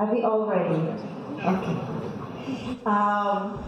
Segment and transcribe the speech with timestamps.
[0.00, 0.80] Are we all ready?
[1.44, 1.76] Okay.
[2.86, 3.62] Um,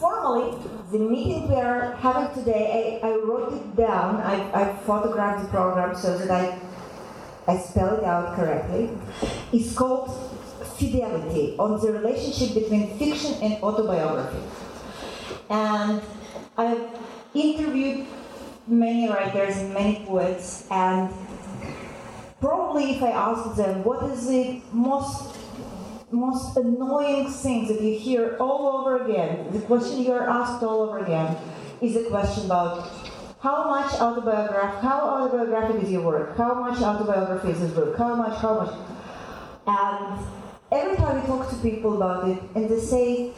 [0.00, 0.56] formally,
[0.90, 4.22] the meeting we are having today, I, I wrote it down.
[4.22, 6.58] I, I photographed the program so that I,
[7.46, 8.88] I spell it out correctly.
[9.52, 10.08] It's called
[10.78, 14.40] Fidelity on the relationship between fiction and autobiography.
[15.50, 16.00] And
[16.56, 16.88] I've
[17.34, 18.06] interviewed
[18.66, 21.12] many writers and many poets, and
[22.44, 25.34] probably if I asked them what is the most
[26.10, 30.82] most annoying thing that you hear all over again, the question you are asked all
[30.82, 31.36] over again,
[31.80, 32.88] is a question about
[33.40, 38.14] how much autobiography, how autobiographic is your work, how much autobiography is this book, how
[38.14, 38.74] much, how much,
[39.66, 40.24] and
[40.70, 43.32] every time we talk to people about it, and they say,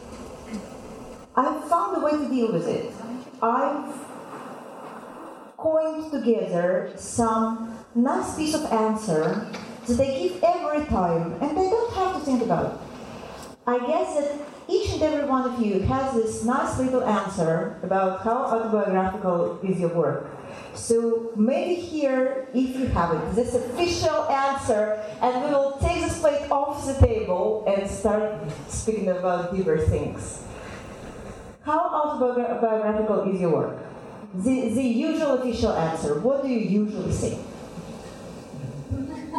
[1.34, 2.92] I've found a way to deal with it.
[3.40, 3.94] I've
[5.56, 9.48] coined together some nice piece of answer
[9.86, 12.80] that they give every time, and they don't have to think about it.
[13.66, 14.38] I guess that
[14.68, 19.80] each and every one of you has this nice little answer about how autobiographical is
[19.80, 20.30] your work.
[20.74, 26.18] So maybe here, if you have it, this official answer, and we will take this
[26.20, 28.34] plate off the table and start
[28.68, 30.42] speaking about deeper things.
[31.62, 33.78] How autobiographical is your work?
[34.34, 36.20] The, the usual official answer.
[36.20, 37.38] What do you usually say?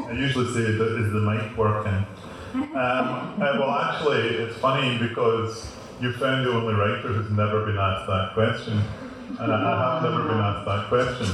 [0.05, 2.05] I usually say, is the mic working?
[2.53, 7.77] Um, uh, well, actually, it's funny because you found the only writer who's never been
[7.77, 8.81] asked that question.
[9.39, 11.27] And I have never been asked that question.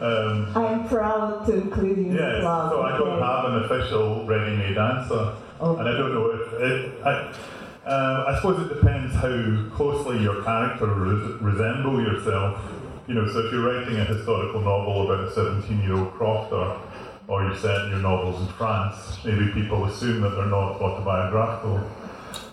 [0.00, 5.34] Um, I'm proud to include you yes, so I don't have an official ready-made answer.
[5.60, 5.80] Okay.
[5.80, 7.34] And I don't know if it, I,
[7.84, 12.60] uh, I suppose it depends how closely your character res- resemble yourself.
[13.08, 16.78] You know, so if you're writing a historical novel about a 17-year-old crofter,
[17.28, 21.76] or you set your novels in France, maybe people assume that they're not autobiographical.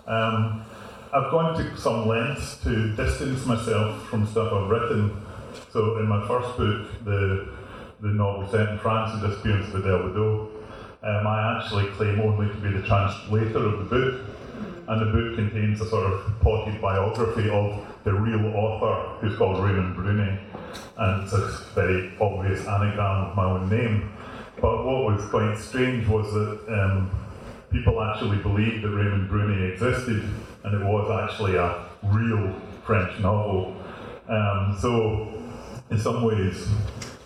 [0.06, 0.64] Um,
[1.12, 5.16] I've gone to some lengths to distance myself from stuff I've written.
[5.72, 7.56] So in my first book, the
[8.00, 10.50] the novel set in France, The Disappearance of Adele Bedeau,
[11.02, 14.20] um, I actually claim only to be the translator of the book.
[14.88, 19.64] And the book contains a sort of potted biography of the real author, who's called
[19.64, 20.38] Raymond Brunet.
[20.96, 24.12] And it's a very obvious anagram of my own name.
[24.60, 27.10] But what was quite strange was that um,
[27.70, 30.28] people actually believed that Raymond Brunet existed,
[30.64, 33.76] and it was actually a real French novel.
[34.28, 35.28] Um, so,
[35.90, 36.68] in some ways,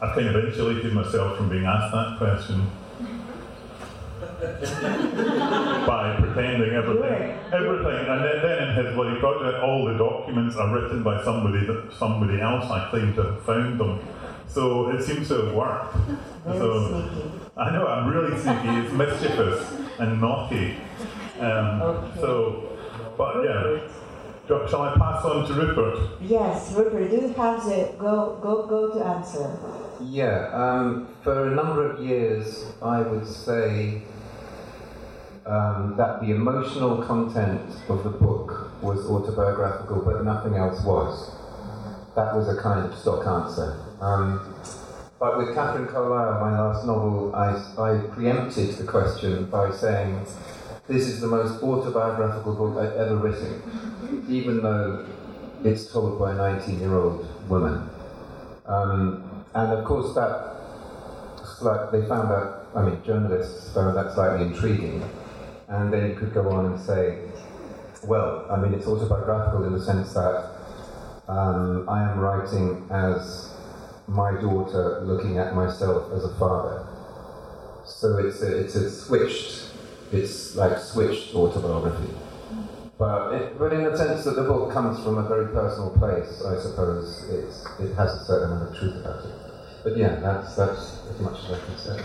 [0.03, 2.71] I've kind of insulated myself from being asked that question.
[4.41, 10.75] by pretending everything, everything, and then, then in his bloody project, all the documents are
[10.75, 12.71] written by somebody that somebody else.
[12.71, 14.01] I claim to have found them,
[14.53, 15.97] so it seems to have worked.
[16.45, 17.31] Very so, sneaky.
[17.57, 18.69] I know, I'm really sneaky.
[18.69, 20.77] It's mischievous and naughty.
[21.39, 22.21] Um, okay.
[22.21, 22.79] So,
[23.17, 23.89] but yeah.
[24.69, 26.21] Shall I pass on to Rupert?
[26.21, 29.57] Yes, Rupert, do you have the go go go to answer?
[30.03, 34.03] Yeah, um, for a number of years, I would say
[35.47, 41.37] um, that the emotional content of the book was autobiographical, but nothing else was.
[42.17, 43.90] That was a kind of stock answer.
[44.01, 44.55] Um,
[45.19, 50.27] but with Katherine Carlyle, my last novel, I, I preempted the question by saying,
[50.89, 55.07] this is the most autobiographical book I've ever written, even though
[55.63, 57.89] it's told by a 19 year old woman.
[58.67, 60.51] Um, and of course, that
[61.63, 65.03] like, they found that, I mean, journalists found that slightly intriguing.
[65.69, 67.19] And then you could go on and say,
[68.05, 70.51] well, I mean, it's autobiographical in the sense that
[71.29, 73.50] um, I am writing as
[74.11, 76.85] my daughter looking at myself as a father.
[77.87, 79.71] So it's a, it's a switched,
[80.11, 82.13] it's like switched autobiography.
[82.99, 86.43] But, it, but in the sense that the book comes from a very personal place,
[86.45, 89.35] I suppose it's, it has a certain amount of truth about it.
[89.85, 92.05] But yeah, that's, that's as much as I can say.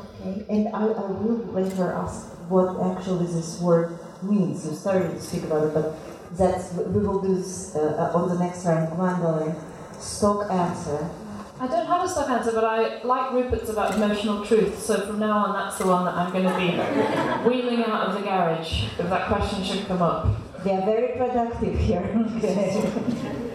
[0.00, 4.66] Okay, and I, I will later ask what actually this word means.
[4.66, 5.94] You started to speak about it, but
[6.36, 8.88] that's we will do this uh, on the next round.
[8.96, 9.54] Gwendoline,
[10.00, 11.10] stock answer.
[11.64, 14.78] I don't have a stock answer, but I like Rupert's about emotional truth.
[14.82, 16.76] So from now on, that's the one that I'm going to be
[17.48, 20.28] wheeling out of the garage if that question should come up.
[20.62, 22.02] They are very productive here.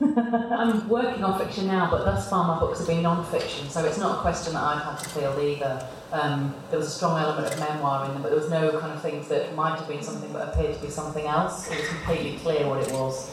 [0.00, 3.98] I'm working on fiction now, but thus far my books have been non-fiction, so it's
[3.98, 5.88] not a question that I've had to field either.
[6.10, 8.92] Um, there was a strong element of memoir in them, but there was no kind
[8.92, 11.70] of things that might have been something but appeared to be something else.
[11.70, 13.30] It was completely clear what it was.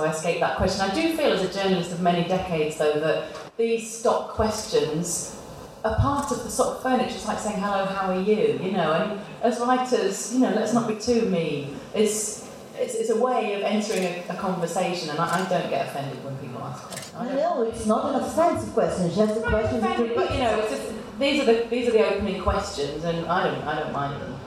[0.00, 0.80] So I escaped that question.
[0.80, 3.24] I do feel, as a journalist of many decades, though, that
[3.58, 5.38] these stock questions
[5.84, 7.14] are part of the sort of furniture.
[7.14, 8.58] It's like saying hello, how are you?
[8.62, 11.78] You know, and as writers, you know, let's not be too mean.
[11.94, 12.48] It's
[12.78, 16.24] it's, it's a way of entering a, a conversation, and I, I, don't get offended
[16.24, 17.34] when people ask questions.
[17.34, 19.04] No, it's not an offensive question.
[19.04, 19.84] It's just a question.
[19.84, 23.26] Offended, but you know, it's just, these are the these are the opening questions, and
[23.26, 24.39] I don't I don't mind them.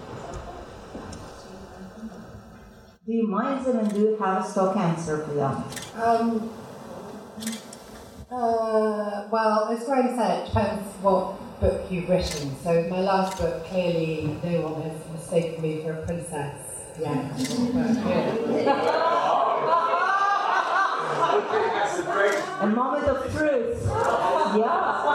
[3.06, 5.62] Do you mind them, and do you have a stock answer for them?
[6.02, 6.50] Um,
[8.32, 12.56] uh, well, as Graeme said, it depends what book you've written.
[12.64, 16.56] So my last book, clearly, no one has mistaken me for a princess
[16.98, 17.10] yet.
[22.62, 23.82] a moment of truth.
[23.86, 25.10] Yeah.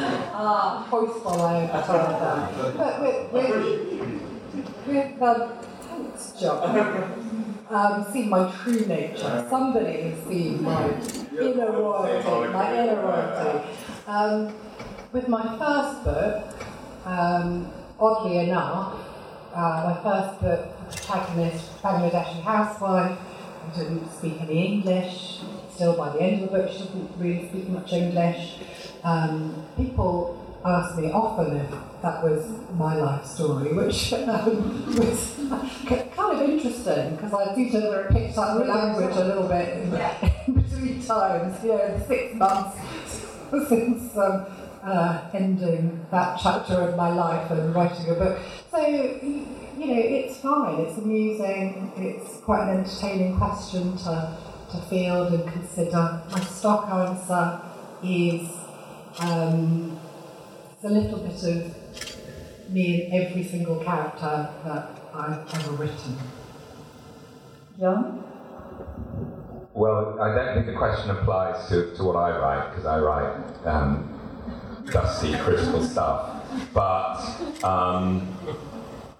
[0.40, 1.68] Ah, forceful, I am.
[2.76, 3.54] But with, with,
[4.86, 5.50] with um,
[6.18, 9.46] thanks, John um, seen my true nature.
[9.48, 10.84] Somebody has seen my
[11.38, 13.68] inner royalty, my inner royalty.
[14.06, 14.54] Um,
[15.12, 16.54] with my first book,
[17.04, 18.94] um, oddly enough,
[19.54, 25.40] uh, my first book, protagonist, Bangladeshi housewife, who didn't speak any English.
[25.74, 28.56] Still, by the end of the book, she didn't really speak much English.
[29.04, 31.70] Um, people asked me often if
[32.02, 35.34] that was my life story, which um, was
[35.88, 39.78] kind of interesting because I do sort of picked up the language a little bit
[39.78, 39.90] in,
[40.54, 42.76] between times, you know, six months
[43.68, 44.46] since um,
[44.82, 48.38] uh, ending that chapter of my life and writing a book.
[48.70, 54.36] So, you know, it's fine, it's amusing, it's quite an entertaining question to,
[54.72, 56.22] to field and consider.
[56.30, 57.60] My stock answer
[58.02, 58.50] is.
[59.20, 59.98] Um,
[60.82, 66.16] a little bit of me in every single character that I've ever written.
[67.80, 68.24] John?
[69.74, 73.66] Well, I don't think the question applies to, to what I write, because I write
[73.66, 76.42] um, dusty, critical stuff.
[76.72, 77.18] But,
[77.64, 78.36] um,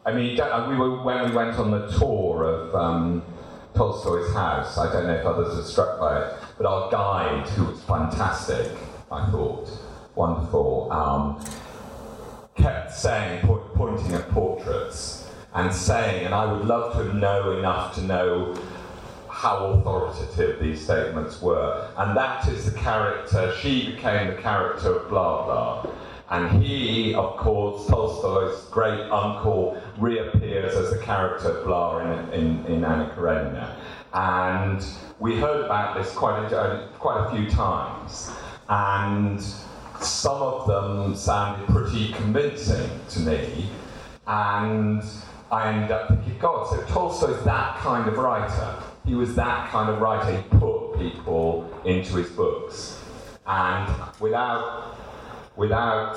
[0.05, 0.37] I mean,
[0.69, 3.23] we were, when we went on the tour of um,
[3.75, 7.65] Tolstoy's house, I don't know if others are struck by it, but our guide, who
[7.65, 8.77] was fantastic,
[9.11, 9.69] I thought,
[10.19, 11.43] wonderful, um,
[12.57, 17.95] kept saying, po- pointing at portraits and saying, and I would love to know enough
[17.95, 18.55] to know
[19.31, 21.89] how authoritative these statements were.
[21.97, 25.93] And that is the character, she became the character of blah blah.
[26.31, 32.67] And he, of course, Tolstoy's great uncle, reappears as the character of Blah in, in,
[32.67, 33.77] in Anna Karenina.
[34.13, 34.85] And
[35.19, 38.31] we heard about this quite a, quite a few times.
[38.69, 39.43] And
[40.01, 43.71] some of them sounded pretty convincing to me,
[44.27, 45.03] and
[45.51, 48.83] I ended up thinking, God, so Tolstoy's that kind of writer.
[49.07, 50.37] He was that kind of writer.
[50.37, 53.03] He put people into his books,
[53.47, 53.89] and
[54.21, 54.97] without
[55.57, 56.17] without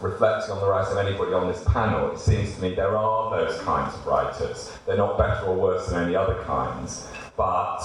[0.00, 3.38] reflecting on the writing of anybody on this panel, it seems to me there are
[3.38, 4.72] those kinds of writers.
[4.86, 7.06] They're not better or worse than any other kinds,
[7.36, 7.80] but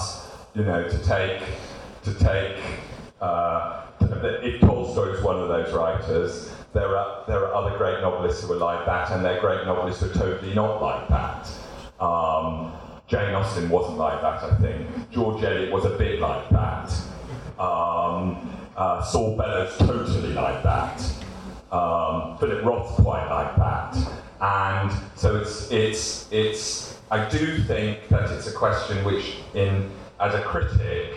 [0.54, 1.42] you know, to take
[2.04, 2.56] to take
[3.20, 8.42] uh, if Tolstoy is one of those writers, there are, there are other great novelists
[8.42, 11.48] who are like that, and there are great novelists who are totally not like that.
[12.00, 12.72] Um,
[13.08, 15.10] Jane Austen wasn't like that, I think.
[15.10, 16.92] George Eliot was a bit like that.
[17.58, 21.00] Um, uh, Saul Bellow's totally like that.
[21.72, 23.96] Um, Philip Roth's quite like that.
[24.40, 30.34] And so it's, it's, it's, I do think that it's a question which, in, as
[30.34, 31.16] a critic,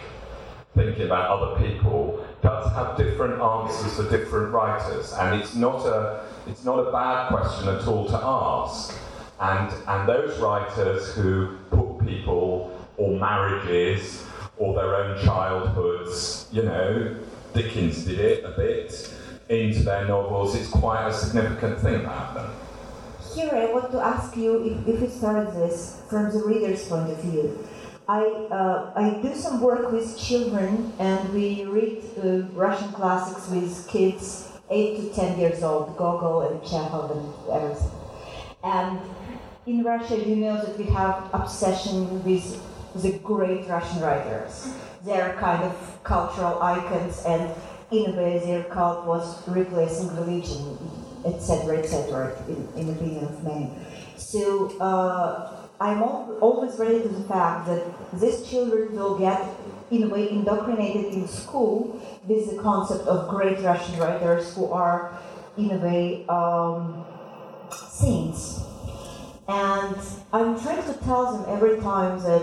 [0.75, 6.25] thinking about other people, does have different answers for different writers, and it's not a
[6.47, 8.97] it's not a bad question at all to ask.
[9.39, 14.25] And and those writers who put people or marriages
[14.57, 17.15] or their own childhoods, you know,
[17.53, 19.13] Dickens did it a bit
[19.49, 20.55] into their novels.
[20.55, 22.51] It's quite a significant thing about them.
[23.33, 27.09] Here, I want to ask you if, if we start this from the reader's point
[27.09, 27.67] of view.
[28.09, 33.87] I, uh, I do some work with children and we read uh, Russian classics with
[33.87, 37.91] kids 8 to 10 years old, Gogol and Chekhov and everything.
[38.63, 38.99] And
[39.67, 42.59] in Russia, you know that we have obsession with
[42.95, 44.73] the great Russian writers.
[45.05, 47.53] They're kind of cultural icons, and
[47.91, 50.79] in a way, their cult was replacing religion,
[51.25, 53.69] etc., etc., in, in opinion of many.
[54.17, 57.83] So, uh, I'm always ready to the fact that
[58.19, 59.41] these children will get,
[59.91, 65.17] in a way, indoctrinated in school with the concept of great Russian writers who are,
[65.57, 67.05] in a way, um,
[67.89, 68.61] saints.
[69.47, 69.95] And
[70.33, 72.41] I'm trying to tell them every time that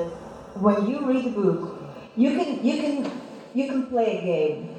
[0.58, 1.82] when you read a book,
[2.16, 3.20] you can you can
[3.54, 4.76] you can play a game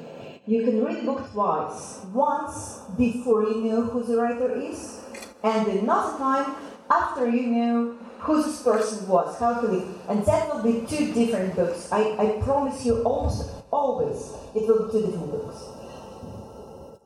[0.48, 2.00] you can read the book twice.
[2.10, 4.98] Once before you know who the writer is,
[5.44, 6.54] and another time
[6.88, 9.88] after you know who this person was, how to live.
[10.08, 11.90] And that will be two different books.
[11.92, 15.56] I, I promise you almost always it will be two different books.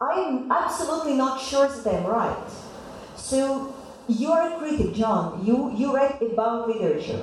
[0.00, 2.50] I'm absolutely not sure that I'm right.
[3.16, 3.74] So
[4.08, 5.44] you are a critic, John.
[5.44, 7.22] You you write about literature.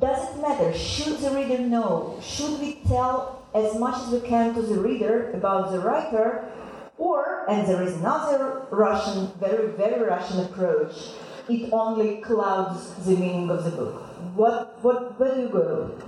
[0.00, 0.72] Does it matter?
[0.76, 2.18] Should the reader know?
[2.22, 6.50] Should we tell as much as we can to the reader about the writer?
[6.96, 10.94] Or, and there is another Russian, very, very Russian approach,
[11.48, 13.94] it only clouds the meaning of the book.
[14.34, 15.98] What, what, where do you go?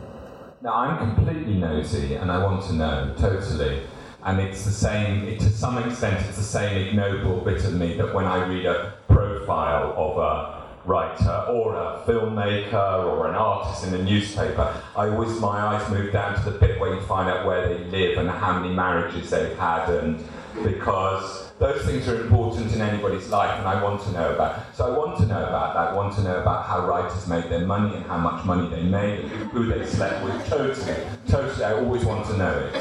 [0.60, 3.82] Now, I'm completely nosy and I want to know, totally.
[4.24, 7.96] And it's the same, it, to some extent, it's the same ignoble bit of me
[7.96, 13.86] that when I read a profile of a writer or a filmmaker or an artist
[13.86, 17.28] in a newspaper, I always, my eyes move down to the bit where you find
[17.28, 20.24] out where they live and how many marriages they've had and
[20.62, 24.74] because those things are important in anybody's life and I want to know about.
[24.74, 25.92] So I want to know about that.
[25.92, 28.82] I want to know about how writers made their money and how much money they
[28.82, 30.44] made and who they slept with.
[30.48, 30.96] Totally,
[31.28, 31.64] totally.
[31.64, 32.74] I always want to know it.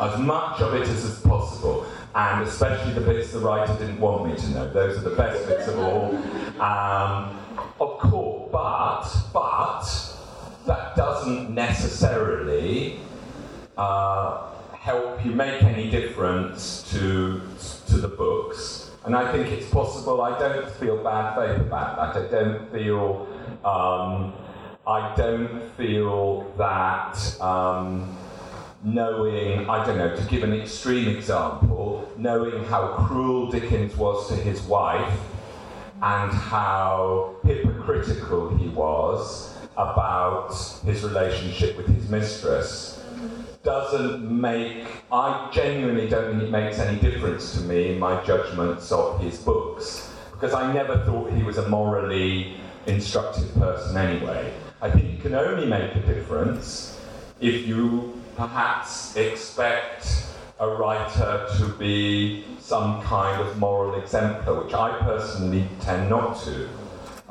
[0.00, 1.84] As much of it as is possible.
[2.14, 4.70] And especially the bits the writer didn't want me to know.
[4.70, 6.16] Those are the best bits of all.
[6.58, 7.38] Um,
[7.78, 9.82] of course, but, but,
[10.66, 13.00] that doesn't necessarily
[13.76, 17.40] uh, help you make any difference to,
[17.92, 18.90] to the books.
[19.04, 20.22] And I think it's possible.
[20.22, 22.24] I don't feel bad faith about that.
[22.24, 23.28] I don't feel.
[23.64, 24.32] Um,
[24.84, 28.16] I don't feel that um,
[28.82, 34.34] knowing, I don't know, to give an extreme example, knowing how cruel Dickens was to
[34.34, 35.20] his wife
[36.02, 40.52] and how hypocritical he was about
[40.84, 42.91] his relationship with his mistress
[43.62, 48.90] doesn't make, I genuinely don't think it makes any difference to me in my judgments
[48.90, 54.52] of his books, because I never thought he was a morally instructive person anyway.
[54.80, 57.00] I think you can only make a difference
[57.40, 60.26] if you perhaps expect
[60.58, 66.68] a writer to be some kind of moral exemplar, which I personally tend not to.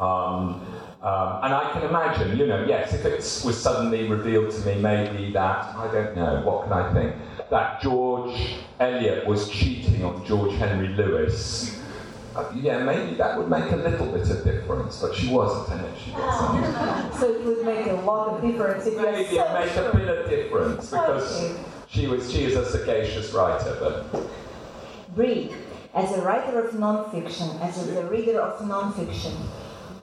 [0.02, 0.66] Um,
[1.01, 4.79] um, and I can imagine, you know, yes, if it was suddenly revealed to me,
[4.79, 7.15] maybe that, I don't know, what can I think,
[7.50, 11.81] that George Eliot was cheating on George Henry Lewes.
[12.36, 15.98] Uh, yeah, maybe that would make a little bit of difference, but she wasn't, and
[15.98, 17.13] she wasn't.
[17.20, 20.08] so it would make a lot of difference if maybe it would make a bit
[20.08, 21.63] of difference because okay.
[21.88, 24.29] she was she is a sagacious writer, but.
[25.17, 25.53] Bee,
[25.93, 29.36] as a writer of nonfiction, as a reader of nonfiction,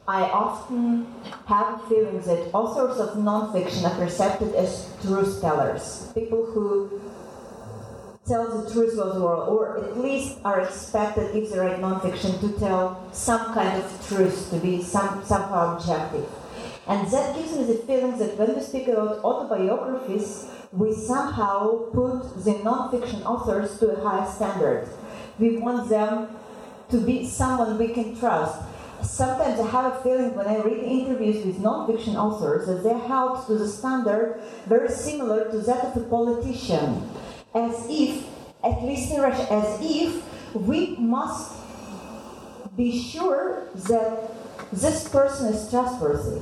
[0.09, 1.07] I often
[1.45, 6.99] have feelings that authors of nonfiction are perceived as truth tellers, people who
[8.27, 12.41] tell the truth about the world, or at least are expected, if they write nonfiction,
[12.41, 16.27] to tell some kind of truth, to be some, somehow objective.
[16.87, 22.45] And that gives me the feeling that when we speak about autobiographies, we somehow put
[22.45, 24.89] the nonfiction authors to a high standard.
[25.39, 26.29] We want them
[26.89, 28.63] to be someone we can trust
[29.03, 33.47] sometimes I have a feeling when I read interviews with non-fiction authors that they're held
[33.47, 37.09] to the standard very similar to that of a politician,
[37.55, 38.27] as if,
[38.65, 40.23] at least in Russia, as if
[40.55, 41.57] we must
[42.77, 44.31] be sure that
[44.73, 46.41] this person is trustworthy.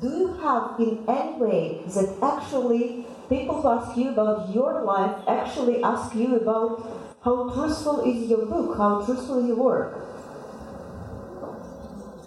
[0.00, 5.16] Do you have in any way that actually people who ask you about your life
[5.26, 10.13] actually ask you about how truthful is your book, how truthful is your work?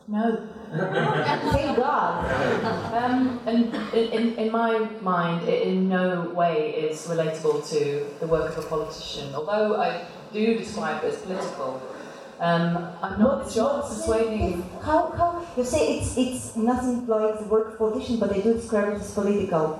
[0.08, 0.48] No.
[0.72, 2.94] Thank God.
[2.94, 8.58] Um, and in, in, my mind, it in no way is relatable to the work
[8.58, 9.36] of a politician.
[9.36, 11.82] Although I do describe it as political,
[12.40, 14.64] um, I'm not job persuading.
[14.82, 18.42] How, how you say it's it's nothing like the work of a politician, but they
[18.42, 19.80] do describe it as political.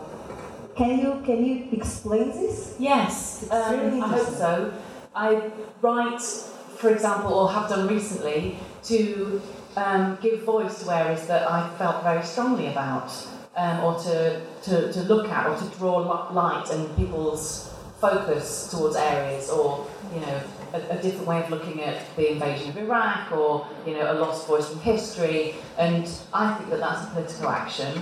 [0.76, 2.76] Can you can you explain this?
[2.80, 4.74] Yes, um, really I hope so.
[5.16, 9.42] I write, for example, or have done recently, to
[9.78, 13.12] um, give voice to areas that I felt very strongly about,
[13.56, 15.98] um, or to, to, to look at, or to draw
[16.32, 20.42] light and people's focus towards areas, or you know,
[20.74, 24.16] a, a, different way of looking at the invasion of Iraq, or you know, a
[24.16, 25.56] lost voice in history.
[25.78, 28.02] And I think that that's a political action.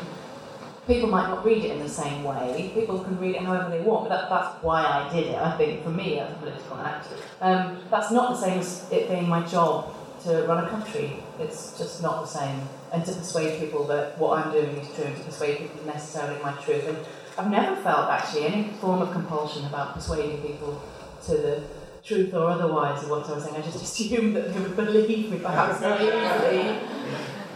[0.87, 2.71] People might not read it in the same way.
[2.73, 5.35] People can read it however they want, but that, that's why I did it.
[5.35, 7.07] I think for me, as a political act.
[7.41, 11.23] Um, that's not the same as it being my job to run a country.
[11.39, 12.61] It's just not the same.
[12.93, 15.85] And to persuade people that what I'm doing is true, and to persuade people is
[15.85, 16.87] necessarily my truth.
[16.87, 16.97] And
[17.37, 20.81] I've never felt actually any form of compulsion about persuading people
[21.25, 21.63] to the
[22.03, 23.55] truth or otherwise of what I was saying.
[23.55, 26.79] I just assumed that they would believe me, perhaps naively.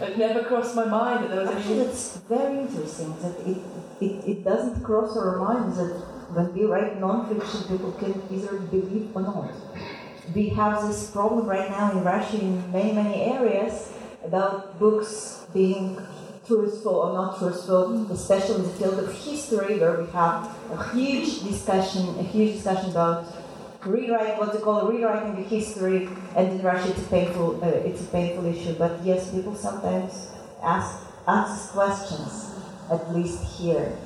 [0.02, 1.88] It never crossed my mind that there was Actually, any.
[1.88, 3.58] it's very interesting that it,
[4.00, 5.92] it, it doesn't cross our minds that
[6.32, 9.50] when we write non-fiction, people can either believe or not.
[10.34, 13.90] We have this problem right now in Russia in many, many areas
[14.24, 15.98] about books being
[16.46, 21.42] truthful or not truthful, especially in the field of history, where we have a huge
[21.42, 23.26] discussion, a huge discussion about
[23.84, 28.02] rewrite what they call rewriting the history, and in Russia it's a painful, uh, it's
[28.02, 28.74] a painful issue.
[28.74, 30.28] But yes, people sometimes
[30.62, 32.54] ask ask questions,
[32.90, 33.96] at least here.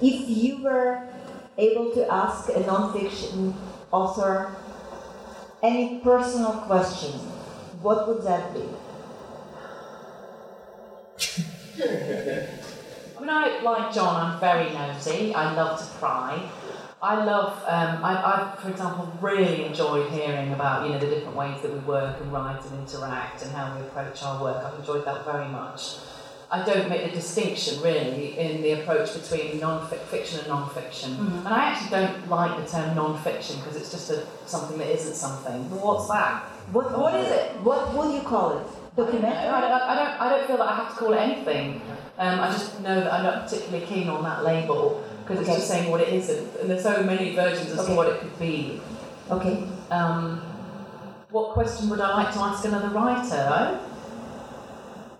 [0.00, 1.08] If you were
[1.58, 3.54] able to ask a non-fiction
[3.90, 4.56] author
[5.64, 7.12] any personal question,
[7.80, 8.68] what would that be?
[13.16, 14.32] I mean, I like John.
[14.32, 15.34] I'm very nosy.
[15.34, 16.42] I love to pry.
[17.00, 17.52] I love.
[17.66, 21.72] Um, I, I, for example, really enjoyed hearing about you know the different ways that
[21.72, 24.64] we work and write and interact and how we approach our work.
[24.64, 25.96] I've enjoyed that very much.
[26.50, 31.12] I don't make the distinction really in the approach between non-fiction and non-fiction.
[31.12, 31.38] Mm-hmm.
[31.46, 35.14] And I actually don't like the term non-fiction because it's just a, something that isn't
[35.14, 35.68] something.
[35.70, 36.42] Well, what's that?
[36.72, 37.56] What, What is it?
[37.62, 38.66] What would you call it?
[38.96, 39.48] Documentary?
[39.48, 41.80] I, don't, I, don't, I don't feel that I have to call it anything.
[42.18, 45.50] Um, I just know that I'm not particularly keen on that label because Okay.
[45.50, 46.60] it's just saying what it isn't.
[46.60, 47.88] And there's so many versions as Okay.
[47.90, 48.80] to what it could be.
[49.30, 49.64] Okay.
[49.90, 50.40] Um,
[51.30, 53.80] what question would I like to ask another writer?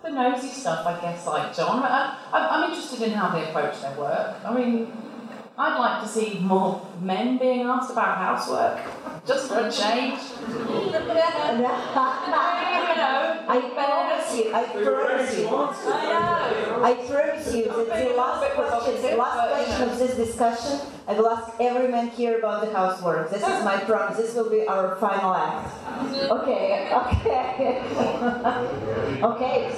[0.04, 1.82] The nosy stuff, I guess, like John.
[1.82, 4.36] I, I, I'm interested in how they approach their work.
[4.44, 4.92] I mean,
[5.56, 8.80] I'd like to see more men being asked about housework,
[9.26, 10.20] just for a change.
[13.48, 15.48] I promise you, I promise you.
[15.48, 16.84] I know.
[16.84, 21.28] I promise you that the last question, the last question of this discussion, I will
[21.28, 23.30] ask every man here about the housework.
[23.30, 24.16] This is my promise.
[24.16, 25.68] This will be our final act.
[26.30, 27.82] Okay, okay.
[29.22, 29.70] okay,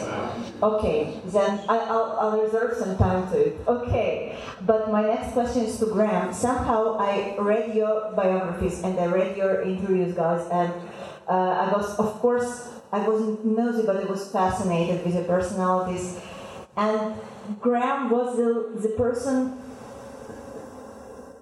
[0.62, 1.20] okay.
[1.26, 3.58] Then I, I'll, I'll reserve some time to it.
[3.66, 6.32] Okay, but my next question is to Graeme.
[6.32, 10.72] Somehow I read your biographies and I read your interviews, guys, and
[11.28, 16.20] uh, I was, of course, I wasn't nosy, but I was fascinated with your personalities.
[16.76, 17.16] And
[17.60, 19.58] Graeme was the, the person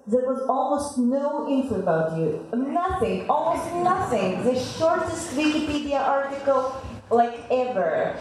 [0.07, 2.45] there was almost no info about you.
[2.53, 4.43] Nothing, almost nothing.
[4.43, 6.75] The shortest Wikipedia article
[7.09, 8.15] like ever.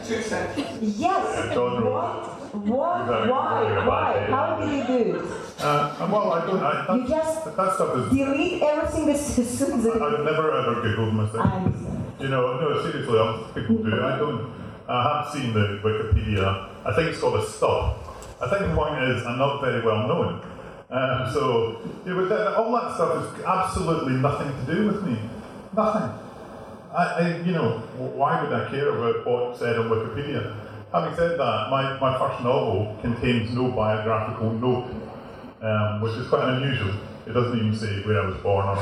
[0.80, 1.54] Yes.
[1.54, 3.08] John wrote What?
[3.08, 3.28] What?
[3.28, 3.86] Why?
[3.86, 4.26] Why?
[4.30, 5.22] How did you do it?
[5.60, 6.62] Uh, well, I don't.
[6.62, 8.16] I, You just that stuff is.
[8.16, 9.86] delete everything as soon as.
[9.86, 11.46] I've never ever googled myself.
[11.46, 12.12] I understand.
[12.20, 13.92] You know, no, seriously, other people do.
[13.92, 14.52] I don't.
[14.88, 16.68] I have seen the Wikipedia.
[16.84, 17.98] I think it's called a stop.
[18.40, 20.40] I think the point is I'm not very well known.
[20.90, 25.18] Um, so, yeah, but that, all that stuff is absolutely nothing to do with me.
[25.74, 26.10] Nothing.
[26.94, 30.54] I, I, you know, why would I care about what's said on Wikipedia?
[30.92, 34.90] Having said that, my, my first novel contains no biographical note,
[35.60, 36.94] um, which is quite unusual.
[37.26, 38.76] It doesn't even say where I was born or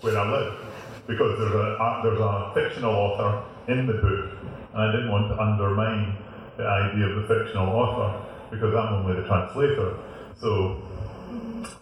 [0.00, 0.58] where I live,
[1.06, 4.30] because there's a, a there's a fictional author in the book,
[4.72, 6.16] and I didn't want to undermine
[6.56, 9.96] the idea of the fictional author because I'm only the translator.
[10.40, 10.82] So,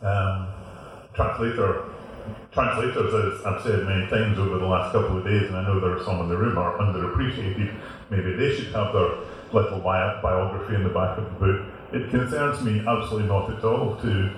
[0.02, 0.48] um,
[1.14, 1.84] translator
[2.52, 5.80] translators, as I've said many times over the last couple of days, and I know
[5.80, 7.74] there are some in the room, are underappreciated.
[8.10, 9.16] Maybe they should have their
[9.52, 11.66] little bi- biography in the back of the book.
[11.92, 14.30] It concerns me absolutely not at all to,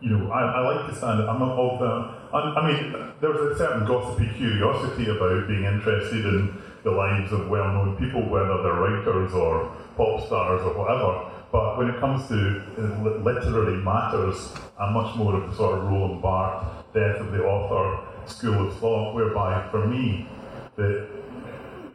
[0.00, 3.40] you know, I, I like to stand, I'm not of the, I, I mean, there's
[3.52, 8.74] a certain gossipy curiosity about being interested in the lives of well-known people, whether they're
[8.74, 11.30] writers or pop stars or whatever.
[11.54, 15.84] But when it comes to uh, literary matters, I'm much more of the sort of
[15.84, 20.26] Roland Barthes, death of the author school of thought, whereby for me,
[20.74, 21.06] the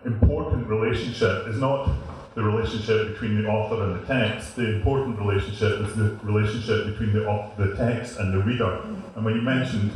[0.05, 1.89] important relationship is not
[2.35, 4.55] the relationship between the author and the text.
[4.55, 8.79] The important relationship is the relationship between the, the text and the reader.
[9.17, 9.91] And when you mentioned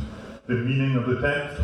[0.46, 1.58] the meaning of the text,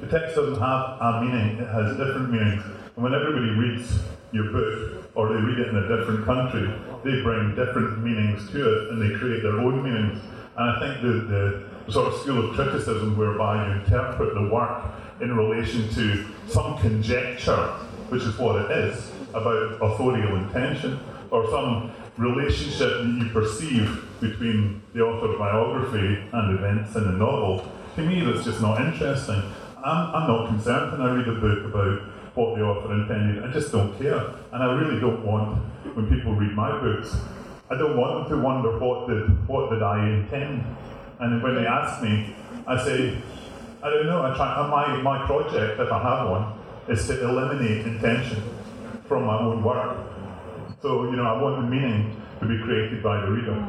[0.00, 2.62] the text doesn't have a meaning, it has different meanings.
[2.94, 3.98] And when everybody reads
[4.30, 6.72] your book, or they read it in a different country,
[7.04, 10.20] they bring different meanings to it and they create their own meanings.
[10.56, 14.84] And I think the, the sort of school of criticism whereby you interpret the work
[15.20, 17.68] in relation to some conjecture,
[18.08, 20.98] which is what it is, about authorial intention,
[21.30, 27.70] or some relationship that you perceive between the author's biography and events in a novel,
[27.96, 29.42] to me that's just not interesting.
[29.78, 32.02] I'm, I'm not concerned when I read a book about
[32.40, 33.44] what the author intended.
[33.44, 34.18] I just don't care.
[34.52, 35.60] And I really don't want,
[35.94, 37.14] when people read my books,
[37.70, 40.64] I don't want them to wonder what did, what did I intend.
[41.20, 42.34] And when they ask me,
[42.66, 43.20] I say,
[43.82, 44.22] I don't know.
[44.22, 44.48] I try.
[44.56, 46.52] uh, My my project, if I have one,
[46.88, 48.42] is to eliminate intention
[49.08, 49.96] from my own work.
[50.82, 53.66] So you know, I want the meaning to be created by the reader.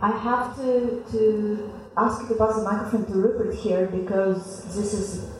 [0.00, 4.92] I have to, to ask you to pass the microphone to Rupert here because this
[4.94, 5.30] is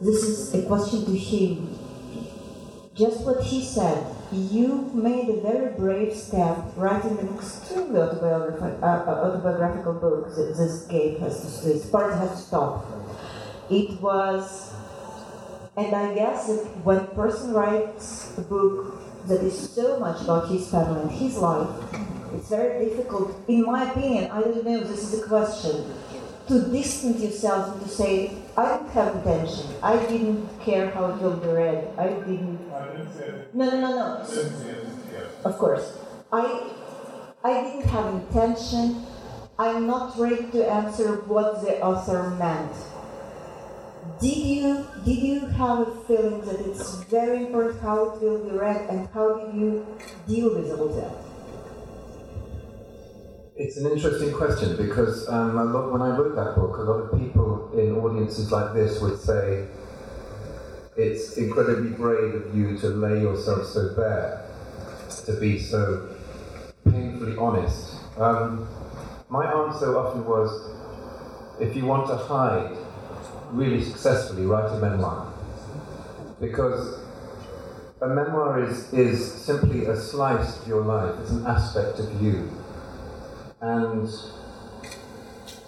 [0.00, 1.78] this is a question to him.
[2.94, 4.14] Just what he said.
[4.30, 10.34] You made a very brave step writing an extremely autobiographical, uh, autobiographical book.
[10.36, 12.86] This game has to, this part has to stop.
[13.70, 14.74] It was,
[15.76, 20.50] and I guess that when a person writes a book that is so much about
[20.50, 21.68] his family and his life,
[22.34, 25.90] it's very difficult, in my opinion, I don't know, this is a question,
[26.48, 31.22] to distance yourself and to say, I didn't have intention, I didn't care how it
[31.22, 32.58] will be read, I didn't.
[33.16, 34.26] say No, no, no, no.
[35.44, 35.98] Of course.
[36.32, 36.70] I,
[37.44, 39.06] I didn't have intention,
[39.58, 42.72] I'm not ready to answer what the author meant.
[44.20, 48.56] Did you did you have a feeling that it's very important how it will be
[48.56, 49.86] read and how did you
[50.26, 51.27] deal with all that?
[53.58, 57.18] It's an interesting question because um, lot, when I wrote that book, a lot of
[57.18, 59.66] people in audiences like this would say
[60.96, 64.48] it's incredibly brave of you to lay yourself so bare,
[65.26, 66.08] to be so
[66.88, 67.96] painfully honest.
[68.16, 68.68] Um,
[69.28, 70.70] my answer often was
[71.60, 72.76] if you want to hide
[73.50, 75.32] really successfully, write a memoir.
[76.40, 77.00] Because
[78.00, 82.52] a memoir is, is simply a slice of your life, it's an aspect of you.
[83.60, 84.08] And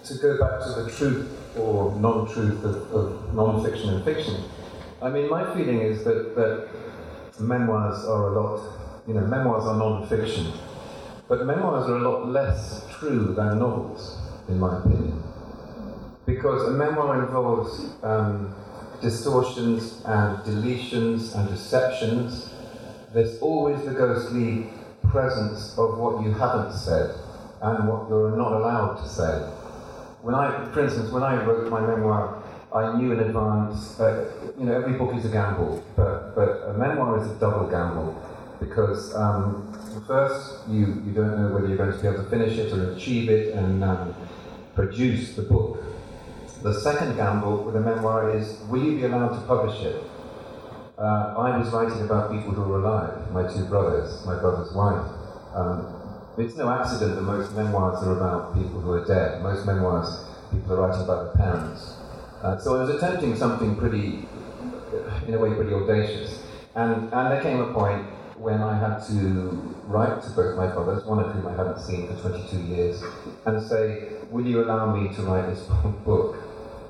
[0.05, 4.43] to go back to the truth or non truth of, of non fiction and fiction,
[5.01, 6.69] I mean, my feeling is that, that
[7.39, 8.61] memoirs are a lot,
[9.07, 10.53] you know, memoirs are non fiction,
[11.27, 15.21] but memoirs are a lot less true than novels, in my opinion.
[16.25, 18.55] Because a memoir involves um,
[19.01, 22.53] distortions and deletions and deceptions.
[23.13, 24.69] There's always the ghostly
[25.09, 27.15] presence of what you haven't said
[27.61, 29.39] and what you're not allowed to say.
[30.21, 32.43] When I, for instance, when I wrote my memoir,
[32.73, 36.73] I knew in advance, uh, you know, every book is a gamble, but, but a
[36.73, 38.15] memoir is a double gamble
[38.59, 39.73] because um,
[40.07, 42.93] first, you, you don't know whether you're going to be able to finish it or
[42.93, 44.13] achieve it and um,
[44.75, 45.83] produce the book.
[46.61, 50.03] The second gamble with a memoir is will you be allowed to publish it?
[50.97, 55.11] Uh, I was writing about people who were alive, my two brothers, my brother's wife.
[55.55, 56.00] Um,
[56.41, 59.41] it's no accident that most memoirs are about people who are dead.
[59.43, 61.95] Most memoirs, people are writing about their parents.
[62.41, 64.25] Uh, so I was attempting something pretty,
[65.27, 66.43] in a way, pretty audacious.
[66.75, 68.05] And, and there came a point
[68.37, 72.07] when I had to write to both my brothers, one of whom I hadn't seen
[72.07, 73.03] for 22 years,
[73.45, 75.59] and say, Will you allow me to write this
[76.05, 76.37] book?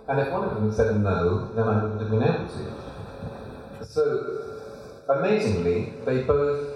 [0.08, 3.86] And if one of them said no, then I wouldn't have been able to.
[3.86, 4.60] So,
[5.10, 6.71] amazingly, they both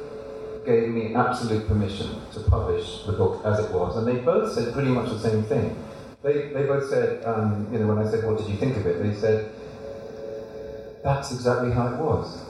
[0.65, 4.73] gave me absolute permission to publish the book as it was, and they both said
[4.73, 5.75] pretty much the same thing.
[6.23, 8.86] They, they both said, um, you know, when I said, What did you think of
[8.88, 9.01] it?
[9.01, 9.51] They said,
[11.04, 12.41] That's exactly how it was.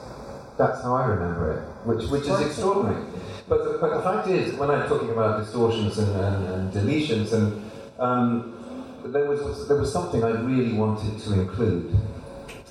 [0.56, 3.04] That's how I remember it, which, which is extraordinary.
[3.48, 7.32] But the, but the fact is, when I'm talking about distortions and, and, and deletions,
[7.32, 8.56] and um,
[9.04, 11.94] there was there was something I really wanted to include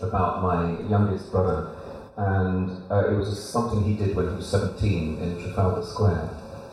[0.02, 1.76] about my youngest brother,
[2.18, 6.30] and uh, it was something he did when he was 17 in Trafalgar Square,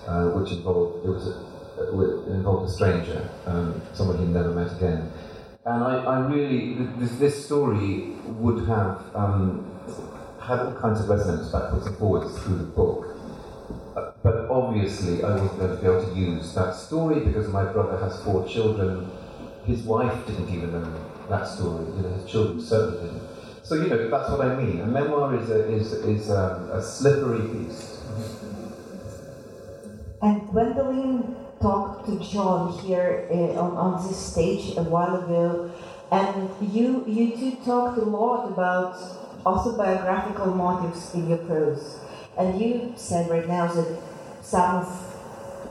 [0.07, 1.40] uh, which involved it was a,
[1.83, 5.11] it involved a stranger, um, someone he'd never met again,
[5.64, 9.68] and I, I really this, this story would have um,
[10.40, 13.07] had all kinds of resonance backwards and forwards through the book.
[13.96, 17.64] Uh, But obviously, I wasn't going to be able to use that story because my
[17.64, 19.11] brother has four children.
[19.66, 20.94] His wife didn't even know
[21.28, 21.85] that story.
[21.96, 23.21] You know, his children certainly didn't.
[23.62, 24.81] So you know, that's what I mean.
[24.81, 28.01] A memoir is a is is um, a slippery beast.
[30.20, 35.70] And Gwendoline talked to John here uh, on, on this stage a while ago,
[36.11, 38.98] and you you two talked a lot about
[39.46, 41.98] autobiographical motives in your prose,
[42.38, 43.98] and you said right now that
[44.42, 44.87] some of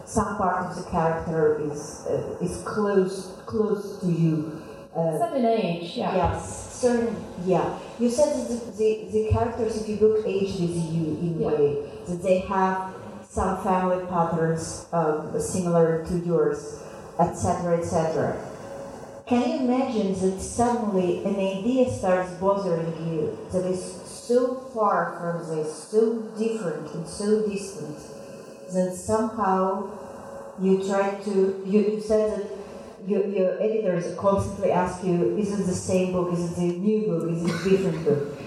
[0.06, 4.62] some part of the character is uh, is close close to you.
[4.95, 6.15] Uh, Certain age, yeah.
[6.15, 7.15] Yes, certain.
[7.46, 11.36] Yeah, you said that the, the, the characters of your book age with you in
[11.38, 11.48] a Yeah.
[11.48, 12.94] way that they have
[13.30, 16.84] some family patterns um, similar to yours,
[17.20, 18.36] etc., etc.
[19.28, 24.39] Can you imagine that suddenly an idea starts bothering you that is so
[24.74, 26.02] far from this, so
[26.38, 27.98] different and so distant,
[28.74, 29.89] that somehow
[30.60, 32.46] you try to, you, you said that
[33.07, 36.33] your, your editors constantly ask you, is it the same book?
[36.33, 37.29] Is it a new book?
[37.29, 38.37] Is it a different book?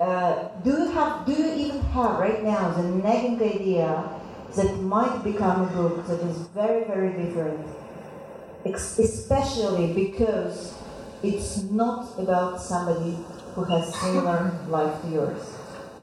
[0.00, 1.26] Uh, do you have?
[1.26, 4.08] Do you even have right now the nagging idea
[4.54, 7.66] that might become a book that is very, very different,
[8.64, 10.74] especially because
[11.22, 13.18] it's not about somebody
[13.54, 15.54] who has similar life to yours?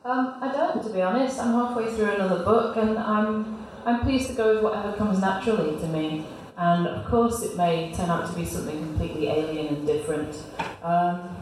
[0.04, 1.39] Um, I don't, to be honest.
[1.39, 5.80] I'm halfway through another book, and I'm I'm pleased to go with whatever comes naturally
[5.80, 6.25] to me.
[6.58, 10.36] And of course, it may turn out to be something completely alien and different.
[10.84, 11.38] Um,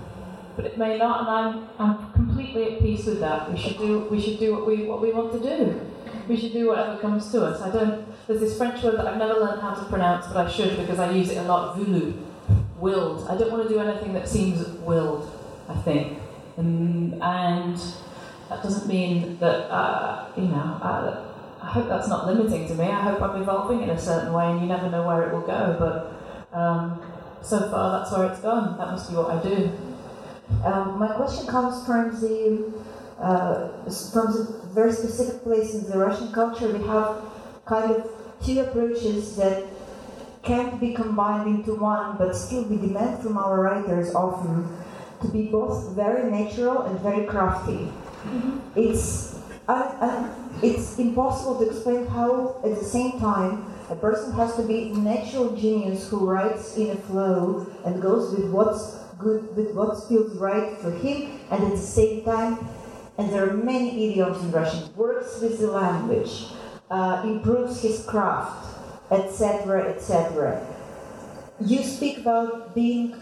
[0.55, 3.49] but it may not, and I'm, I'm completely at peace with that.
[3.51, 5.79] We should do we should do what we what we want to do.
[6.27, 7.61] We should do whatever comes to us.
[7.61, 8.05] I don't.
[8.27, 10.99] There's this French word that I've never learned how to pronounce, but I should because
[10.99, 11.77] I use it a lot.
[11.77, 12.13] Voulu,
[12.77, 13.27] willed.
[13.29, 15.31] I don't want to do anything that seems willed.
[15.69, 16.19] I think,
[16.57, 17.21] and
[18.49, 20.79] that doesn't mean that uh, you know.
[20.81, 21.28] Uh,
[21.61, 22.85] I hope that's not limiting to me.
[22.85, 25.41] I hope I'm evolving in a certain way, and you never know where it will
[25.41, 25.75] go.
[25.77, 27.01] But um,
[27.41, 28.77] so far, that's where it's gone.
[28.77, 29.71] That must be what I do.
[30.63, 32.73] Um, my question comes from the
[33.19, 33.67] uh,
[34.11, 36.71] from the very specific place in the Russian culture.
[36.71, 37.21] We have
[37.65, 38.09] kind of
[38.43, 39.65] two approaches that
[40.43, 44.67] can't be combined into one, but still we demand from our writers often
[45.21, 47.91] to be both very natural and very crafty.
[48.23, 48.59] Mm-hmm.
[48.75, 49.35] It's
[49.67, 54.63] uh, uh, it's impossible to explain how, at the same time, a person has to
[54.63, 59.73] be a natural genius who writes in a flow and goes with what's good with
[59.73, 62.57] what feels right for him, and at the same time,
[63.17, 66.45] and there are many idioms in Russian, works with the language,
[66.89, 68.65] uh, improves his craft,
[69.11, 70.65] etc., etc.
[71.59, 73.15] You speak about being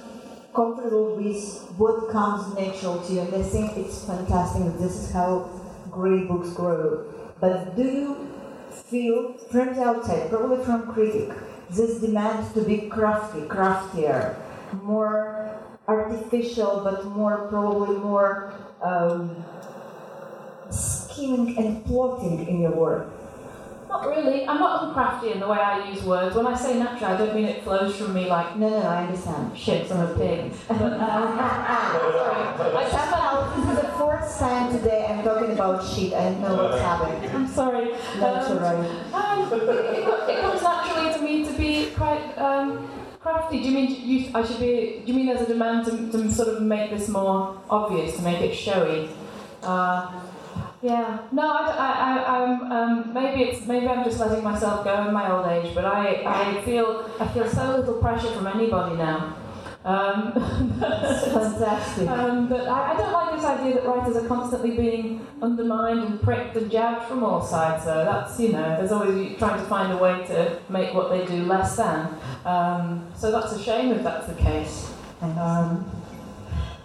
[0.53, 4.77] comfortable with what comes natural to you, and I think it's fantastic.
[4.77, 5.49] This is how
[5.89, 7.05] great books grow.
[7.39, 8.31] But do you
[8.71, 11.31] feel from the outside, probably from critic,
[11.69, 14.35] this demand to be crafty, craftier,
[14.81, 19.43] more artificial, but more probably more um,
[20.69, 23.16] scheming and plotting in your work?
[23.89, 24.45] Not really.
[24.47, 26.35] I'm not uncrafty in the way I use words.
[26.35, 29.05] When I say natural, I don't mean it flows from me like no, no, I
[29.05, 29.57] understand.
[29.57, 30.51] Shit from a pig.
[30.67, 36.13] But, um, I somehow this is the fourth time today I'm talking about shit.
[36.13, 37.29] I know what's happening.
[37.31, 37.91] I'm sorry.
[38.19, 38.87] Naturally.
[39.13, 42.37] Um, um, it, it, comes naturally to me to be quite.
[42.37, 42.89] Um,
[43.21, 43.61] crafty?
[43.61, 45.01] Do you mean you, I should be?
[45.05, 48.21] Do you mean there's a demand to, to sort of make this more obvious, to
[48.21, 49.09] make it showy?
[49.63, 50.21] Uh,
[50.81, 51.19] yeah.
[51.31, 55.13] No, I, I, I, am um, maybe it's maybe I'm just letting myself go in
[55.13, 59.35] my old age, but I, I feel I feel so little pressure from anybody now.
[59.87, 60.33] Um,
[60.79, 62.09] fantastic.
[62.09, 66.21] Um, but I, I, don't like this idea that writers are constantly being undermined and
[66.21, 67.85] pricked and jabbed from all sides.
[67.85, 71.25] So that's you know, there's always trying to find a way to make what they
[71.25, 72.13] do less than.
[72.43, 74.91] Um, so that's a shame if that's the case.
[75.21, 75.89] Um,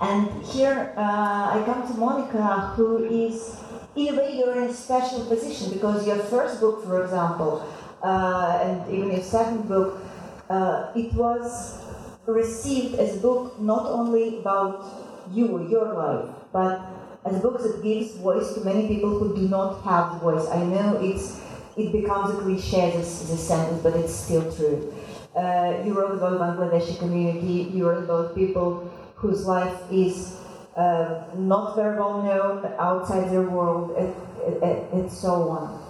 [0.01, 3.62] and here uh, I come to Monica, who is
[3.95, 7.67] in a way you're in a special position because your first book, for example,
[8.03, 10.01] uh, and even your second book,
[10.49, 11.81] uh, it was
[12.27, 16.81] received as a book not only about you, your life, but
[17.25, 20.49] as a book that gives voice to many people who do not have voice.
[20.49, 21.41] I know it's
[21.77, 24.93] it becomes a cliche, this, this sentence, but it's still true.
[25.35, 30.37] Uh, you wrote about Bangladeshi community, you wrote about people whose life is
[30.77, 35.83] uh, not very well known outside their world, and, so on.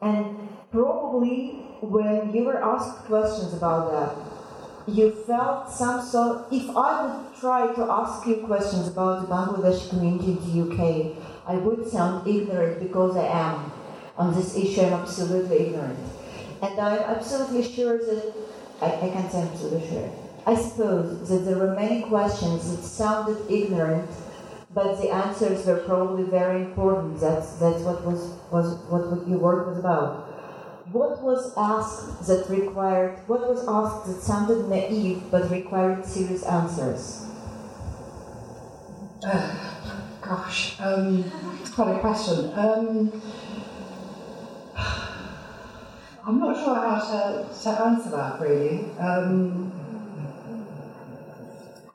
[0.00, 6.46] And probably when you were asked questions about that, you felt some sort.
[6.52, 11.16] If I would try to ask you questions about the Bangladeshi community in the UK,
[11.46, 13.72] I would sound ignorant because I am
[14.16, 14.82] on this issue.
[14.82, 15.98] I'm absolutely ignorant,
[16.62, 18.34] and I'm absolutely sure that
[18.80, 20.10] I, I can't say absolutely sure.
[20.46, 24.10] I suppose that there were many questions that sounded ignorant,
[24.72, 27.20] but the answers were probably very important.
[27.20, 30.30] That's that's what was was what your work was about
[30.92, 37.26] what was asked that required, what was asked that sounded naive but required serious answers?
[39.24, 41.30] Uh, gosh, um,
[41.74, 42.50] quite a question.
[42.54, 43.22] Um,
[46.26, 48.90] I'm not sure how to, to answer that really.
[48.98, 49.72] Um,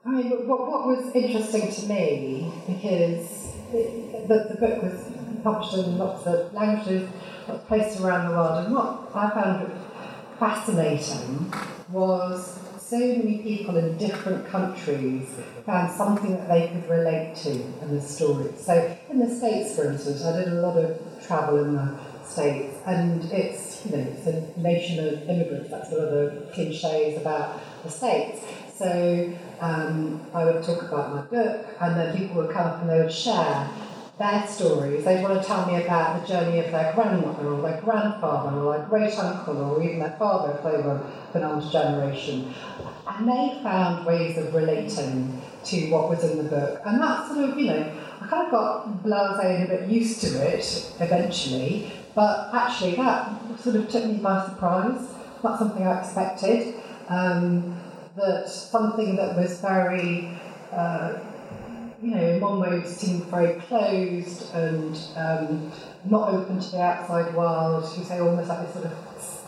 [0.06, 5.12] I mean, what, what was interesting to me, because it, the, the book was
[5.44, 7.10] published in lots of languages,
[7.68, 8.66] placed around the world.
[8.66, 9.72] And what I found
[10.38, 11.52] fascinating
[11.90, 15.28] was so many people in different countries
[15.66, 18.52] found something that they could relate to in the story.
[18.58, 22.78] So in the States, for instance, I did a lot of travel in the States,
[22.86, 25.70] and it's you know it's a nation of immigrants.
[25.72, 28.42] That's one of the cliches about the States.
[28.78, 32.90] So um, I would talk about my book, and then people would come up and
[32.90, 33.70] they would share
[34.20, 35.06] their stories.
[35.06, 38.78] They'd want to tell me about the journey of their grandmother or their grandfather or
[38.78, 41.02] their great uncle or even their father if they were
[41.34, 42.54] an older generation.
[43.08, 46.82] And they found ways of relating to what was in the book.
[46.86, 50.22] And that sort of, you know, I kind of got blasé and a bit used
[50.22, 55.14] to it eventually, but actually that sort of took me by surprise.
[55.44, 56.76] Not something I expected.
[57.08, 57.78] Um,
[58.16, 60.30] that something that was very,
[60.72, 61.20] uh,
[62.02, 65.72] you know, in one way seemed very closed and um,
[66.06, 68.94] not open to the outside world, you say almost like this sort of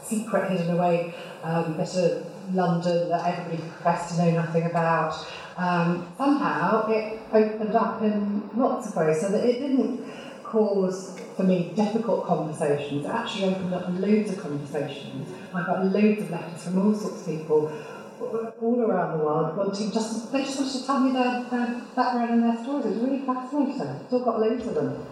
[0.03, 5.13] secret hidden away um, bit of London that everybody professed to know nothing about.
[5.57, 10.05] Um, somehow it opened up in lots of ways so that it didn't
[10.43, 13.05] cause for me difficult conversations.
[13.05, 15.29] It actually opened up loads of conversations.
[15.53, 17.71] I got loads of letters from all sorts of people
[18.19, 22.31] all around the world wanting just they just wanted to tell me their, their background
[22.31, 22.85] and their stories.
[22.85, 24.05] It was really fascinating.
[24.07, 25.05] Still got loads of them.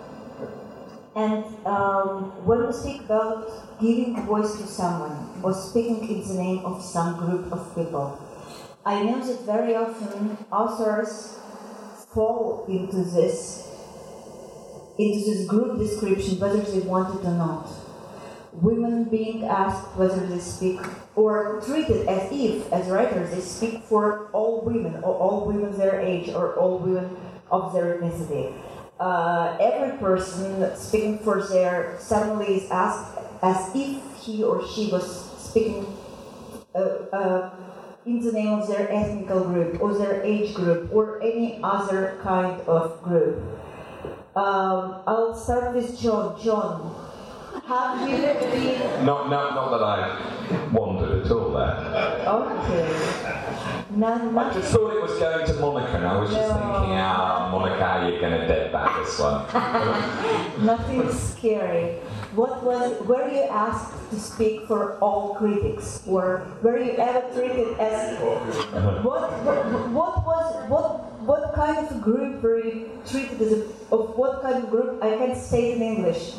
[1.15, 6.65] And um, when we speak about giving voice to someone or speaking in the name
[6.65, 8.19] of some group of people,
[8.85, 11.39] I know that very often authors
[12.13, 13.71] fall into this
[14.97, 17.69] into this group description whether they want it or not.
[18.53, 20.79] Women being asked whether they speak
[21.15, 25.99] or treated as if, as writers, they speak for all women or all women their
[25.99, 27.15] age or all women
[27.51, 28.53] of their ethnicity
[28.99, 35.31] uh, every person speaking for their suddenly is asked as if he or she was
[35.37, 35.85] speaking
[36.73, 37.55] uh, uh,
[38.05, 42.61] in the name of their ethnic group or their age group or any other kind
[42.61, 43.43] of group.
[44.35, 46.41] Um, I'll start with John.
[46.41, 46.95] John,
[47.67, 49.05] have you been?
[49.05, 52.25] Not, not, not that I wandered at all there.
[52.27, 53.85] Okay.
[53.95, 56.55] No, I just thought it was going to Monica, and I was just No.
[56.55, 59.45] thinking, ah, Monica, how you going to dead back this one?
[60.65, 61.99] Nothing scary.
[62.35, 62.99] What was?
[63.07, 68.19] Were you asked to speak for all critics, or were you ever treated as?
[68.19, 69.31] What?
[69.43, 70.69] What, what was?
[70.69, 71.01] What?
[71.25, 73.51] What kind of group were you treated as?
[73.53, 75.01] A, of what kind of group?
[75.01, 76.33] I can't say it in English.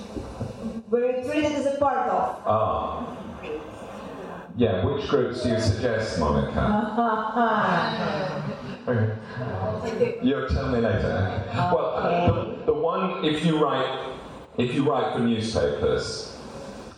[0.88, 2.42] Were treated as a part of?
[2.46, 3.16] Ah.
[4.57, 6.62] Yeah, which groups do you suggest, Monica?
[8.87, 10.18] Okay.
[10.22, 11.44] You'll tell me later.
[11.53, 14.14] Well, uh, the, the one, if you write,
[14.59, 16.38] if you write for newspapers,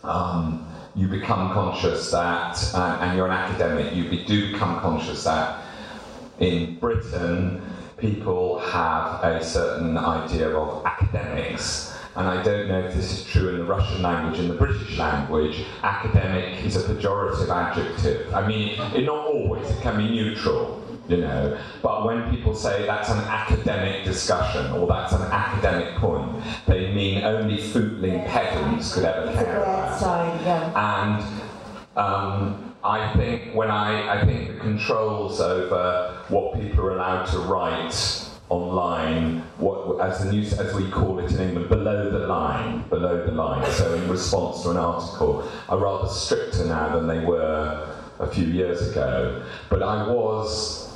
[0.03, 5.23] um, you become conscious that, and, and you're an academic, you be, do become conscious
[5.23, 5.63] that
[6.39, 7.59] in Britain,
[7.97, 11.97] people have a certain idea of academics.
[12.19, 14.41] And I don't know if this is true in the Russian language.
[14.41, 18.33] In the British language, academic is a pejorative adjective.
[18.33, 21.57] I mean, it, not always, it can be neutral, you know.
[21.81, 27.23] But when people say that's an academic discussion or that's an academic point, they mean
[27.23, 30.43] only footling pedants could ever care about bad sign.
[30.43, 31.13] Yeah.
[31.15, 31.41] and
[31.95, 37.39] um, I think when I, I think the controls over what people are allowed to
[37.39, 42.83] write online, what as the news as we call it in England, below the line,
[42.89, 43.69] below the line.
[43.71, 48.45] So in response to an article, are rather stricter now than they were a few
[48.45, 49.43] years ago.
[49.69, 50.89] But I was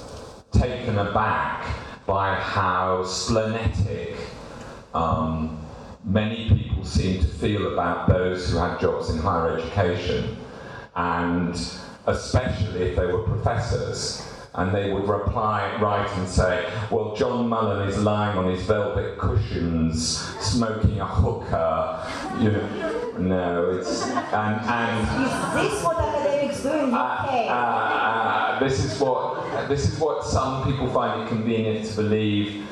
[0.52, 1.66] taken aback
[2.06, 4.18] by how splenetic
[4.94, 5.60] um,
[6.04, 10.38] many people seem to feel about those who had jobs in higher education,
[10.96, 11.56] and
[12.08, 14.33] especially if they were professors.
[14.56, 19.18] And they would reply, write and say, Well, John Mullan is lying on his velvet
[19.18, 22.38] cushions, smoking a hookah.
[22.40, 24.04] You know, no, it's.
[24.04, 27.50] And, and Is this what academics do in uh, UK?
[27.50, 32.68] uh, this is what this is what some people find it convenient to believe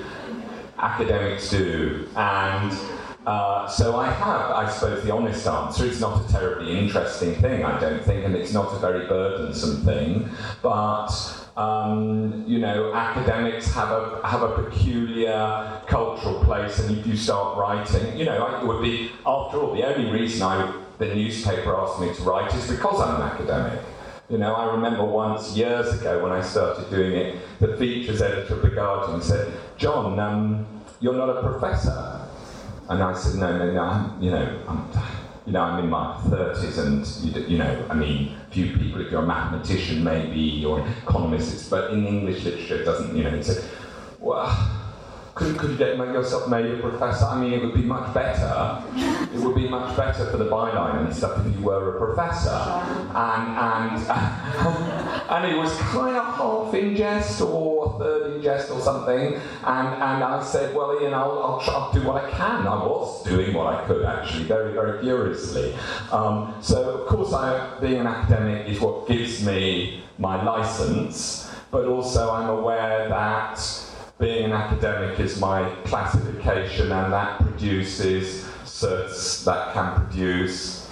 [0.78, 2.78] academics do, and
[3.26, 5.86] uh, so I have, I suppose, the honest answer.
[5.86, 9.84] It's not a terribly interesting thing, I don't think, and it's not a very burdensome
[9.84, 10.30] thing,
[10.62, 11.41] but.
[11.58, 17.58] Um, you know, academics have a have a peculiar cultural place, and if you start
[17.58, 22.00] writing, you know, it would be after all the only reason I the newspaper asked
[22.00, 23.82] me to write is because I'm an academic.
[24.30, 28.56] You know, I remember once years ago when I started doing it, the features editor
[28.56, 30.66] of the Guardian said, "John, um,
[31.02, 32.22] you're not a professor."
[32.88, 33.82] And I said, "No, no, no.
[33.82, 34.88] I'm, you know, I'm,
[35.46, 39.02] you know, I'm in my 30s, and you, you know, I mean, few people.
[39.02, 43.16] If you're a mathematician, maybe, or an economist, it's, but in English literature, it doesn't.
[43.16, 43.64] You know, he said,
[44.20, 44.78] well."
[45.34, 47.26] Could, could you get make yourself made a professor?
[47.26, 48.84] I mean, it would be much better.
[49.34, 52.50] It would be much better for the byline and stuff if you were a professor.
[52.50, 54.08] And, and,
[55.30, 59.36] and it was kind of half in jest or third in jest or something.
[59.64, 62.68] And, and I said, well, Ian, I'll, I'll try to do what I can.
[62.68, 65.74] I was doing what I could, actually, very, very furiously.
[66.12, 71.86] Um, so, of course, I, being an academic is what gives me my license, but
[71.86, 73.81] also I'm aware that
[74.22, 80.88] being an academic is my classification and that produces certs that can produce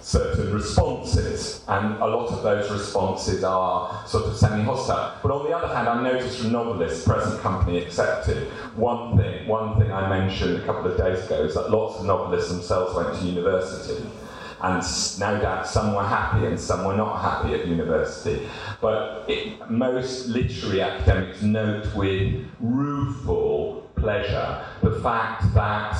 [0.00, 1.62] certain responses.
[1.68, 5.18] And a lot of those responses are sort of semi-hostile.
[5.22, 9.78] But on the other hand I noticed from novelists present company accepted one thing one
[9.78, 13.14] thing I mentioned a couple of days ago is that lots of novelists themselves went
[13.20, 14.02] to university
[14.62, 14.82] and
[15.18, 18.48] no doubt some were happy and some were not happy at university.
[18.80, 25.96] But it, most literary academics note with rueful pleasure the fact that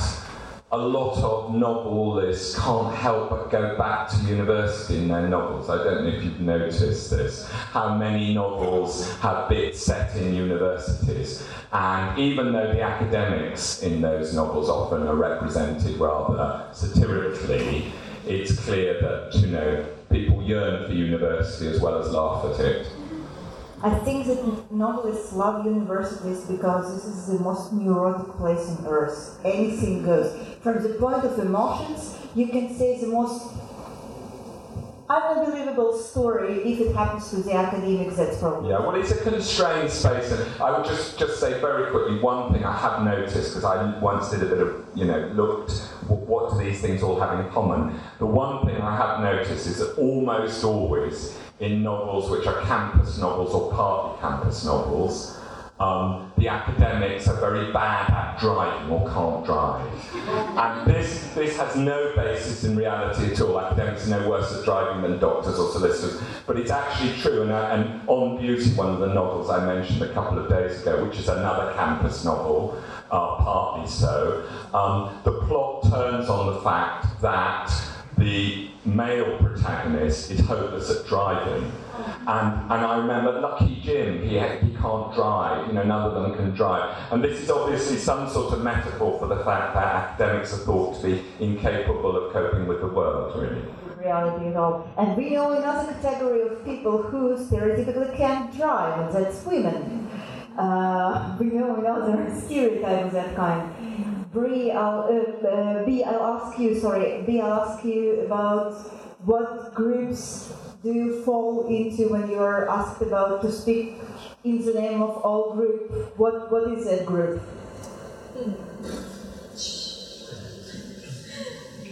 [0.73, 5.69] a lot of novelists can't help but go back to university in their novels.
[5.69, 7.49] I don't know if you've noticed this.
[7.49, 11.45] How many novels have bits set in universities?
[11.73, 17.91] And even though the academics in those novels often are represented rather satirically,
[18.25, 22.87] it's clear that you know people yearn for university as well as laugh at it.
[23.83, 29.39] I think that novelists love universities because this is the most neurotic place on earth.
[29.43, 30.37] Anything goes.
[30.61, 33.53] From the point of emotions, you can say the most
[35.11, 39.89] unbelievable story if it happens to the academics that's probably yeah well it's a constrained
[39.89, 43.65] space and i would just just say very quickly one thing i have noticed because
[43.65, 45.71] i once did a bit of you know looked
[46.07, 47.99] what do these things all have in common?
[48.19, 53.17] The one thing i have noticed is that almost always in novels which are campus
[53.17, 55.37] novels or partly campus novels
[55.81, 59.87] um, the academics are very bad at driving or can't drive.
[60.57, 63.59] And this, this has no basis in reality at all.
[63.59, 66.21] Academics are no worse at driving than doctors or solicitors.
[66.45, 67.41] But it's actually true.
[67.41, 70.81] And, uh, and On Beauty, one of the novels I mentioned a couple of days
[70.81, 72.79] ago, which is another campus novel,
[73.09, 77.71] uh, partly so, um, the plot turns on the fact that
[78.19, 81.71] the male protagonist is hopeless at driving
[82.27, 86.35] and, and I remember Lucky Jim, he, he can't drive, you know, none of them
[86.35, 87.11] can drive.
[87.11, 91.01] And this is obviously some sort of metaphor for the fact that academics are thought
[91.01, 93.63] to be incapable of coping with the world, really.
[93.97, 94.89] Reality at all.
[94.97, 100.09] And we know another category of people who stereotypically can't drive, and that's women.
[100.57, 104.31] Uh, we know another stereotype of that kind.
[104.31, 105.01] Brie, I'll,
[105.43, 108.73] uh, uh, I'll ask you, sorry, Bee, I'll ask you about
[109.25, 110.53] what groups
[110.83, 113.95] do you fall into when you are asked about to speak
[114.43, 116.17] in the name of all group?
[116.17, 117.41] What what is that group?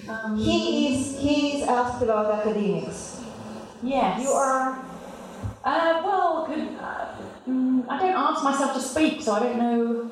[0.10, 3.22] Um, he is he is asked about academics.
[3.84, 4.22] Yes.
[4.24, 4.84] You are.
[5.64, 7.16] Uh, well, uh,
[7.48, 10.12] mm, I don't ask myself to speak, so I don't know.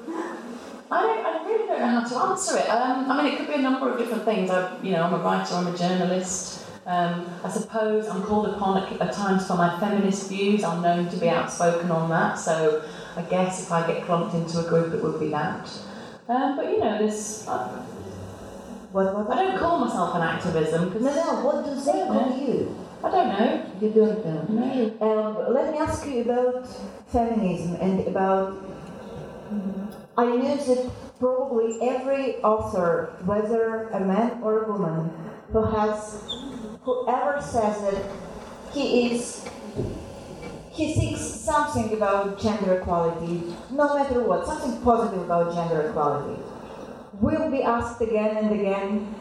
[0.91, 1.25] I don't.
[1.25, 2.69] I really don't know how to answer it.
[2.69, 4.51] Um, I mean, it could be a number of different things.
[4.51, 5.55] I, you know, I'm a writer.
[5.55, 6.56] I'm a journalist.
[6.87, 10.63] Um, I suppose I'm called upon at, at, times for my feminist views.
[10.63, 12.81] I'm known to be outspoken on that, so
[13.17, 15.69] I guess if I get clumped into a group, it would be that.
[16.29, 17.45] Um, but you know, this.
[17.45, 17.67] I,
[18.93, 21.45] what, what, I don't call myself an activism because no, no.
[21.45, 22.77] What do they call you?
[23.03, 23.65] I don't know.
[23.81, 24.45] You don't know.
[24.47, 25.45] No.
[25.45, 26.69] Um, let me ask you about
[27.07, 28.63] feminism and about.
[30.17, 35.11] I know that probably every author, whether a man or a woman,
[35.51, 36.23] who has
[36.87, 38.01] whoever says that
[38.71, 39.45] he is
[40.71, 46.39] he thinks something about gender equality, no matter what, something positive about gender equality,
[47.19, 49.15] will be asked again and again,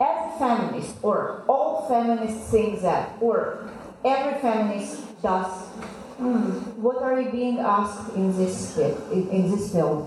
[0.00, 3.68] as a feminist, or all feminists think that, or
[4.02, 5.68] every feminist does,
[6.18, 10.04] mm, what are you being asked in this, in, in this field?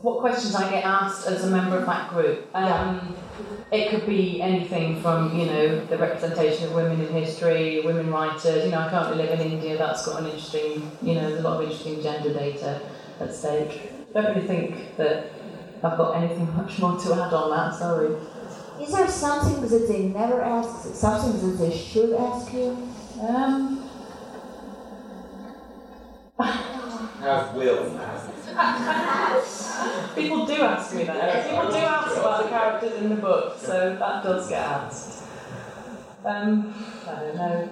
[0.00, 2.48] What questions I get asked as a member of that group?
[2.54, 3.23] Um, yeah
[3.72, 8.64] it could be anything from you know the representation of women in history, women writers.
[8.64, 9.76] You know, I currently live in India.
[9.76, 12.80] That's got an interesting, you know, there's a lot of interesting gender data
[13.20, 13.92] at stake.
[14.14, 15.32] I don't really think that
[15.82, 17.78] I've got anything much more to add on that.
[17.78, 18.14] Sorry.
[18.80, 20.94] Is there something that they never ask?
[20.94, 22.88] Something that they should ask you?
[23.20, 23.88] Um.
[26.38, 28.33] Have will.
[30.14, 31.50] People do ask me that.
[31.50, 35.24] People do ask about the characters in the book, so that does get asked.
[36.24, 36.72] Um,
[37.06, 37.68] I don't know.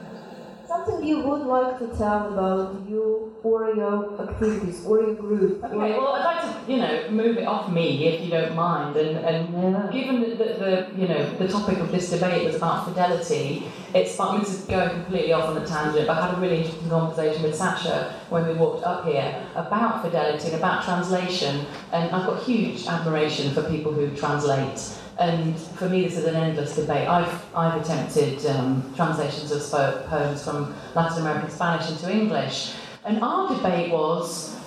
[0.73, 5.63] Something you would like to tell about you or your activities or your group?
[5.65, 8.97] Okay, well, I'd like to, you know, move it off me if you don't mind.
[8.97, 9.91] And, and Yeah.
[9.93, 14.15] given that the, the, you know, the topic of this debate was about fidelity, it's
[14.17, 14.41] fun.
[14.41, 17.43] This is going completely off on a tangent, but I had a really interesting conversation
[17.43, 21.67] with Sasha when we walked up here about fidelity and about translation.
[21.93, 25.02] And I've got huge admiration for people who translate.
[25.23, 27.07] And for me, this is an endless debate.
[27.07, 29.63] I've, I've attempted um, translations of
[30.09, 32.75] poems from Latin American Spanish into English.
[33.05, 34.59] And our debate was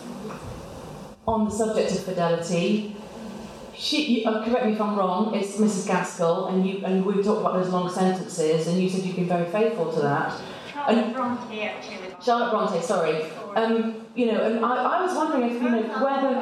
[1.28, 2.96] on the subject of fidelity.
[3.74, 5.88] She, you, uh, correct me if I'm wrong, it's Mrs.
[5.88, 9.28] Gaskell, and you and we talked about those long sentences, and you said you've been
[9.28, 10.42] very faithful to that.
[10.72, 13.24] Charlotte Bronte actually Charlotte Bronte, sorry.
[13.58, 16.34] Um, you know, and I, I was wondering if you know whether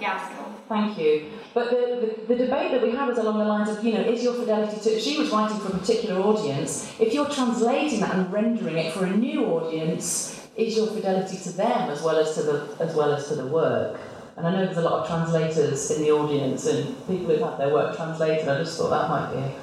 [0.00, 0.54] Gaskell.
[0.70, 1.37] Thank you.
[1.54, 4.00] But the, the, the debate that we had was along the lines of, you know,
[4.00, 5.00] is your fidelity to.
[5.00, 6.92] She was writing for a particular audience.
[7.00, 11.50] If you're translating that and rendering it for a new audience, is your fidelity to
[11.50, 13.98] them as well as to the as well as to the work?
[14.36, 17.58] And I know there's a lot of translators in the audience and people who've had
[17.58, 18.46] their work translated.
[18.48, 19.54] I just thought that might be.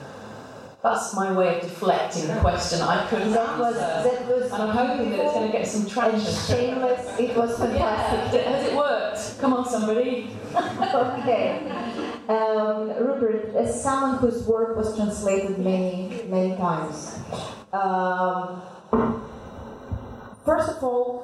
[0.83, 4.09] That's my way of deflecting the question I couldn't That was, answer.
[4.09, 6.19] that was And I'm hoping that it's going to get some traction.
[6.21, 7.19] shameless.
[7.19, 8.41] It was Yeah, fantastic.
[8.45, 9.04] has it worked?
[9.39, 10.29] Come on, somebody.
[10.55, 11.71] okay.
[12.27, 17.19] Um, Rupert, as someone whose work was translated many, many times,
[17.73, 18.61] um,
[20.45, 21.23] first of all,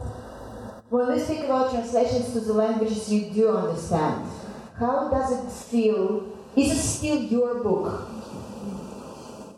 [0.90, 4.30] when we speak about translations to the languages you do understand,
[4.78, 6.38] how does it feel?
[6.56, 8.10] Is it still your book?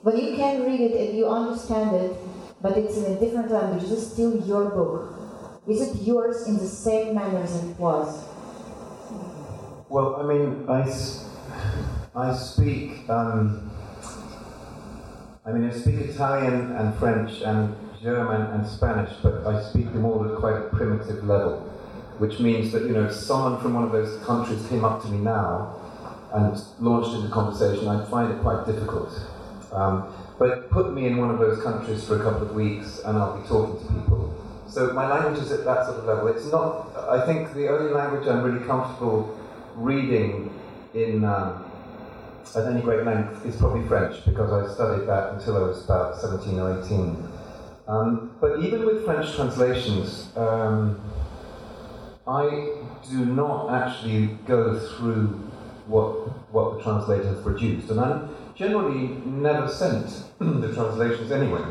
[0.04, 2.16] When you can read it and you understand it,
[2.62, 5.20] but it's in a different language, is it still your book?
[5.68, 8.33] Is it yours in the same manner as it was?
[9.94, 10.82] Well, I mean, I,
[12.16, 13.70] I speak, um,
[15.46, 20.04] I mean, I speak Italian and French and German and Spanish, but I speak them
[20.06, 21.60] all at quite a primitive level,
[22.18, 25.10] which means that, you know, if someone from one of those countries came up to
[25.10, 25.80] me now
[26.34, 29.12] and launched into conversation, I'd find it quite difficult.
[29.72, 33.16] Um, but put me in one of those countries for a couple of weeks and
[33.16, 34.34] I'll be talking to people.
[34.68, 36.30] So my language is at that sort of level.
[36.30, 39.38] It's not, I think the only language I'm really comfortable
[39.76, 40.54] reading
[40.94, 41.66] in um,
[42.56, 46.20] at any great length is probably French because I studied that until I was about
[46.20, 47.30] 17 or 18.
[47.88, 51.02] Um, but even with French translations, um,
[52.28, 52.76] I
[53.10, 55.28] do not actually go through
[55.88, 61.64] what what the translator has produced, and I'm generally never sent the translations anyway.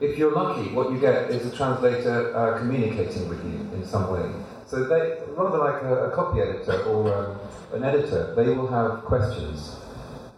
[0.00, 4.12] If you're lucky, what you get is a translator uh, communicating with you in some
[4.12, 4.30] way.
[4.66, 7.38] So they, rather like a, a copy editor or um,
[7.74, 9.76] an editor, they will have questions,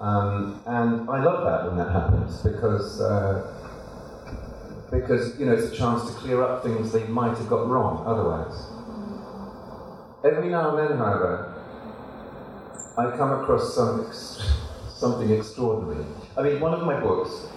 [0.01, 3.01] um, and I love that when that happens because.
[3.01, 3.53] Uh,
[4.91, 8.05] because you know it's a chance to clear up things they might have got wrong
[8.07, 8.57] otherwise.
[10.25, 11.55] Every now and then, however,
[12.97, 14.43] I come across some ex-
[14.89, 16.05] something extraordinary.
[16.37, 17.49] I mean, one of my books,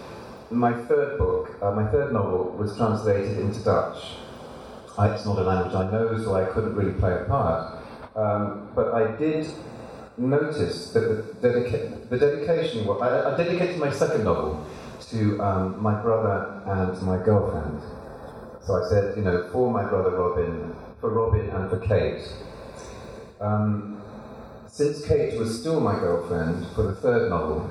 [0.49, 4.03] my third book, uh, my third novel, was translated into Dutch.
[5.07, 7.77] It's not a language I know, so I couldn't really play a part.
[8.15, 9.47] Um, but I did
[10.17, 14.65] notice that the, dedica- the dedication, wa- I, I dedicated my second novel
[15.11, 17.81] to um, my brother and my girlfriend.
[18.65, 22.27] So I said, you know, for my brother Robin, for Robin and for Kate.
[23.39, 24.01] Um,
[24.67, 27.69] since Kate was still my girlfriend for the third novel,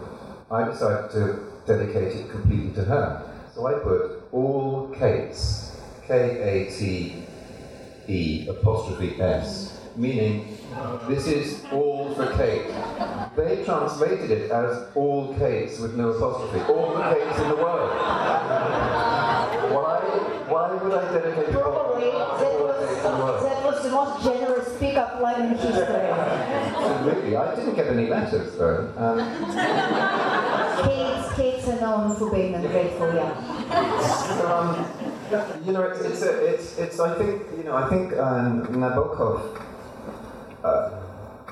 [0.51, 3.31] I decided to dedicate it completely to her.
[3.55, 5.68] So I put all Kate's,
[6.09, 7.23] K A T
[8.09, 10.57] E apostrophe S, meaning
[11.07, 12.67] this is all for Kate.
[13.37, 17.91] They translated it as all Kates with no apostrophe, all the Kates in the world.
[19.69, 20.01] Why,
[20.49, 23.43] why would I dedicate Probably that was, Kates in the world?
[23.45, 25.83] that was the most generous pickup line in history.
[25.85, 27.37] Absolutely.
[27.37, 28.91] I didn't get any letters though.
[28.97, 30.28] Um, Kate's, Kate's are
[31.89, 33.33] known for being ungrateful, yeah.
[34.53, 39.63] um, you know, it's, it's, it's, it's, I think, you know, I think um, Nabokov,
[40.65, 40.91] uh,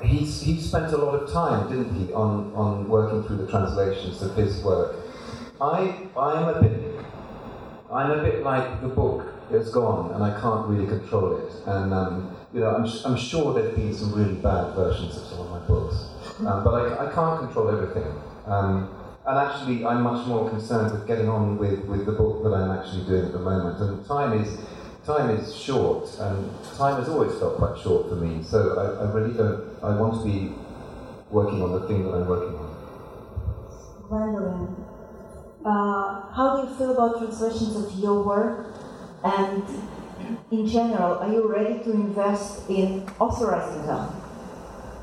[0.03, 4.21] he, he spent a lot of time, didn't he, on, on working through the translations
[4.21, 4.95] of his work.
[5.59, 7.05] I, I'm a bit,
[7.91, 11.51] I'm a bit like the book is gone and I can't really control it.
[11.65, 15.39] And, um, you know, I'm, I'm sure there've been some really bad versions of some
[15.39, 15.95] of my books.
[16.39, 18.11] Um, but I, I can't control everything.
[18.45, 18.93] Um,
[19.27, 22.71] and actually, I'm much more concerned with getting on with, with the book that I'm
[22.71, 23.77] actually doing at the moment.
[23.81, 24.57] And time is
[25.05, 28.41] time is short, and time has always felt quite short for me.
[28.41, 29.83] So I, I really don't.
[29.83, 30.53] I want to be
[31.29, 32.67] working on the thing that I'm working on.
[34.09, 34.85] Gwendoline,
[35.65, 38.75] uh, how do you feel about translations of your work?
[39.25, 39.63] And
[40.51, 44.26] in general, are you ready to invest in authorizing them?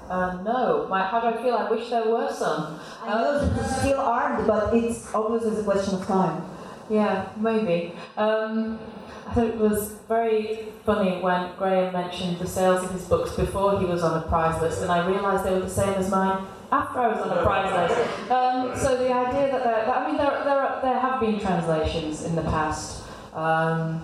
[0.09, 0.87] Uh, no.
[0.89, 1.55] My, how do I feel?
[1.55, 2.79] I wish there were some.
[3.03, 6.43] I know that there still aren't, but it's obviously a question of time.
[6.91, 7.95] Yeah, maybe.
[8.17, 8.79] Um,
[9.27, 13.81] I thought it was very funny when Graeme mentioned the sales of his books before
[13.81, 16.45] he was on a prize list, and I realised they were the same as mine
[16.71, 18.31] after I was on a prize list.
[18.31, 22.37] Um, so the idea that there, I mean, there, there, there have been translations in
[22.37, 23.03] the past.
[23.33, 24.03] Um,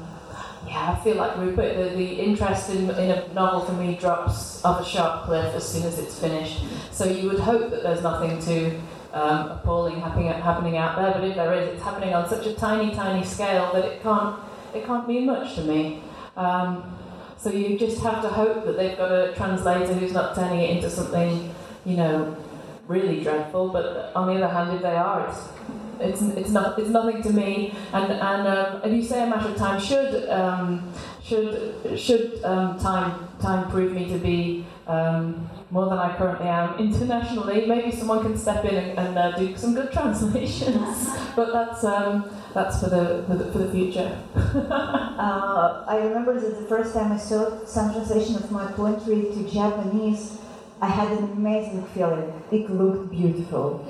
[0.67, 4.65] yeah, I feel like Rupert, the, the interest in, in a novel for me drops
[4.65, 6.65] off a sharp cliff as soon as it's finished.
[6.91, 8.81] So you would hope that there's nothing too
[9.13, 12.55] um, appalling happening, happening out there, but if there is, it's happening on such a
[12.55, 14.39] tiny, tiny scale that it can't,
[14.75, 16.03] it can't mean much to me.
[16.37, 16.97] Um,
[17.37, 20.77] so you just have to hope that they've got a translator who's not turning it
[20.77, 21.53] into something,
[21.87, 22.37] you know,
[22.87, 23.71] really dreadful.
[23.71, 25.49] But on the other hand, if they are, it's
[26.01, 27.75] it's, it's not it's nothing to me.
[27.93, 30.93] And and um, if you say a matter of time, should um,
[31.23, 36.79] should should um, time time prove me to be um, more than I currently am
[36.79, 41.09] internationally, maybe someone can step in and, and uh, do some good translations.
[41.37, 44.21] but that's um, that's for the for the, for the future.
[44.35, 49.49] uh, I remember that the first time I saw some translation of my poetry to
[49.49, 50.39] Japanese.
[50.83, 52.33] I had an amazing feeling.
[52.51, 53.87] It looked beautiful.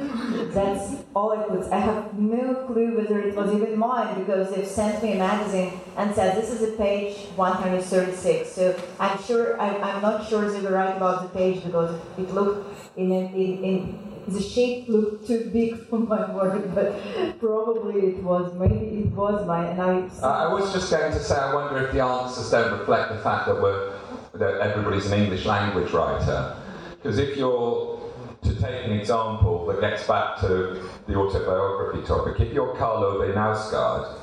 [0.53, 1.71] That's all I could.
[1.71, 5.79] I have no clue whether it was even mine because they've sent me a magazine
[5.97, 8.51] and said this is a page 136.
[8.51, 12.35] So I'm sure I, am not sure they were right about the page because it
[12.35, 18.23] looked in, in, in the shape looked too big for my work, but probably it
[18.23, 18.53] was.
[18.59, 20.09] Maybe it was mine, and I.
[20.23, 23.19] Uh, I was just going to say, I wonder if the answers don't reflect the
[23.19, 23.93] fact that we're
[24.35, 26.57] that everybody's an English language writer.
[27.03, 27.99] Because if you're,
[28.43, 33.35] to take an example that gets back to the autobiography topic, if you're Karl Ove
[33.35, 34.19] Knausgaard,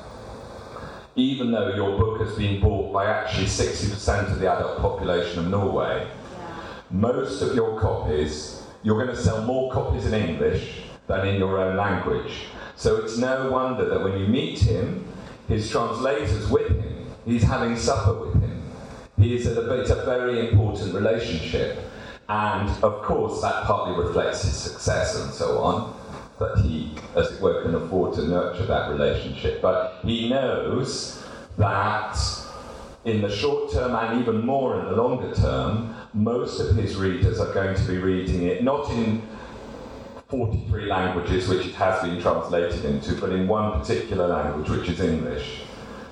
[1.16, 5.48] even though your book has been bought by actually 60% of the adult population of
[5.48, 6.70] Norway, yeah.
[6.92, 11.58] most of your copies, you're going to sell more copies in English than in your
[11.58, 12.44] own language.
[12.76, 15.04] So it's no wonder that when you meet him,
[15.48, 18.62] his translator's with him, he's having supper with him.
[19.16, 21.80] He's a, it's a very important relationship.
[22.28, 25.98] And of course, that partly reflects his success and so on,
[26.38, 29.62] that he, as it were, can afford to nurture that relationship.
[29.62, 31.22] But he knows
[31.56, 32.18] that
[33.04, 37.40] in the short term and even more in the longer term, most of his readers
[37.40, 39.22] are going to be reading it not in
[40.28, 45.00] 43 languages, which it has been translated into, but in one particular language, which is
[45.00, 45.62] English.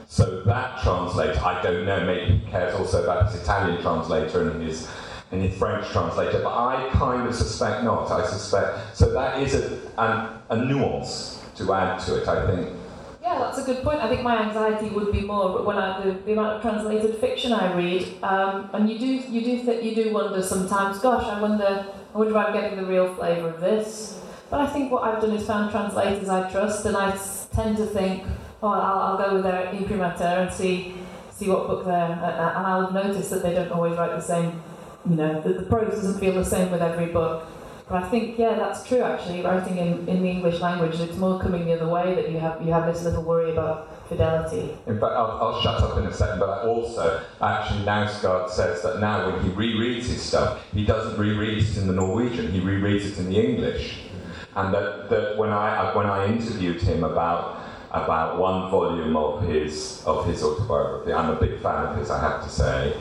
[0.09, 4.63] So that translator, I don't know, maybe he cares also about his Italian translator and
[4.63, 4.89] his
[5.33, 8.11] in French translator, but I kind of suspect not.
[8.11, 12.29] I suspect so that is a, an, a nuance to add to it.
[12.29, 12.77] I think.
[13.23, 13.99] Yeah, that's a good point.
[13.99, 17.53] I think my anxiety would be more when I the, the amount of translated fiction
[17.53, 21.01] I read, um, and you do you do th- you do wonder sometimes.
[21.01, 24.21] Gosh, I wonder I wonder if I'm getting the real flavour of this.
[24.49, 27.19] But I think what I've done is found translators I trust, and I
[27.53, 28.23] tend to think,
[28.63, 30.95] oh, I'll, I'll go with their imprimatur and see
[31.33, 34.63] see what book they're, and I'll notice that they don't always write the same
[35.09, 37.49] you know, the, the prose doesn't feel the same with every book.
[37.89, 39.43] But I think, yeah, that's true actually.
[39.43, 42.61] Writing in, in the English language, it's more coming the other way that you have
[42.61, 44.77] you have this little worry about fidelity.
[44.87, 48.99] In fact, I'll, I'll shut up in a second, but also, actually, Knausgaard says that
[49.01, 53.07] now when he rereads his stuff, he doesn't reread it in the Norwegian, he rereads
[53.07, 54.01] it in the English.
[54.57, 60.03] And that, that when, I, when I interviewed him about about one volume of his
[60.07, 62.97] of his autobiography, I'm a big fan of his, I have to say.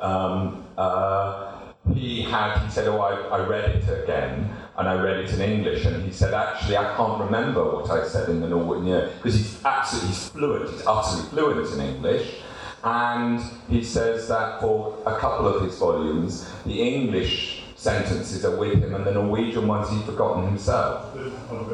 [0.00, 1.49] Um, uh,
[1.94, 5.40] he had, he said, oh, I, I read it again, and I read it in
[5.40, 9.34] English, and he said, actually, I can't remember what I said in the Norwegian, because
[9.34, 12.40] he's absolutely, he's fluent, he's utterly fluent in English,
[12.82, 18.82] and he says that for a couple of his volumes, the English sentences are with
[18.82, 21.14] him, and the Norwegian ones he's forgotten himself.
[21.14, 21.70] This is one of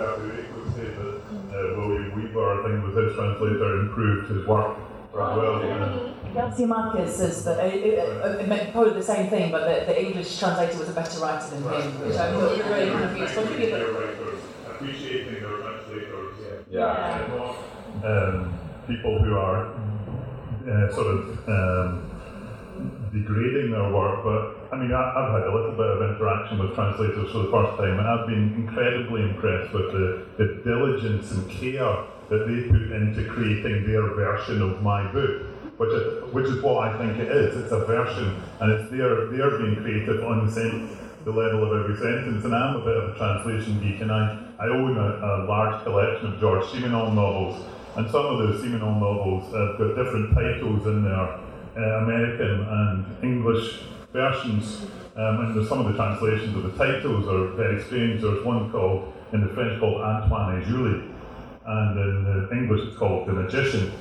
[0.76, 5.64] say that uh, William Weaver, I think, was his translator, improved his work as well.
[5.64, 6.15] Yeah.
[6.36, 10.38] Garcia says that it, it, it, meant probably the same thing, but the, the English
[10.38, 11.82] translator was a better writer than right.
[11.82, 14.42] him, which I thought was really kind of.
[14.68, 16.34] Appreciating their translators.
[16.70, 17.26] Yeah.
[17.32, 17.54] yeah.
[18.04, 19.72] Um, people who are
[20.68, 22.10] uh, sort of um,
[23.14, 26.74] degrading their work, but I mean, I, have had a little bit of interaction with
[26.74, 31.50] translators for the first time, and I've been incredibly impressed with the, the diligence and
[31.50, 36.62] care that they put into creating their version of my book which is, which is
[36.62, 37.56] what I think it is.
[37.56, 40.88] It's a version, and it's they're, they're being creative on the,
[41.24, 42.44] the level of every sentence.
[42.44, 45.82] And I'm a bit of a translation geek, and I, I own a, a large
[45.84, 47.62] collection of Georges Simenon novels.
[47.96, 51.40] and some of the Simenon novels have got different titles in their
[51.76, 54.82] uh, American and English versions.
[55.16, 58.20] Um, and some of the translations of the titles are very strange.
[58.20, 61.04] There's one called, in the French, called Antoine et Julie,
[61.64, 63.92] and in the English it's called The Magician,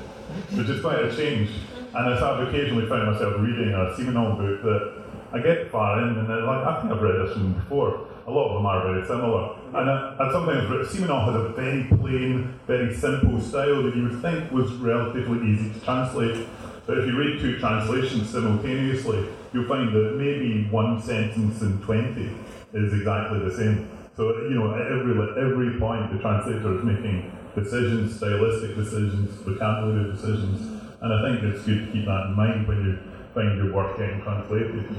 [0.51, 1.49] which is quite a change.
[1.93, 6.01] And I sort of occasionally find myself reading a Simenon book that I get far
[6.01, 8.07] in and like, I think I've read this one before.
[8.27, 9.55] A lot of them are very similar.
[9.73, 14.21] And uh, I sometimes Simenon has a very plain, very simple style that you would
[14.21, 16.47] think was relatively easy to translate.
[16.85, 22.29] But if you read two translations simultaneously, you'll find that maybe one sentence in 20
[22.73, 23.89] is exactly the same.
[24.15, 30.11] So, you know, at every, every point, the translator is making decisions, stylistic decisions, vocabulary
[30.11, 30.81] decisions.
[31.01, 32.99] And I think it's good to keep that in mind when you
[33.33, 34.95] find your work getting translated.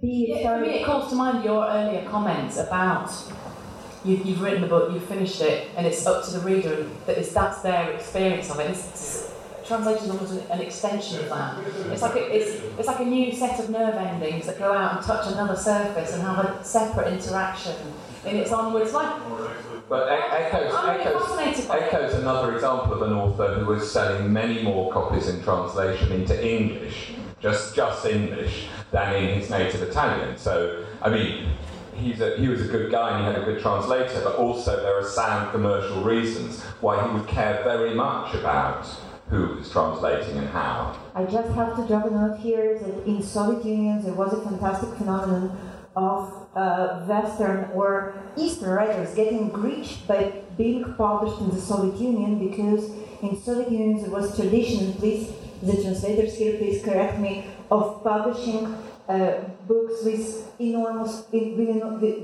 [0.00, 3.10] Yeah, for me, it calls to mind your earlier comments about
[4.04, 6.96] you, you've written the book, you've finished it, and it's up to the reader, and
[7.06, 8.70] that is, that's their experience of it.
[8.70, 9.34] It's, it's,
[9.66, 11.58] translation is almost an, an extension of that.
[11.92, 14.96] It's like a, it's, it's like a new set of nerve endings that go out
[14.96, 17.74] and touch another surface and have a separate interaction
[18.24, 18.92] in its onwards.
[18.92, 19.20] Like,
[19.88, 25.28] but Eco's, Eco's, Eco's another example of an author who was selling many more copies
[25.28, 30.36] in translation into English, just just English, than in his native Italian.
[30.36, 31.48] So, I mean,
[31.94, 34.76] he's a, he was a good guy and he had a good translator, but also
[34.76, 38.86] there are sound commercial reasons why he would care very much about
[39.30, 40.96] who was translating and how.
[41.14, 44.42] I just have to drop a note here that in Soviet Union there was a
[44.42, 45.56] fantastic phenomenon
[45.98, 52.38] of uh, Western or Eastern writers getting reached by being published in the Soviet Union
[52.48, 52.90] because
[53.22, 55.32] in Soviet Union there was tradition, please,
[55.62, 58.74] the translators here please correct me, of publishing
[59.08, 61.58] uh, books with enormous, with,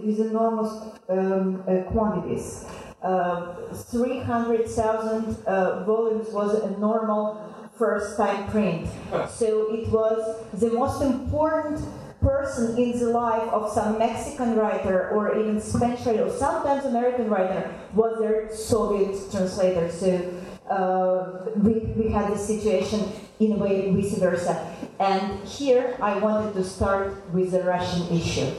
[0.04, 0.72] with enormous
[1.08, 2.66] um, uh, quantities.
[3.02, 3.54] Uh,
[3.90, 8.88] 300,000 uh, volumes was a normal first time print.
[9.28, 10.20] So it was
[10.54, 11.80] the most important
[12.24, 17.28] person in the life of some Mexican writer or even Spanish writer, or sometimes American
[17.28, 19.90] writer, was their Soviet translator.
[19.90, 20.32] So
[20.68, 23.06] uh, we, we had this situation
[23.38, 24.74] in a way vice versa.
[24.98, 28.50] And here I wanted to start with the Russian issue.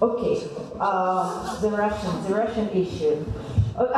[0.00, 0.48] Okay,
[0.80, 3.24] uh, the Russian, the Russian issue.
[3.78, 3.88] uh,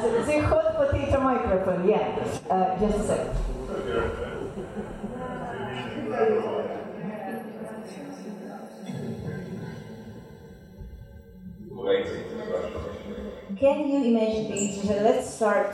[0.00, 2.24] the, the, hot potato microphone, yeah.
[2.48, 4.33] Uh, just a second.
[13.64, 15.72] Can you imagine being Let's start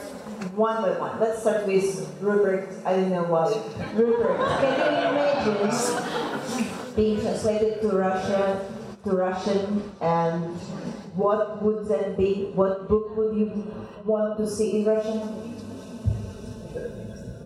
[0.54, 1.18] one by one.
[1.18, 2.70] Let's start with Rupert.
[2.86, 3.50] I don't know why.
[3.98, 8.62] Rupert, can you imagine being translated to Russia,
[9.02, 10.54] to Russian, and
[11.18, 12.52] what would that be?
[12.54, 13.66] What book would you
[14.06, 15.58] want to see in Russian?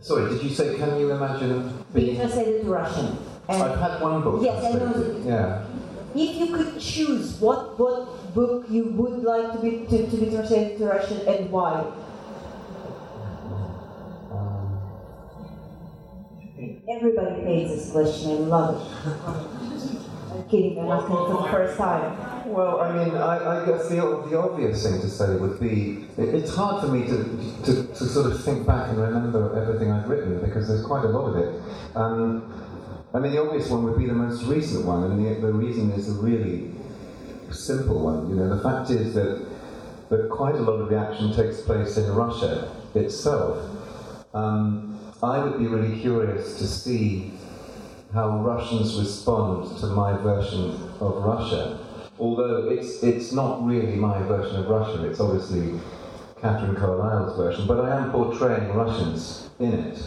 [0.03, 3.17] Sorry, did you say, can you imagine being, being translated to Russian?
[3.49, 4.45] And I've had one book.
[4.45, 5.25] Yes, I know.
[5.25, 5.65] Yeah.
[6.15, 10.31] If you could choose, what what book you would like to be to, to be
[10.31, 11.85] translated to Russian and why?
[16.89, 18.31] Everybody hates this question.
[18.31, 20.05] I love it.
[20.33, 20.79] I'm kidding.
[20.79, 22.35] I'm asking for the first time.
[22.49, 26.35] Well, I mean, I, I guess the, the obvious thing to say would be it,
[26.35, 27.25] it's hard for me to,
[27.65, 31.09] to, to, sort of think back and remember everything I've written because there's quite a
[31.09, 31.63] lot of it.
[31.97, 32.64] Um,
[33.15, 35.93] I mean, the obvious one would be the most recent one, and the, the reason
[35.93, 36.73] is a really
[37.53, 38.29] simple one.
[38.29, 39.47] You know, the fact is that,
[40.09, 43.71] that quite a lot of the action takes place in Russia itself.
[44.35, 47.31] Um, I would be really curious to see
[48.13, 51.79] how Russians respond to my version of Russia.
[52.19, 55.79] Although it's, it's not really my version of Russia, it's obviously
[56.41, 59.99] Katherine Carlyle's version, but I am portraying Russians in it.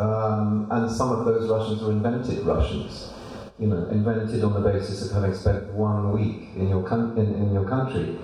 [0.00, 3.12] Um, and some of those Russians are invented Russians,
[3.58, 6.88] you know, invented on the basis of having spent one week in your,
[7.18, 8.16] in, in your country.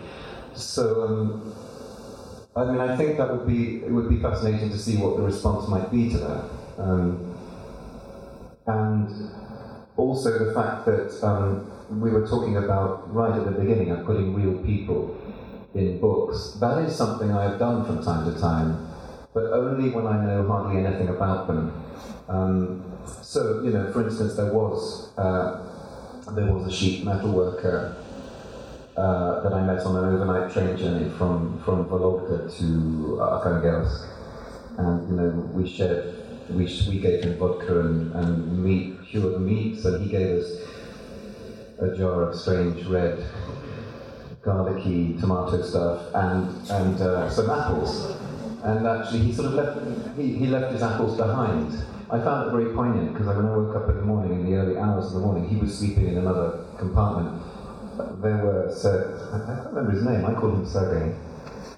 [0.54, 1.54] So, um,
[2.56, 5.22] I mean, I think that would be it would be fascinating to see what the
[5.22, 6.44] response might be to that,
[6.78, 7.34] um,
[8.66, 9.30] and
[9.98, 11.70] also the fact that um,
[12.00, 15.14] we were talking about right at the beginning of putting real people
[15.74, 16.56] in books.
[16.58, 18.95] That is something I have done from time to time
[19.36, 21.84] but only when I know hardly anything about them.
[22.26, 22.82] Um,
[23.20, 25.60] so, you know, for instance, there was uh,
[26.34, 27.94] there was a sheet metal worker
[28.96, 32.64] uh, that I met on an overnight train journey from from Vologda to
[33.20, 34.08] Arkhangelsk,
[34.78, 36.14] and you know, we shared.
[36.48, 40.48] We, we gave him vodka and, and meat, cured meats, and he gave us
[41.80, 43.18] a jar of strange red
[44.42, 48.25] garlicky tomato stuff, and and uh, some apples.
[48.66, 51.72] And actually, he sort of left he, he left his apples behind.
[52.10, 54.56] I found it very poignant because when I woke up in the morning, in the
[54.56, 57.42] early hours of the morning, he was sleeping in another compartment.
[58.22, 61.14] There were, Ser- I can't remember his name, I called him Sergei.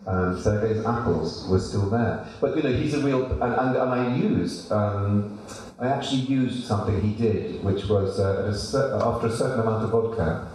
[0.07, 2.26] Um, Sergei's apples were still there.
[2.41, 5.39] But you know, he's a real, and, and, and I used, um,
[5.78, 9.91] I actually used something he did, which was uh, a after a certain amount of
[9.91, 10.49] vodka,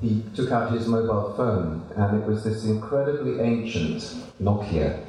[0.00, 4.00] he took out his mobile phone, and it was this incredibly ancient
[4.40, 5.04] Nokia.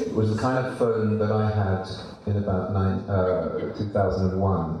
[0.00, 1.86] It was the kind of phone that I had
[2.26, 4.80] in about nine, uh, 2001,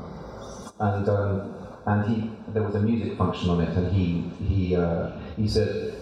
[0.80, 1.54] and um,
[1.86, 5.94] and he there was a music function on it, and he he uh, he said,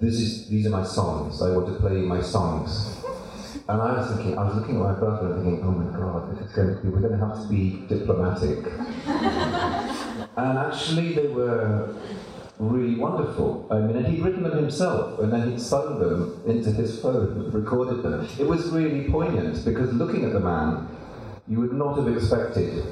[0.00, 1.42] "This is these are my songs.
[1.42, 3.02] I want to play my songs."
[3.68, 6.36] And I was thinking, I was looking at my brother and thinking, "Oh my God,
[6.36, 6.88] this is going to be.
[6.88, 8.64] We're going to have to be diplomatic."
[10.36, 11.94] and actually, they were
[12.58, 13.66] really wonderful.
[13.70, 17.50] I mean, and he'd written them himself, and then he'd sung them into his phone,
[17.50, 18.28] recorded them.
[18.38, 20.88] It was really poignant because looking at the man,
[21.48, 22.84] you would not have expected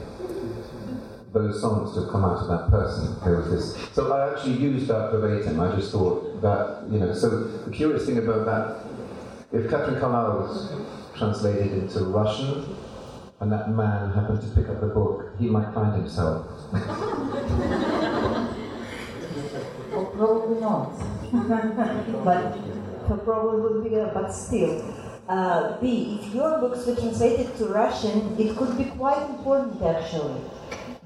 [1.32, 3.16] those songs to have come out of that person.
[3.24, 3.92] There was this.
[3.92, 5.58] So I actually used that verbatim.
[5.60, 7.12] I just thought that, you know.
[7.12, 8.84] So the curious thing about that,
[9.52, 10.72] if Katherine Carlyle was
[11.16, 12.76] translated into Russian,
[13.40, 16.46] and that man happened to pick up the book, he might find himself.
[20.64, 20.96] Not.
[22.24, 22.56] but
[23.24, 24.80] probably would be, uh, but still.
[25.28, 30.40] Uh, Bee, if your books were translated to Russian, it could be quite important actually,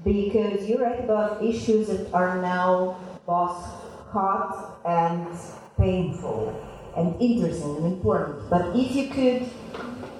[0.05, 3.59] because you write about issues that are now both
[4.15, 5.27] hot and
[5.77, 6.55] painful
[6.95, 8.49] and interesting and important.
[8.49, 9.49] But if you could,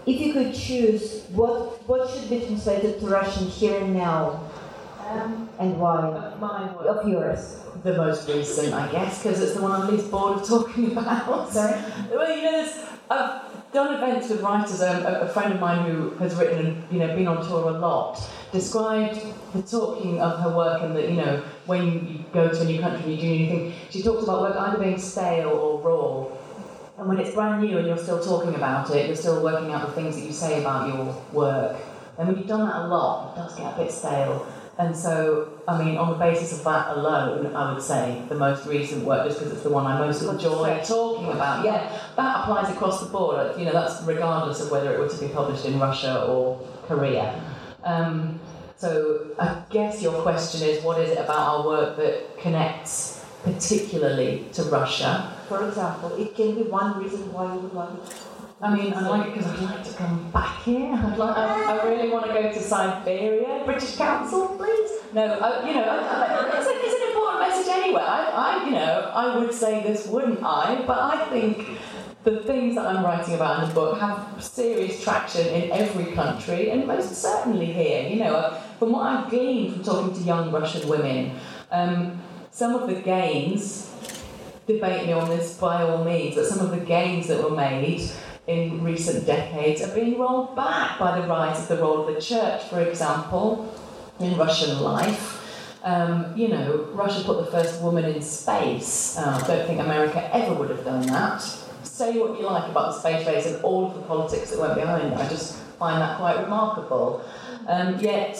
[0.05, 4.49] if you could choose what what should be translated to Russian here and now,
[5.10, 7.03] Um, and why my work.
[7.03, 7.60] of yours?
[7.84, 11.51] the most recent, I guess, because it's the one I'm least bored of talking about.
[11.51, 11.80] Sorry?
[12.12, 14.82] Well, you know, there's, I've done events with writers.
[14.82, 17.70] Um, a, a friend of mine who has written and you know been on tour
[17.70, 19.22] a lot described
[19.53, 22.80] the talking of her work and that you know when you go to a new
[22.80, 23.74] country and you do anything.
[23.89, 26.36] She talks about work either being stale or raw.
[26.97, 29.88] And when it's brand new and you're still talking about it, you're still working out
[29.88, 31.78] the things that you say about your work.
[32.18, 34.45] And when you've done that a lot, it does get a bit stale.
[34.80, 38.65] And so, I mean, on the basis of that alone, I would say the most
[38.65, 41.65] recent work, just because it's the one I most enjoy talking about.
[41.65, 43.59] Yeah, that applies across the board.
[43.59, 47.43] You know, that's regardless of whether it were to be published in Russia or Korea.
[47.84, 48.39] Um,
[48.77, 54.45] so, I guess your question is, what is it about our work that connects particularly
[54.53, 55.36] to Russia?
[55.49, 58.15] For example, it can be one reason why you would like it.
[58.62, 60.93] I mean, I like it because I'd like to come back here.
[60.93, 63.64] I'd like, I, I really want to go to Siberia.
[63.64, 64.91] British Council, please.
[65.14, 68.01] No, I, you know, it's, a, it's an important message anyway.
[68.01, 70.84] I, I, you know, I would say this, wouldn't I?
[70.86, 71.66] But I think
[72.26, 76.70] the things that I'm writing about in the book have serious traction in every country,
[76.70, 78.10] and most certainly here.
[78.10, 81.39] You know, from what I've gleaned from talking to young Russian women,
[81.72, 83.86] um, some of the gains.
[84.68, 88.12] Debate me on this by all means, but some of the gains that were made
[88.50, 92.20] in recent decades are being rolled back by the rise of the role of the
[92.20, 93.72] church, for example,
[94.20, 95.36] in Russian life.
[95.84, 99.16] Um, you know, Russia put the first woman in space.
[99.18, 101.41] Uh, I don't think America ever would have done that.
[101.84, 104.74] Say what you like about the space race and all of the politics that went
[104.74, 105.18] behind it.
[105.18, 107.24] I just find that quite remarkable.
[107.68, 108.36] Um, yet,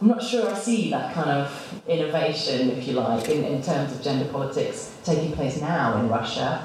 [0.00, 3.92] I'm not sure I see that kind of innovation, if you like, in, in terms
[3.92, 6.62] of gender politics taking place now in Russia.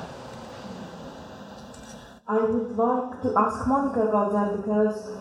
[2.28, 5.12] I would like to ask Monica about that because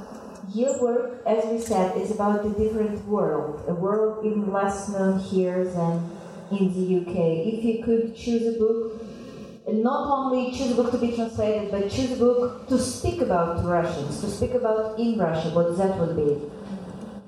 [0.54, 5.18] your work, as we said, is about a different world, a world even less known
[5.18, 6.10] here than
[6.50, 7.14] in the UK.
[7.52, 9.02] If you could choose a book,
[9.66, 13.20] and not only choose a book to be translated, but choose a book to speak
[13.20, 16.36] about to Russians, to speak about in Russia, what that would be?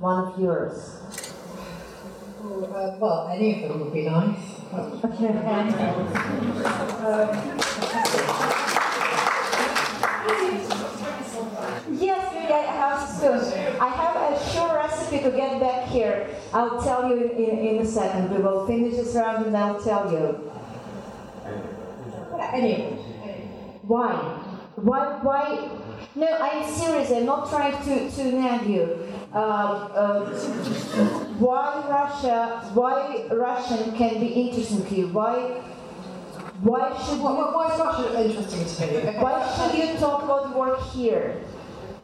[0.01, 0.97] One of yours.
[2.43, 4.39] Oh, uh, well, any of them would be nice.
[5.21, 6.23] Yes,
[13.33, 13.81] I have.
[13.81, 16.29] I have a sure recipe to get back here.
[16.53, 18.31] I'll tell you in, in a second.
[18.31, 20.51] We will finish this round and I'll tell you.
[22.37, 22.99] Yeah, any of them.
[23.83, 24.15] Why?
[24.77, 25.19] Why?
[25.23, 25.69] Why?
[26.15, 27.11] No, I'm serious.
[27.11, 28.99] I'm not trying to, to nag you.
[29.33, 30.25] Uh, uh,
[31.39, 32.71] why Russia?
[32.75, 35.09] Why Russian can be interesting to you?
[35.09, 35.61] Why?
[36.63, 39.19] Why should Why, you, why, is Russia interesting to me?
[39.19, 41.37] why should you talk about work here?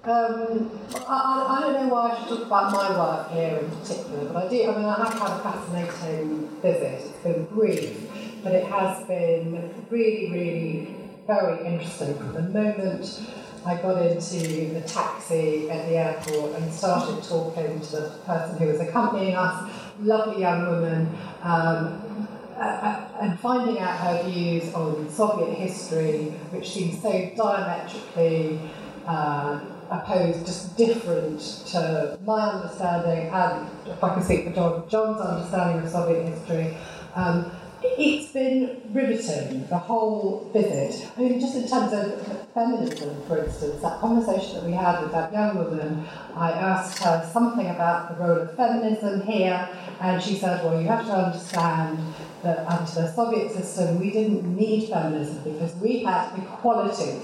[0.04, 0.68] Um,
[1.06, 4.46] I, I, don't know why I should talk about my work here in particular, but
[4.46, 4.64] I do.
[4.64, 7.06] I mean, I have had a fascinating visit.
[7.06, 8.10] It's been brief,
[8.42, 13.22] but it has been really, really very interesting from the moment
[13.64, 18.66] I got into the taxi at the airport and started talking to the person who
[18.66, 22.26] was accompanying us, lovely young woman, um,
[22.58, 28.58] uh, and finding out her views on Soviet history, which seemed so diametrically
[29.06, 29.60] uh,
[29.92, 31.40] opposed, just different
[31.72, 36.76] to my understanding, and if I can speak for John, John's understanding of Soviet history.
[37.14, 37.52] Um,
[37.84, 41.10] it's been riveting, the whole visit.
[41.16, 45.12] I mean, just in terms of feminism, for instance, that conversation that we had with
[45.12, 49.68] that young woman, I asked her something about the role of feminism here,
[50.00, 51.98] and she said, well, you have to understand
[52.42, 57.20] that under the Soviet system, we didn't need feminism because we had equality.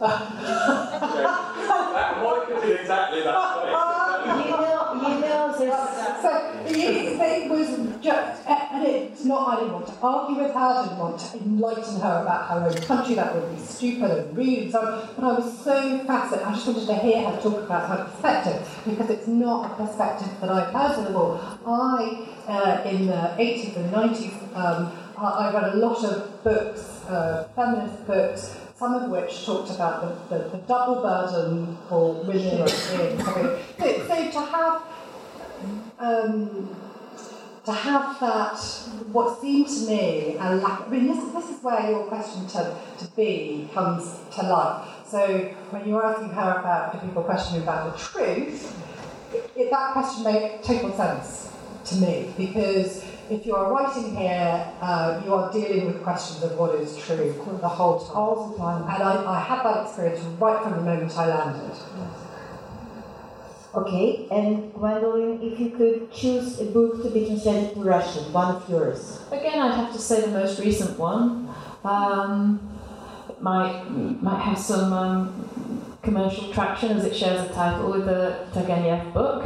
[0.00, 1.88] That
[2.22, 3.34] might be exactly that
[4.44, 6.30] You know, you know, there's So
[6.66, 7.68] it, was
[8.02, 11.38] just, and it's not, I didn't want to argue with her, I didn't want to
[11.38, 15.08] enlighten her about her own country, that would be stupid and rude and so on.
[15.16, 18.82] But I was so fascinated, I just wanted to hear her talk about her perspective,
[18.86, 21.40] because it's not a perspective that I've heard before.
[21.66, 27.04] I, uh, in the 80s and 90s, um, I, I read a lot of books,
[27.08, 32.68] uh, feminist books, some of which talked about the, the, the double burden for women
[32.68, 33.20] Soviet.
[33.78, 34.82] So, so to have
[35.98, 36.76] um,
[37.68, 38.58] to have that,
[39.12, 40.86] what seemed to me a lack.
[40.86, 44.88] I mean, this, this is where your question to, to Bee comes to life.
[45.06, 48.74] So when you're asking her about the people questioning about the truth,
[49.34, 51.52] it, it, that question made total sense
[51.86, 56.58] to me because if you are writing here, uh, you are dealing with questions of
[56.58, 58.16] what is true the whole time.
[58.16, 58.82] all the time.
[58.82, 61.76] And I, I had that experience right from the moment I landed.
[63.74, 68.56] Okay, and Gwendoline, if you could choose a book to be translated to Russian, one
[68.56, 69.20] of yours.
[69.30, 71.54] Again, I'd have to say the most recent one.
[71.84, 72.60] Um,
[73.28, 78.46] it might might have some um, commercial traction as it shares a title with the
[78.52, 79.44] Turgenev book.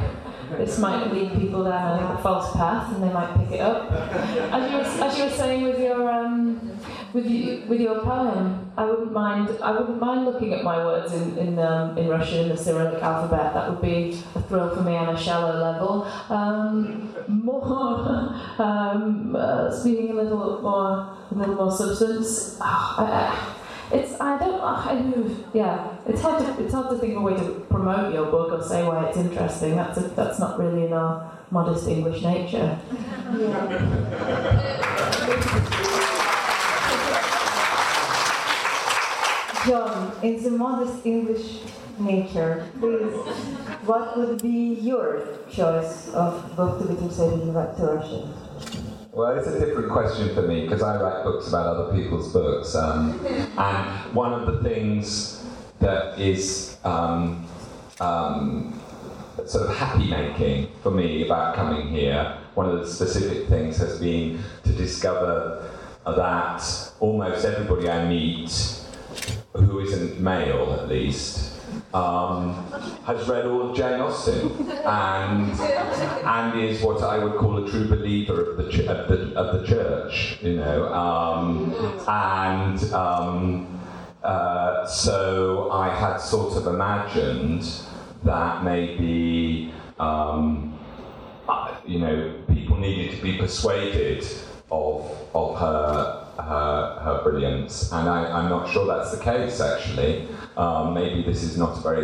[0.59, 3.91] This might lead people down a false path, and they might pick it up.
[3.93, 6.79] As you were, as you were saying with your um,
[7.13, 9.51] with you, with your poem, I wouldn't mind.
[9.63, 13.03] I wouldn't mind looking at my words in in, um, in Russian in the Cyrillic
[13.03, 13.55] alphabet.
[13.55, 16.05] That would be a thrill for me on a shallow level.
[16.29, 17.63] Um, more
[18.59, 22.59] um, uh, speaking a little more, a little more substance.
[22.61, 23.62] Oh, I,
[23.93, 24.61] it's I don't
[25.53, 25.97] yeah.
[26.07, 28.63] It's hard to it's hard to think of a way to promote your book or
[28.63, 29.77] say why it's interesting.
[29.77, 32.79] That's a, that's not really in our modest English nature.
[39.67, 41.61] John, in the modest English
[41.99, 43.15] nature, please,
[43.87, 48.42] what would be your choice of book to be translated to Russian?
[49.15, 52.75] Well, it's a different question for me because I write books about other people's books.
[52.75, 53.21] Um,
[53.59, 55.45] and one of the things
[55.81, 57.47] that is um,
[58.01, 58.81] um,
[59.45, 64.01] sort of happy making for me about coming here, one of the specific things has
[64.01, 65.71] been to discover
[66.07, 68.81] that almost everybody I meet,
[69.53, 71.52] who isn't male at least,
[71.95, 72.55] um,
[73.07, 77.87] has read all of Jane Austen and and is what I would call a true
[77.89, 81.75] believer of the ch- of the, of the church, you know, um,
[82.09, 83.81] and um,
[84.23, 87.69] uh, so I had sort of imagined
[88.25, 90.79] that maybe um,
[91.87, 94.25] you know people needed to be persuaded
[94.71, 100.27] of of her her, her brilliance, and I, I'm not sure that's the case actually.
[100.57, 102.03] Um, maybe this is not a very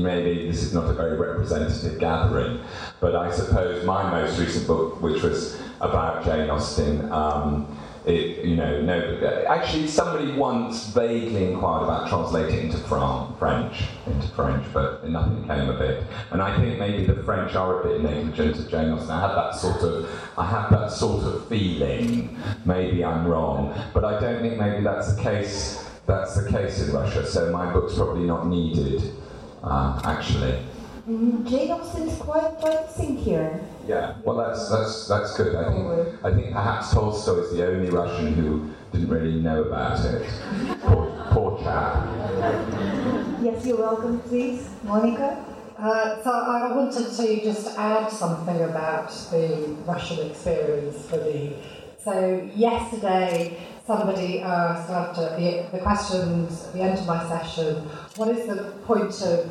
[0.00, 2.60] maybe this is not a very representative gathering,
[3.00, 7.10] but I suppose my most recent book, which was about Jane Austen.
[7.10, 7.76] Um,
[8.06, 14.66] it, you know, no, actually, somebody once vaguely inquired about translating into French, into French,
[14.72, 16.04] but nothing came of it.
[16.30, 19.10] And I think maybe the French are a bit negligent of Jane Austen.
[19.10, 22.38] I had that sort of, I have that sort of feeling.
[22.64, 25.89] Maybe I'm wrong, but I don't think maybe that's the case.
[26.10, 27.24] That's the case in Russia.
[27.24, 29.12] So my book's probably not needed,
[29.62, 30.58] uh, actually.
[31.08, 33.60] Mm, Jane Austen is quite quite thin here.
[33.86, 35.54] Yeah, well, that's that's that's good.
[35.54, 40.04] I think I think perhaps Tolstoy is the only Russian who didn't really know about
[40.04, 40.28] it.
[40.82, 42.04] Poor, poor chap.
[43.40, 45.44] Yes, you're welcome, please, Monica.
[45.78, 51.56] Uh, so I wanted to just add something about the Russian experience for me.
[52.02, 53.56] So yesterday,
[53.86, 57.76] somebody uh, asked after the, the questions at the end of my session,
[58.16, 59.50] what is the point of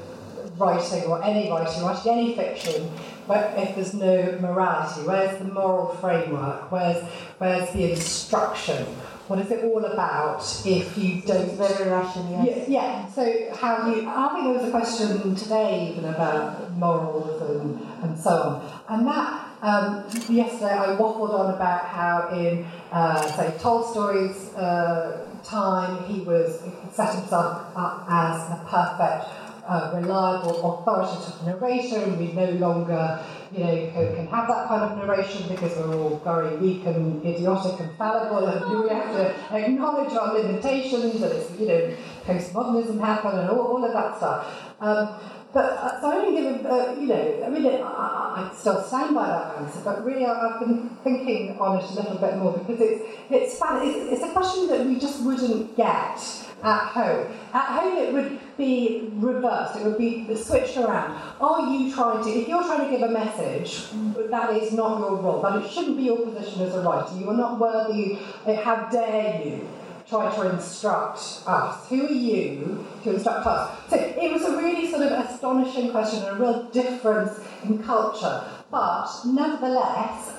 [0.60, 2.92] writing or any writing, writing any fiction,
[3.28, 5.02] but if there's no morality?
[5.06, 6.72] Where's the moral framework?
[6.72, 7.04] Where's,
[7.38, 8.86] where's the instruction?
[9.28, 11.52] What is it all about if you don't?
[11.52, 12.68] Very Russian, yes.
[12.68, 13.08] Yeah, yeah.
[13.12, 14.10] So how you?
[14.10, 18.82] I think there was a question today even about morals and, and so on.
[18.90, 26.04] And that um, yesterday I waffled on about how in uh, say Tolstoy's uh, time
[26.06, 32.50] he was set himself up as a perfect uh, reliable, authoritative narrator, and we no
[32.54, 36.84] longer, you know, can, can, have that kind of narration because we're all very weak
[36.88, 41.96] and idiotic and fallible, and we have to acknowledge our limitations, and it's, you know,
[42.26, 44.74] postmodernism happened and all, all of that stuff.
[44.82, 45.20] Um,
[45.52, 48.84] but uh, so I only give a, uh, you know, I mean, I, I, still
[48.84, 52.38] stand by that answer, but really I, have been thinking on it a little bit
[52.38, 56.20] more because it's, it's, it's, it's a question that we just wouldn't get
[56.62, 57.32] at home.
[57.52, 61.20] At home, it would be reversed, it would be switched around.
[61.42, 63.86] Are you trying to, if you're trying to give a message,
[64.30, 67.18] that is not your role, that it shouldn't be your position as a writer.
[67.18, 69.68] You are not worthy, how dare you
[70.10, 71.88] try to instruct us.
[71.90, 73.90] Who are you to instruct us?
[73.90, 78.44] So it was a really sort of astonishing question and a real difference in culture.
[78.72, 80.34] But nevertheless,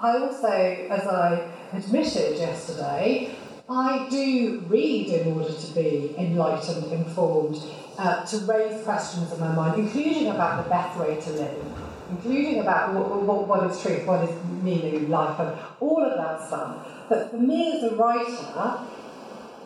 [0.00, 3.34] I also, as I admitted yesterday,
[3.68, 7.60] I do read in order to be enlightened, informed,
[7.98, 11.64] uh, to raise questions in my mind, including about the best way to live,
[12.10, 16.16] including about what, what, what is truth, what is meaning in life, and all of
[16.16, 16.86] that stuff.
[17.08, 18.78] But for me as a writer,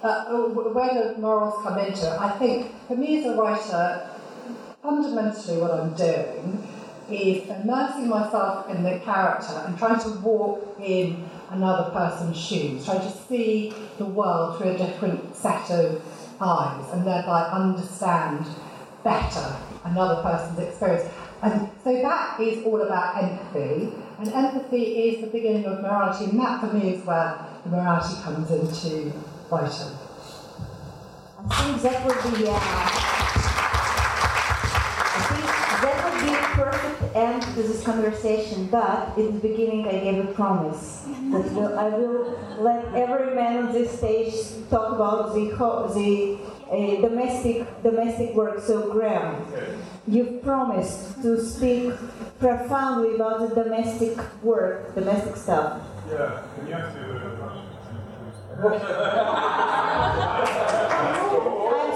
[0.02, 2.20] uh, where do morals come into it?
[2.20, 4.10] I think for me as a writer,
[4.82, 6.66] fundamentally what I'm doing
[7.10, 13.00] is immersing myself in the character and trying to walk in another person's shoes, trying
[13.00, 16.02] to see the world through a different set of
[16.40, 18.46] eyes and thereby understand
[19.02, 21.10] better another person's experience.
[21.42, 26.38] And so that is all about empathy, and empathy is the beginning of morality, and
[26.38, 29.12] that for me is where the morality comes into
[29.50, 29.96] writing.
[31.38, 32.52] I think that would be, uh,
[35.12, 35.46] I think
[35.82, 38.66] that would be a perfect end to this conversation.
[38.66, 43.66] But in the beginning, I gave a promise that will, I will let every man
[43.66, 44.34] on this stage
[44.70, 45.50] talk about the
[45.94, 46.38] the
[46.70, 48.60] uh, domestic domestic work.
[48.60, 49.44] So, Graeme,
[50.06, 51.92] you've promised to speak
[52.38, 55.82] profoundly about the domestic work, domestic stuff.
[56.08, 57.02] Yeah, can you ask me
[58.62, 58.78] I'm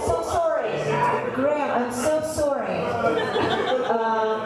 [0.07, 0.71] so sorry.
[1.35, 2.79] Graeme, I'm so sorry.
[3.85, 4.41] Uh,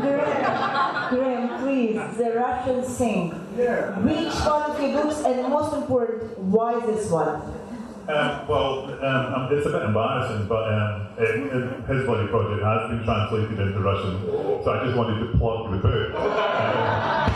[0.00, 3.30] Graeme, Graeme, please, the Russian sing.
[3.30, 7.42] Which one of your books, and most important, why this one?
[8.08, 12.60] Um, well, um, um, it's a bit embarrassing, but um, it, it, his bloody project
[12.64, 14.20] has been translated into Russian,
[14.64, 17.31] so I just wanted to plug the book.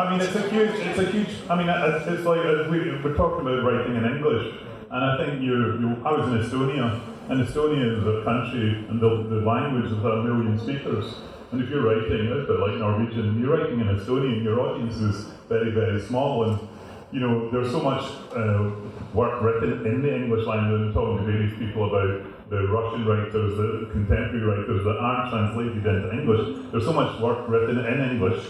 [0.00, 1.28] I mean, it's a huge, it's a huge.
[1.50, 2.40] I mean, it's, like
[2.70, 4.56] we, we're talking about writing in English,
[4.90, 6.98] and I think you, you I was in Estonia,
[7.28, 11.04] and Estonia is a country, and the, the language of a million speakers.
[11.52, 14.96] And if you're writing, it's a bit like Norwegian, you're writing in Estonian, your audience
[14.96, 16.68] is very, very small, and
[17.12, 18.70] you know, there's so much uh,
[19.12, 20.80] work written in the English language.
[20.80, 25.84] I'm talking to various people about the Russian writers, the contemporary writers that aren't translated
[25.84, 26.70] into English.
[26.70, 28.46] There's so much work written in English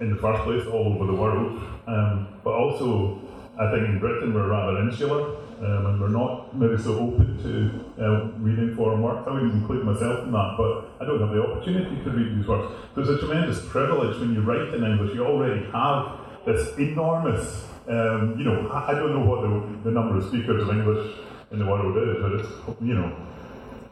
[0.00, 3.20] in the first place all over the world, um, but also
[3.58, 8.04] I think in Britain we're rather insular um, and we're not maybe so open to
[8.04, 9.26] uh, reading foreign works.
[9.26, 12.46] I wouldn't include myself in that, but I don't have the opportunity to read these
[12.46, 12.72] works.
[12.94, 15.14] So it's a tremendous privilege when you write in English.
[15.14, 19.94] You already have this enormous, um, you know, I, I, don't know what the, the
[19.94, 21.16] number of speakers of English
[21.52, 23.16] in the world is, but it's, you know,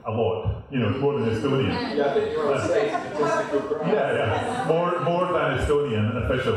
[0.04, 0.64] a lot.
[0.70, 1.96] You know, it's more than Estonian.
[1.96, 6.56] Yeah, I think you're on stage statistical Yeah, yeah, more more than Estonian official.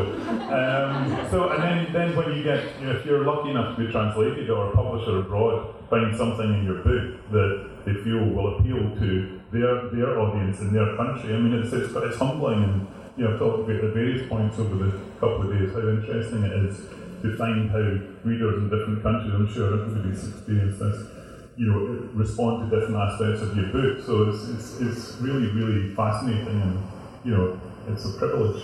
[0.52, 3.86] Um, so, and then then when you get, you know, if you're lucky enough to
[3.86, 8.58] be translated or a publisher abroad find something in your book that they feel will
[8.58, 11.34] appeal to their their audience in their country.
[11.34, 14.58] I mean, it's it's, it's humbling, and you know, I've talked about at various points
[14.58, 16.78] over the couple of days how interesting it is
[17.22, 17.86] to find how
[18.24, 19.34] readers in different countries.
[19.34, 21.15] I'm sure everybody's experienced this
[21.58, 24.06] you know, respond to different aspects of your book.
[24.06, 26.84] So it's, it's, it's really, really fascinating and,
[27.24, 28.64] you know, it's a privilege.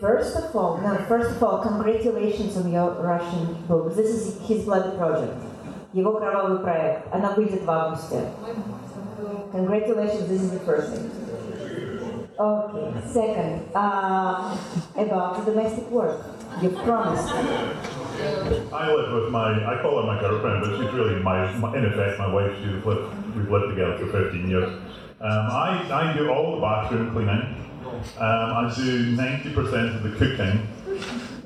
[0.00, 3.96] First of all, now first of all, congratulations on your Russian book.
[3.96, 5.34] This is His Bloody Project.
[5.92, 7.12] Его кровавый проект.
[7.12, 8.30] Она выйдет в августе.
[9.50, 11.10] Congratulations, this is the first thing.
[12.38, 14.56] Okay, second, uh,
[14.96, 16.20] about domestic work.
[16.62, 17.34] You promised.
[18.20, 21.84] I live with my, I call her my girlfriend, but she's really my, my in
[21.84, 22.52] effect, my wife.
[22.58, 24.68] She's lived, we've lived together for 15 years.
[25.20, 27.70] Um, I, I do all the bathroom cleaning.
[28.18, 30.66] Um, I do 90% of the cooking.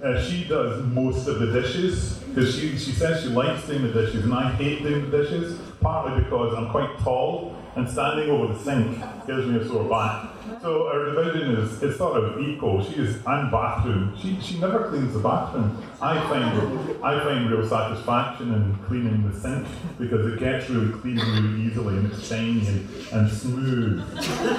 [0.03, 3.93] Uh, she does most of the dishes because she, she says she likes doing the
[3.93, 8.53] dishes, and I hate doing the dishes, partly because I'm quite tall and standing over
[8.53, 10.31] the sink gives me a sore back.
[10.61, 12.85] So our division is it's sort of equal.
[12.85, 14.15] She is I'm bathroom.
[14.21, 15.83] She she never cleans the bathroom.
[16.01, 19.67] I find I find real satisfaction in cleaning the sink
[19.99, 24.01] because it gets really clean really easily and it's shiny and, and smooth.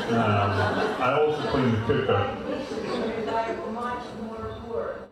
[0.10, 0.52] Um,
[1.02, 2.38] I also clean the cooker.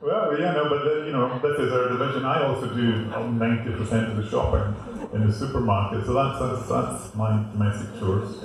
[0.01, 2.25] Well, yeah, no, but then, you know, this is our division.
[2.25, 7.45] I also do 90% of the shopping in the supermarket, so that's, that's, that's my
[7.51, 8.35] domestic chores.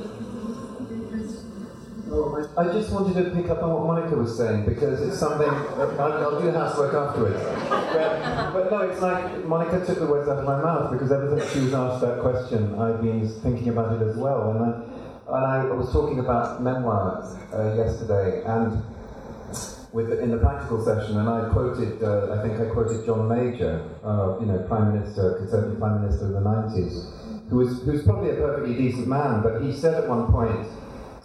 [2.56, 5.48] I just wanted to pick up on what Monica was saying because it's something.
[5.48, 7.42] I'll, do the housework afterwards.
[7.68, 11.36] But, but no, it's like Monica took the words out of my mouth because ever
[11.36, 14.52] since she was asked that question, I've been thinking about it as well.
[14.52, 18.82] And I, and I was talking about memoirs uh, yesterday and
[19.96, 23.82] with in the practical session, and I quoted, uh, I think I quoted John Major,
[24.04, 28.32] uh, you know, Prime Minister, Conservative Prime Minister of the 90s, who was, who's probably
[28.32, 30.68] a perfectly decent man, but he said at one point,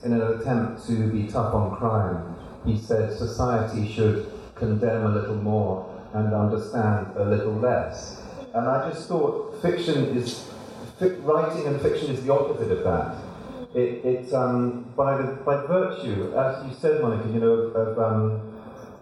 [0.06, 2.34] in an attempt to be tough on crime,
[2.66, 8.22] he said society should condemn a little more and understand a little less.
[8.54, 10.50] And I just thought fiction is,
[11.02, 13.18] writing and fiction is the opposite of that.
[13.76, 18.00] It, it um, by, the, by virtue, as you said, Monica, you know, of, of
[18.00, 18.51] um,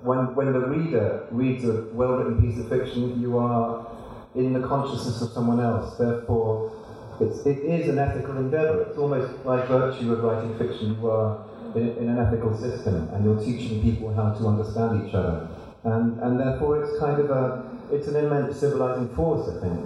[0.02, 3.88] when, when the reader reads a well-written piece of fiction, you are
[4.36, 5.98] in the consciousness of someone else.
[5.98, 6.72] Therefore,
[7.20, 8.84] it's, it is an ethical endeavour.
[8.84, 10.98] It's almost like virtue of writing fiction.
[11.00, 11.46] You are
[11.76, 15.50] in, in, an ethical system, and you're teaching people how to understand each other,
[15.84, 19.80] and and therefore it's kind of a it's an immense civilizing force, I think.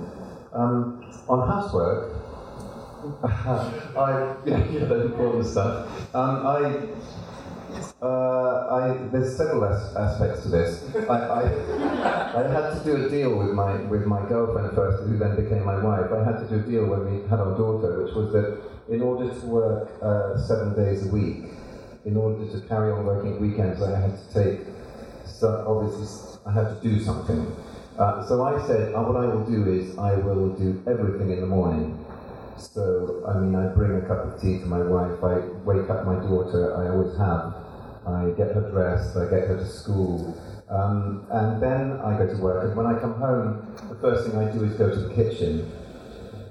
[0.54, 2.14] Um, on housework,
[3.24, 6.16] I yeah, yeah, the important stuff.
[6.16, 6.88] Um, I
[8.02, 10.84] uh, I, there's several as- aspects to this.
[11.10, 11.42] I, I,
[12.36, 15.66] I, had to do a deal with my with my girlfriend first, who then became
[15.66, 16.12] my wife.
[16.12, 19.02] I had to do a deal when we had our daughter, which was that in
[19.02, 21.46] order to work uh, seven days a week,
[22.06, 24.68] in order to carry on working weekends, I had to take.
[25.26, 27.56] So obviously, I had to do something.
[27.98, 31.42] Uh, so I said, uh, what I will do is I will do everything in
[31.42, 32.04] the morning.
[32.58, 35.24] So I mean, I bring a cup of tea to my wife.
[35.24, 36.76] I wake up my daughter.
[36.76, 37.63] I always have
[38.06, 40.38] I get her dressed, I get her to school,
[40.70, 42.66] um, and then I go to work.
[42.66, 45.72] And when I come home, the first thing I do is go to the kitchen.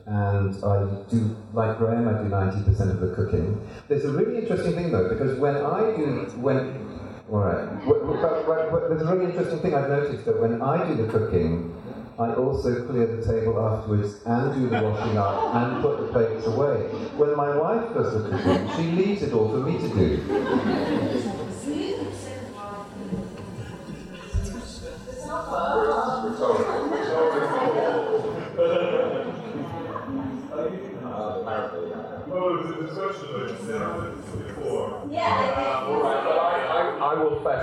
[0.07, 3.69] And I do, like Graeme, I do 90% of the cooking.
[3.89, 6.89] There's a really interesting thing though, because when I do, when,
[7.31, 11.75] alright, there's a really interesting thing I've noticed that when I do the cooking,
[12.19, 16.47] I also clear the table afterwards and do the washing up and put the plates
[16.47, 16.89] away.
[17.17, 21.32] When my wife does the cooking, she leaves it all for me to do.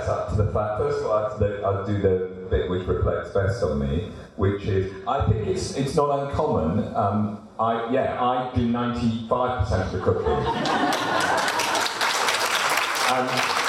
[0.08, 0.78] Up to the fact.
[0.78, 4.64] First of all, I, do, I do the bit which reflects best on me, which
[4.64, 6.94] is I think it's it's not uncommon.
[6.94, 11.36] Um, I yeah, I do ninety five percent of the cooking.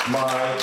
[0.09, 0.59] my,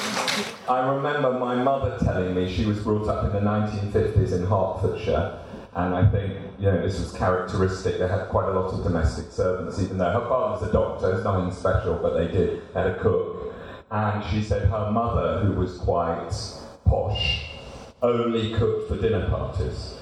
[0.69, 5.39] I remember my mother telling me she was brought up in the 1950s in Hertfordshire,
[5.75, 7.99] and I think you know this was characteristic.
[7.99, 11.15] They had quite a lot of domestic servants, even though her father was a doctor.
[11.15, 12.63] It's nothing special, but they did.
[12.75, 13.48] Had a cook,
[13.91, 16.31] and she said her mother, who was quite
[16.85, 17.47] posh,
[18.03, 19.97] only cooked for dinner parties.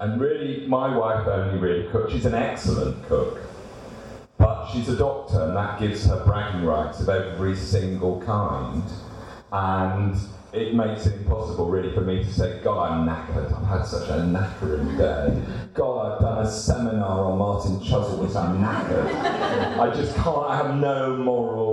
[0.00, 2.12] And really, my wife only really cooked.
[2.12, 3.38] She's an excellent cook,
[4.38, 8.82] but she's a doctor, and that gives her bragging rights of every single kind.
[9.52, 10.16] And
[10.52, 13.56] it makes it impossible really for me to say, God, I'm knackered.
[13.56, 15.42] I've had such a knackering day.
[15.72, 18.36] God, I've done a seminar on Martin Chuzzlewit.
[18.36, 19.78] I'm knackered.
[19.78, 21.71] I just can't, I have no moral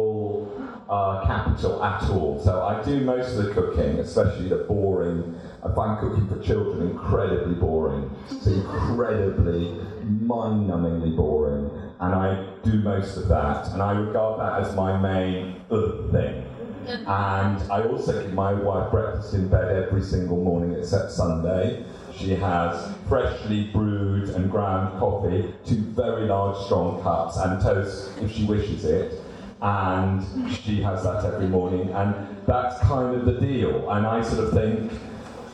[0.90, 2.41] uh, capital at all.
[2.44, 5.40] So I do most of the cooking, especially the boring.
[5.64, 8.10] I find cooking for children incredibly boring.
[8.32, 11.70] It's incredibly mind-numbingly boring.
[11.99, 13.68] And I do most of that.
[13.72, 16.45] And I regard that as my main other thing.
[16.88, 21.86] And I also give my wife breakfast in bed every single morning except Sunday.
[22.16, 28.32] She has freshly brewed and ground coffee, two very large strong cups, and toast if
[28.32, 29.22] she wishes it.
[29.61, 32.15] And she has that every morning, and
[32.45, 33.90] that's kind of the deal.
[33.91, 34.91] And I sort of think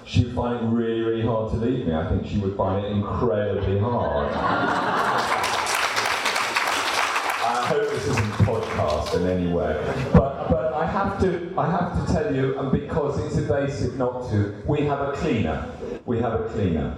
[0.05, 1.93] she would find it really, really hard to leave me.
[1.93, 4.31] I think she would find it incredibly hard.
[7.47, 9.73] I hope this isn't podcast in any way,
[10.13, 14.29] but but I have to I have to tell you, and because it's evasive not
[14.29, 15.67] to, we have a cleaner.
[16.05, 16.95] We have a cleaner,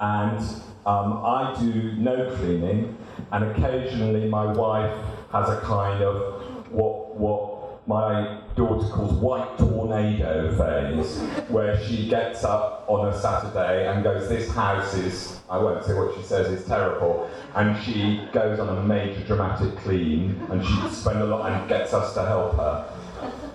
[0.00, 0.40] and
[0.86, 2.96] um, I do no cleaning,
[3.32, 4.92] and occasionally my wife
[5.32, 7.56] has a kind of what what
[7.86, 11.18] my daughter calls white tornado phase,
[11.48, 15.94] where she gets up on a Saturday and goes, This house is, I won't say
[15.94, 17.30] what she says, is terrible.
[17.54, 21.94] And she goes on a major dramatic clean and she spends a lot and gets
[21.94, 22.92] us to help her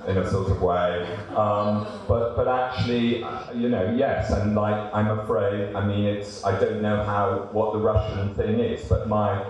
[0.07, 1.06] in a sort of way.
[1.36, 6.44] Um, but, but actually, uh, you know, yes, and like, I'm afraid, I mean, it's,
[6.44, 9.45] I don't know how, what the Russian thing is, but my,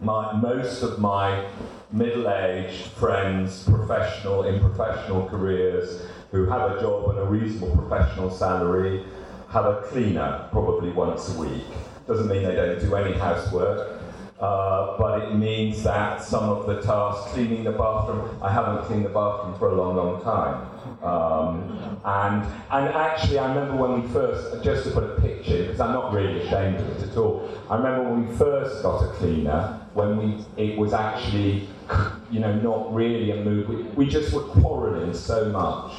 [0.00, 1.46] my, most of my
[1.92, 6.02] middle-aged friends, professional, in professional careers,
[6.32, 9.04] who have a job and a reasonable professional salary,
[9.50, 11.64] have a cleaner probably once a week.
[12.06, 14.00] Doesn't mean they don't do any housework,
[14.40, 19.04] uh, but it means that some of the tasks, cleaning the bathroom, I haven't cleaned
[19.04, 20.68] the bathroom for a long, long time.
[21.02, 25.80] Um, and, and actually, I remember when we first, just to put a picture, because
[25.80, 29.08] I'm not really ashamed of it at all, I remember when we first got a
[29.14, 31.68] cleaner, when we, it was actually,
[32.30, 33.68] you know, not really a move.
[33.68, 35.94] We, we just were quarrelling so much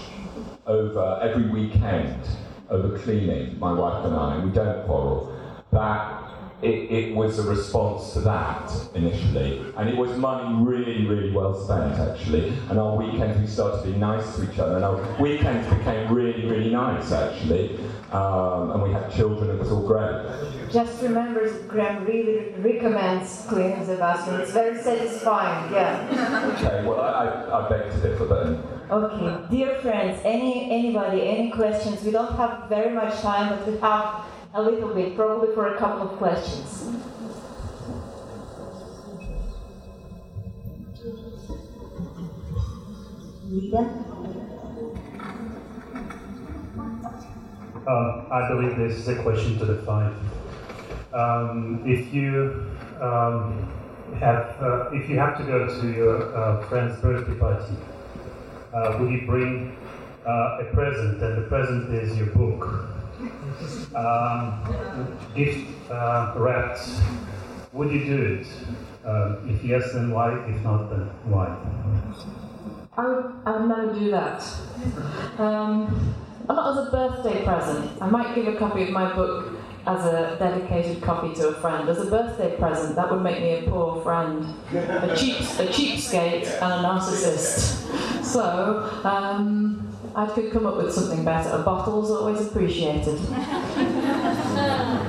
[0.67, 2.21] over every weekend
[2.69, 5.33] over cleaning, my wife and I, and we don't quarrel,
[5.71, 6.26] that
[6.61, 9.63] it, it, was a response to that initially.
[9.77, 12.49] And it was money really, really well spent actually.
[12.69, 14.75] And our weekends we started to be nice to each other.
[14.75, 17.77] And our weekends became really, really nice actually.
[18.11, 20.71] Um, and we had children, it was all great.
[20.71, 24.41] Just remember, Graeme really recommends cleaning the bathroom.
[24.41, 26.55] It's very satisfying, yeah.
[26.55, 28.63] okay, well, I, I, I beg to differ then.
[28.89, 32.01] Okay, dear friends, any anybody, any questions?
[32.03, 35.77] We don't have very much time, but we have a little bit, probably for a
[35.77, 36.87] couple of questions.
[47.87, 50.13] Um, I believe this is a question to the five.
[51.13, 52.69] Um, if you
[53.01, 53.71] um,
[54.19, 57.75] have, uh, if you have to go to your uh, friend's birthday party,
[58.73, 59.77] uh, would you bring
[60.25, 62.96] uh, a present, and the present is your book?
[63.95, 66.79] Um, gift uh, wrapped,
[67.73, 68.47] would you do it?
[69.05, 70.31] Uh, if yes, then why?
[70.47, 71.47] If not, then why?
[72.97, 74.43] I would, I would never do that.
[75.37, 76.15] Um,
[76.47, 78.01] not as a birthday present.
[78.01, 79.53] I might give a copy of my book
[79.85, 81.87] as a dedicated copy to a friend.
[81.87, 86.45] As a birthday present, that would make me a poor friend, a cheap, a cheapskate,
[86.61, 88.23] and a narcissist.
[88.23, 89.86] So, um,
[90.17, 91.49] I could come up with something better.
[91.51, 93.19] A bottle's always appreciated.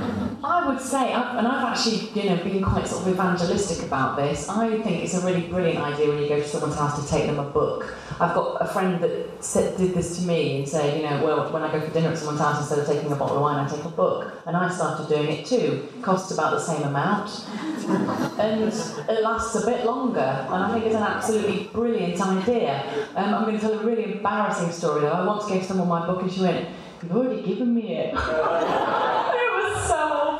[0.69, 4.47] Would say, and I've actually, you know, been quite sort of evangelistic about this.
[4.47, 7.25] I think it's a really brilliant idea when you go to someone's house to take
[7.25, 7.95] them a book.
[8.19, 11.51] I've got a friend that said, did this to me and said, you know, well,
[11.51, 13.65] when I go for dinner at someone's house, instead of taking a bottle of wine,
[13.65, 14.31] I take a book.
[14.45, 15.89] And I started doing it too.
[16.03, 17.47] Costs about the same amount,
[18.39, 20.19] and it lasts a bit longer.
[20.19, 23.07] And I think it's an absolutely brilliant idea.
[23.15, 25.13] Um, I'm going to tell a really embarrassing story though.
[25.13, 26.69] I once gave someone my book and she went,
[27.01, 29.25] "You've already given me it."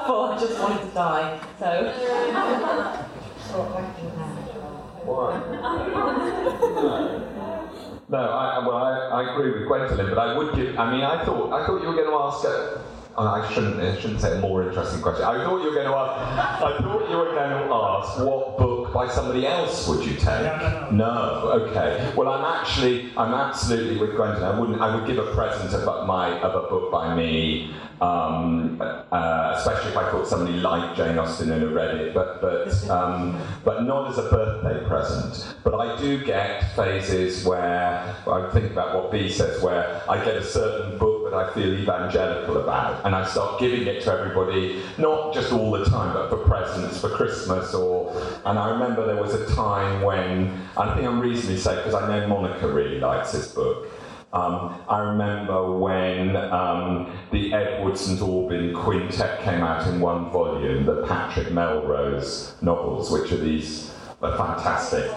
[0.10, 1.40] I just wanted to die.
[1.60, 1.66] So.
[8.10, 10.80] no, I, well, I, I agree with Gwendoline, but I would give.
[10.80, 12.44] I mean, I thought I thought you were going to ask.
[12.46, 12.82] A,
[13.18, 13.80] oh, I shouldn't.
[13.80, 15.26] I shouldn't say a more interesting question.
[15.26, 16.64] I thought you were going to ask.
[16.64, 20.26] I thought you were going to ask what book by somebody else would you take?
[20.26, 20.92] No, no, no.
[20.92, 21.68] no.
[21.68, 22.14] Okay.
[22.16, 23.12] Well, I'm actually.
[23.18, 24.44] I'm absolutely with Gwendoline.
[24.44, 24.82] I wouldn't.
[24.82, 29.92] I would give a present of my of a book by me um, uh, especially
[29.92, 33.84] if I thought somebody liked Jane Austen and had read it, but but um, but
[33.84, 35.56] not as a birthday present.
[35.64, 40.38] But I do get phases where I think about what Bee says, where I get
[40.38, 44.82] a certain book that I feel evangelical about, and I start giving it to everybody,
[44.98, 48.00] not just all the time, but for presents, for Christmas, or.
[48.46, 52.08] And I remember there was a time when I think I'm reasonably safe because I
[52.08, 53.88] know Monica really likes this book.
[54.32, 60.86] Um, I remember when um, the Edward St Aubyn Quintet came out in one volume,
[60.86, 63.92] the Patrick Melrose novels, which are these
[64.22, 65.12] are fantastic.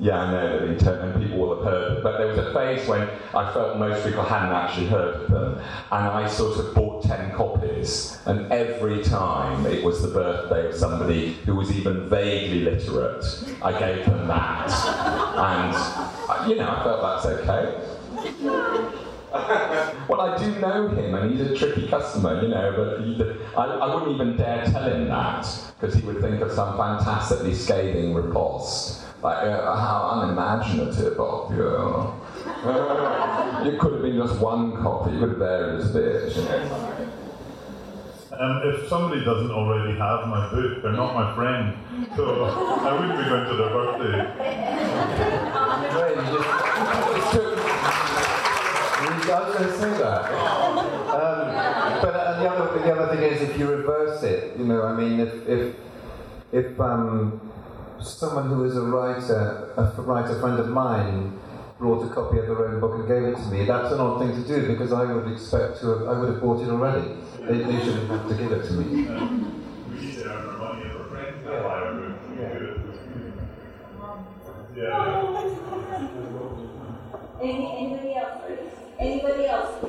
[0.00, 3.08] Yeah, I know that and people will have heard But there was a phase when
[3.34, 5.54] I felt most people hadn't actually heard of them,
[5.90, 10.74] and I sort of bought 10 copies, and every time it was the birthday of
[10.74, 13.24] somebody who was even vaguely literate,
[13.60, 14.70] I gave them that.
[15.36, 17.98] And, you know, I felt that's okay.
[20.08, 23.20] well, I do know him, and he's a tricky customer, you know, but he,
[23.56, 25.46] I, I wouldn't even dare tell him that,
[25.78, 29.07] because he would think of some fantastically scathing riposte.
[29.20, 31.66] Like, uh, how unimaginative of you.
[33.66, 37.04] it could have been just one copy, you could have varied a bit, you know.
[38.38, 41.76] Um, if somebody doesn't already have my book, they're not my friend,
[42.14, 44.18] so I wouldn't be going to their birthday.
[45.98, 46.48] Right, you just,
[47.34, 47.58] just
[49.30, 50.22] I was going to say that.
[51.08, 54.84] Um, but uh, the, other, the other thing is, if you reverse it, you know,
[54.84, 55.74] I mean, if if,
[56.52, 57.47] if um,
[58.08, 61.38] someone who is a writer, a writer friend of mine,
[61.78, 64.18] brought a copy of their own book and gave it to me, that's an odd
[64.18, 67.14] thing to do because I would expect to have, I would have bought it already.
[67.40, 68.84] They, they shouldn't have to give it to me.
[68.84, 72.16] we need to earn money as our friends to buy our book.
[74.76, 75.08] Yeah.
[77.40, 78.42] Any, anybody else?
[78.98, 79.84] Anybody else?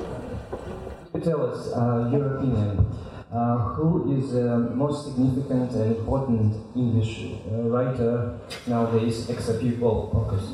[1.24, 2.86] Tell us uh, your opinion.
[3.32, 8.36] Uh, who is the most significant and important English uh, writer
[8.66, 10.50] nowadays, except you, Paul, of course?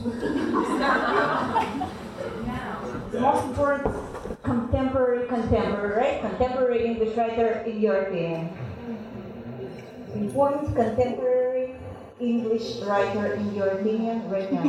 [3.13, 3.97] The most important
[4.43, 6.21] contemporary, contemporary, right?
[6.21, 8.53] Contemporary English writer, in your opinion.
[10.15, 11.77] Important contemporary
[12.21, 14.69] English writer, in your opinion, right now.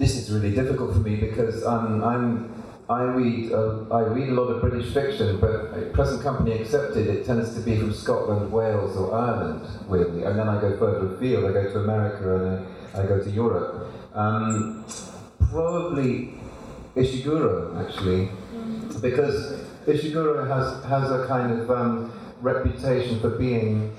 [0.00, 4.32] This is really difficult for me because um, I'm I read uh, I read a
[4.32, 8.96] lot of British fiction, but present company accepted, it tends to be from Scotland, Wales,
[8.96, 10.24] or Ireland, weirdly.
[10.24, 11.44] And then I go further afield.
[11.46, 13.90] I go to America and I, I go to Europe.
[14.12, 14.84] Um,
[15.50, 16.34] probably
[16.94, 18.28] Ishiguro, actually,
[19.00, 22.12] because Ishiguro has has a kind of um,
[22.42, 23.96] reputation for being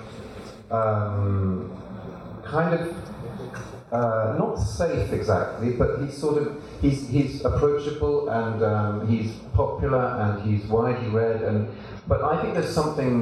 [0.69, 1.75] um,
[2.43, 2.95] kind of
[3.95, 10.05] uh, not safe exactly, but he's sort of he's he's approachable and um, he's popular
[10.21, 11.69] and he's widely read and
[12.07, 13.15] but I think there's something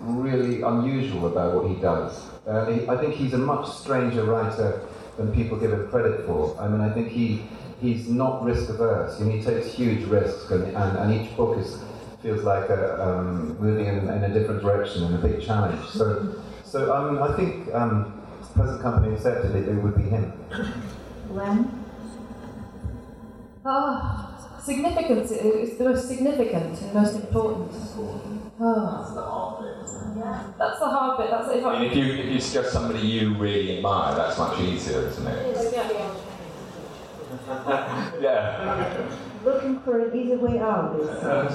[0.00, 2.12] really unusual about what he does.
[2.46, 4.82] Uh, he, I think he's a much stranger writer
[5.16, 6.58] than people give him credit for.
[6.60, 7.42] I mean, I think he
[7.80, 9.20] he's not risk averse.
[9.20, 11.78] You know, he takes huge risks and, and, and each book is
[12.20, 15.86] feels like a, um, moving in, in, a different direction and a big challenge.
[15.90, 16.34] So,
[16.64, 17.72] so um, I think.
[18.54, 20.30] Um, present company accepted it, it would be him.
[21.28, 21.84] When?
[23.64, 25.30] Oh, significance.
[25.32, 27.72] It's the most significant and most important.
[28.60, 29.00] Oh.
[29.00, 30.58] That's the hard bit.
[30.58, 31.30] That's the hard bit.
[31.30, 34.38] That's if, I I mean, if you if you suggest somebody you really admire, that's
[34.38, 35.74] much easier, isn't it?
[38.20, 39.08] yeah.
[39.44, 40.94] Looking for an easy way out.
[41.00, 41.50] Uh,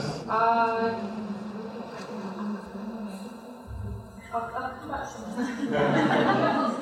[4.31, 6.75] I'll, I'll come back to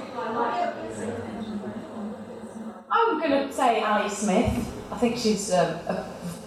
[2.89, 4.73] I'm going to say Ali Smith.
[4.91, 5.79] I think she's an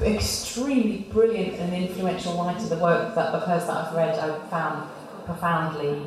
[0.02, 2.66] extremely brilliant and influential writer.
[2.66, 4.89] The work that of hers that I've read, I've found
[5.24, 6.02] profoundly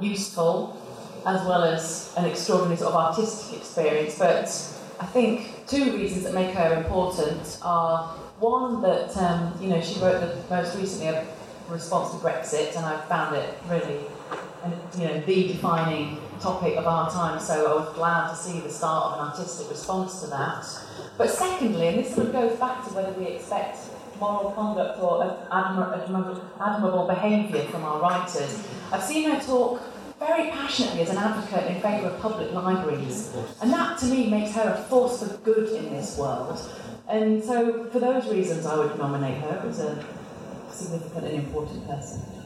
[0.00, 0.80] useful,
[1.26, 4.18] as well as an extraordinary sort of artistic experience.
[4.18, 4.46] But
[5.00, 8.08] I think two reasons that make her important are
[8.38, 11.26] one that um, you know she wrote the most recently a
[11.68, 14.00] response to Brexit, and I found it really,
[14.96, 17.40] you know, the defining topic of our time.
[17.40, 20.66] So I was glad to see the start of an artistic response to that.
[21.16, 23.78] But secondly, and this sort of goes back to whether we expect
[24.20, 29.80] moral conduct or admirable, admirable behaviour from our writers, I've seen her talk
[30.18, 33.32] very passionately as an advocate in favour of public libraries.
[33.62, 36.58] And that to me makes her a force for good in this world.
[37.08, 40.04] And so for those reasons I would nominate her as a
[40.70, 42.37] significant and important person.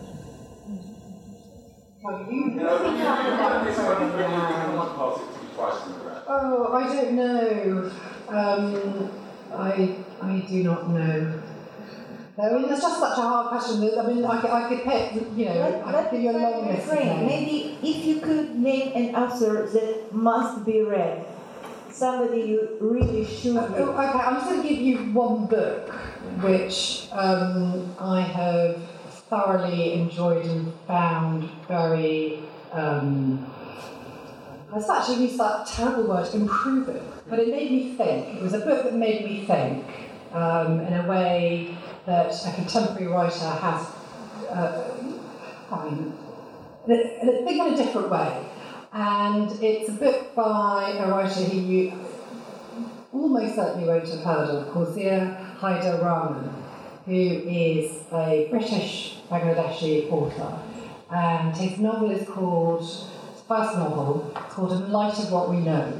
[6.28, 7.90] Oh, I don't know.
[8.28, 9.10] Um,
[9.54, 11.42] I I do not know.
[12.38, 13.98] I mean, it's just such a hard question.
[13.98, 16.38] I mean, I could, I could pick, you know, let, I could give you a
[16.38, 16.88] long list.
[16.90, 21.26] Maybe if you could name an author that must be read,
[21.90, 23.80] somebody you really should uh, read.
[23.82, 25.90] Okay, I'm just going to give you one book
[26.40, 28.80] which um, I have
[29.32, 32.40] thoroughly enjoyed and found very.
[32.70, 33.50] Um,
[34.70, 38.36] I actually used that terrible word, improving, but it made me think.
[38.36, 39.86] It was a book that made me think
[40.32, 43.86] um, in a way that a contemporary writer has.
[44.50, 44.84] Uh,
[45.70, 46.12] I mean,
[46.86, 48.44] think in a different way.
[48.92, 51.92] And it's a book by a writer who you
[53.12, 56.50] almost certainly won't have heard of, called Zia Haider Rahman,
[57.06, 60.58] who is a British Bangladeshi author.
[61.10, 62.84] And his novel is called
[63.48, 64.32] first novel.
[64.36, 65.92] It's called In Light of What We Know.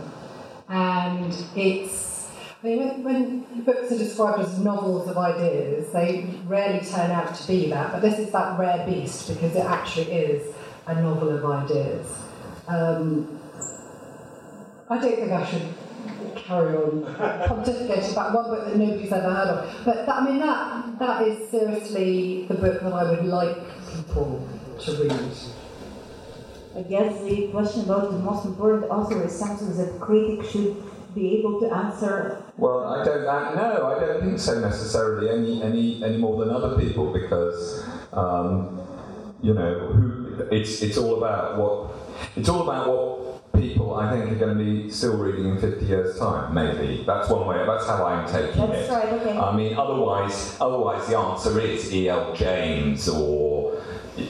[0.69, 2.31] And it's,
[2.63, 7.35] I mean, when, when books are described as novels of ideas, they rarely turn out
[7.35, 10.55] to be that, but this is that rare beast because it actually is
[10.87, 12.07] a novel of ideas.
[12.69, 13.41] Um,
[14.89, 15.69] I don't think I should
[16.37, 19.85] carry on I'm just pontificating about one book that nobody's ever heard of.
[19.85, 23.57] But that, I mean, that that is seriously the book that I would like
[23.95, 24.49] people
[24.81, 25.33] to read.
[26.75, 30.83] I guess the question about the most important author is something that critics should
[31.15, 32.43] be able to answer.
[32.57, 33.29] Well, I don't.
[33.29, 35.29] I, no, I don't think so necessarily.
[35.29, 38.81] Any any any more than other people because um,
[39.43, 40.49] you know who.
[40.51, 41.91] It's it's all about what.
[42.37, 43.32] It's all about what
[43.63, 46.53] people I think are going to be still reading in 50 years' time.
[46.53, 47.65] Maybe that's one way.
[47.65, 48.93] That's how I'm taking That's it.
[48.93, 49.39] right, okay.
[49.39, 52.35] I mean, otherwise, otherwise the answer is E.L.
[52.35, 53.81] James or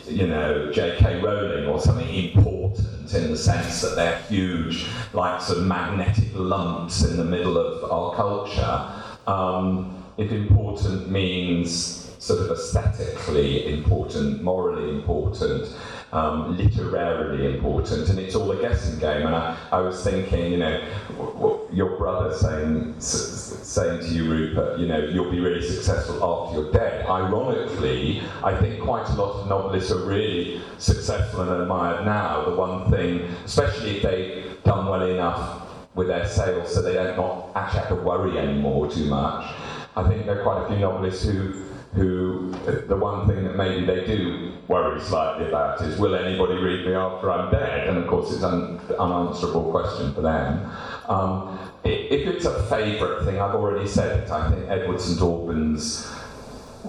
[0.07, 1.21] you know J.K.
[1.23, 7.05] Rowling or something important in the sense that they're huge, like sort of magnetic lumps
[7.05, 8.93] in the middle of our culture.
[9.27, 15.75] Um, if important means sort of aesthetically important, morally important,
[16.13, 19.27] um, literarily important, and it's all a guessing game.
[19.27, 20.87] And I, I was thinking, you know,
[21.17, 26.23] w- w- your brother saying saying to you, Rupert, you know, you'll be really successful
[26.23, 27.05] after you're dead.
[27.07, 32.45] Ironically, I think quite a lot of novelists are really successful and admired now.
[32.45, 35.67] The one thing, especially if they've done well enough
[35.97, 39.53] with their sales, so they don't not actually have to worry anymore too much.
[39.97, 42.51] I think there are quite a few novelists who who
[42.89, 46.95] the one thing that maybe they do worry slightly about is will anybody read me
[46.95, 47.89] after I'm dead?
[47.89, 50.71] And of course, it's an unanswerable question for them.
[51.09, 54.31] Um, if it's a favourite thing, I've already said it.
[54.31, 55.79] I think Edward St Aubyn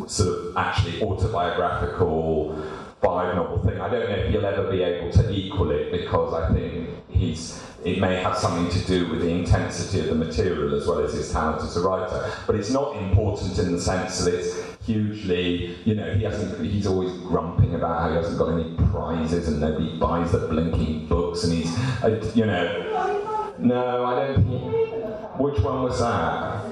[0.07, 2.55] sort of actually autobiographical
[3.01, 3.81] five novel thing.
[3.81, 7.61] I don't know if he'll ever be able to equal it because I think he's
[7.83, 11.13] it may have something to do with the intensity of the material as well as
[11.13, 12.31] his talent as a writer.
[12.47, 16.87] But it's not important in the sense that it's hugely, you know, he hasn't he's
[16.87, 21.43] always grumping about how he hasn't got any prizes and nobody buys the blinking books
[21.43, 26.65] and he's uh, you know No, I don't think which one was that?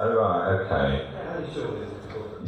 [0.00, 1.18] Oh right, okay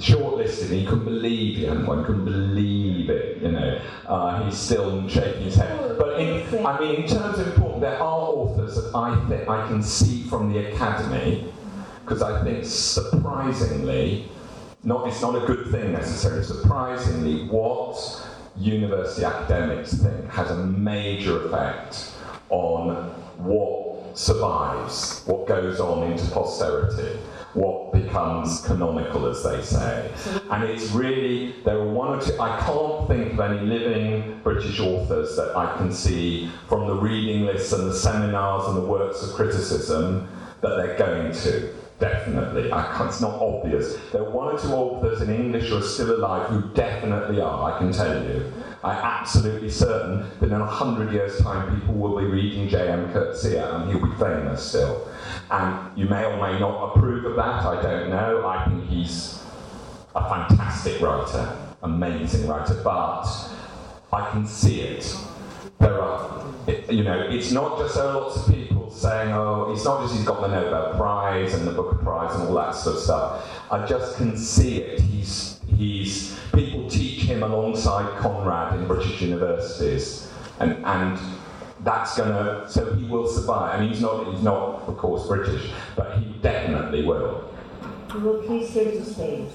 [0.01, 0.71] shortlisted.
[0.71, 1.87] He couldn't believe he hadn't.
[1.87, 3.43] Couldn't believe it.
[3.43, 5.99] You know, uh, he's still shaking his head.
[5.99, 9.67] But in, I mean, in terms of important, there are authors that I think I
[9.69, 11.53] can see from the academy
[12.11, 14.29] because I think surprisingly,
[14.83, 16.43] not it's not a good thing necessarily.
[16.43, 17.97] Surprisingly, what
[18.57, 22.11] university academics think has a major effect
[22.49, 22.97] on
[23.39, 27.17] what survives, what goes on into posterity,
[27.55, 30.11] what becomes canonical, as they say.
[30.51, 34.81] And it's really, there are one or two, I can't think of any living British
[34.81, 39.23] authors that I can see from the reading lists and the seminars and the works
[39.23, 40.29] of criticism
[40.61, 41.80] that they're going to.
[42.01, 42.73] Definitely.
[42.73, 43.99] I it's not obvious.
[44.11, 47.71] There are one or two authors in English who are still alive who definitely are,
[47.71, 48.51] I can tell you.
[48.83, 53.13] I'm absolutely certain that in a hundred years' time people will be reading J.M.
[53.13, 55.09] Coetzee and he'll be famous still.
[55.51, 58.47] And you may or may not approve of that, I don't know.
[58.47, 59.45] I think he's
[60.17, 63.27] a fantastic writer, amazing writer, but
[64.11, 65.15] I can see it.
[65.81, 69.73] There are, it- you know, it's not just there are lots of people saying, oh,
[69.73, 72.75] it's not just he's got the Nobel Prize and the Booker Prize and all that
[72.75, 73.49] sort of stuff.
[73.71, 75.01] I just can see it.
[75.01, 81.19] He's, he's, people teach him alongside Conrad in British universities, and, and
[81.83, 83.77] that's gonna, so he will survive.
[83.77, 87.49] I mean, he's not, he's not, of course, British, but he definitely will.
[88.15, 89.47] Well, he's here to stay.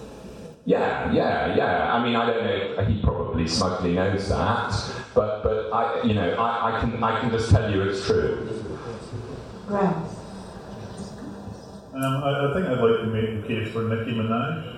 [0.65, 1.93] Yeah, yeah, yeah.
[1.93, 2.83] I mean, I don't know.
[2.85, 4.73] He probably smugly knows that,
[5.15, 8.47] but but I, you know, I, I can I can just tell you it's true.
[9.67, 9.95] Grant.
[11.95, 14.73] Um, I, I think I'd like to make the case for Nicki Minaj.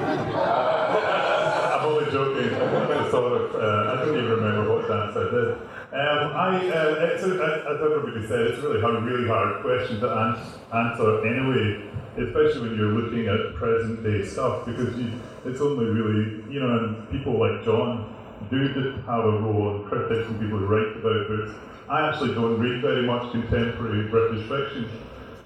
[1.80, 2.54] I'm only joking.
[2.54, 5.48] I sort of, uh, I don't even remember what dance I did.
[5.92, 10.00] Um, I, uh, it's a, I, as everybody said, it's really hard, really hard question
[10.00, 15.12] to ans- answer anyway, especially when you're looking at present day stuff, because you,
[15.44, 18.08] it's only really, you know, and people like John
[18.48, 21.52] do have a role, and critics people who write about books.
[21.88, 24.88] I actually don't read very much contemporary British fiction.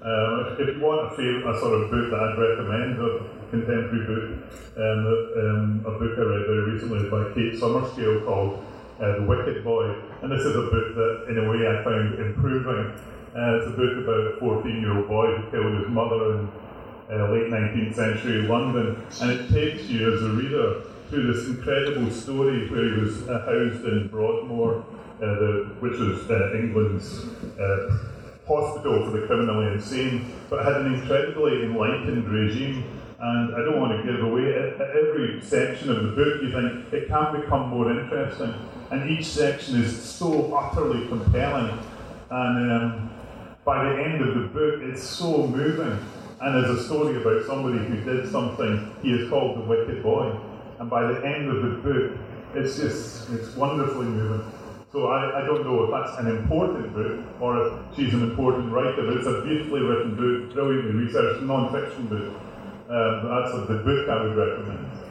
[0.05, 4.05] Um, if, you want a, fav- a sort of book that I'd recommend, a contemporary
[4.05, 4.25] book,
[4.77, 5.01] um,
[5.41, 8.62] um, a book I read very recently by Kate Summerscale called
[9.01, 9.97] uh, The Wicked Boy.
[10.21, 12.93] And this is a book that, in a way, I found improving.
[13.35, 16.49] Uh, it's a book about a 14 year old boy who killed his mother in
[17.11, 19.03] uh, late 19th century London.
[19.23, 23.44] And it takes you, as a reader, through this incredible story where he was uh,
[23.47, 24.85] housed in Broadmoor,
[25.16, 27.24] uh, the, which was uh, England's
[27.59, 27.98] uh,
[28.47, 32.85] hospital for the criminally insane, but had an incredibly enlightened regime.
[33.18, 36.43] And I don't want to give away at every section of the book.
[36.43, 38.55] You think it can become more interesting,
[38.90, 41.78] and each section is so utterly compelling.
[42.31, 43.10] And um,
[43.64, 45.98] by the end of the book, it's so moving.
[46.40, 48.94] And there's a story about somebody who did something.
[49.01, 50.36] He is called the Wicked Boy,
[50.78, 52.18] and by the end of the book,
[52.55, 54.51] it's just it's wonderfully moving.
[54.92, 58.72] So I, I don't know if that's an important book or if she's an important
[58.72, 62.34] writer, but it's a beautifully written book, brilliantly researched non-fiction book.
[62.88, 65.05] Um, that's the book I would recommend.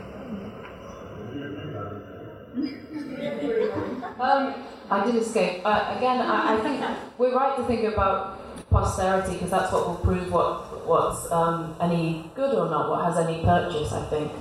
[4.21, 4.53] Um,
[4.89, 5.61] I did escape.
[5.65, 6.79] Uh, again, I, I, think
[7.17, 12.31] we're right to think about posterity because that's what will prove what what's um, any
[12.35, 13.91] good or not, what has any purchase.
[13.91, 14.31] I think.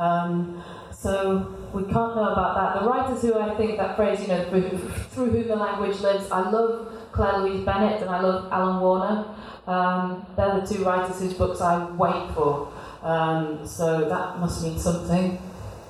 [0.00, 0.62] Um,
[0.92, 2.80] so we can't know about that.
[2.80, 4.78] The writers who I think that phrase, you know, through,
[5.12, 6.30] through whom the language lives.
[6.30, 9.34] I love Claire Louise Bennett and I love Alan Warner.
[9.66, 12.72] Um, they're the two writers whose books I wait for.
[13.02, 15.38] Um, so that must mean something.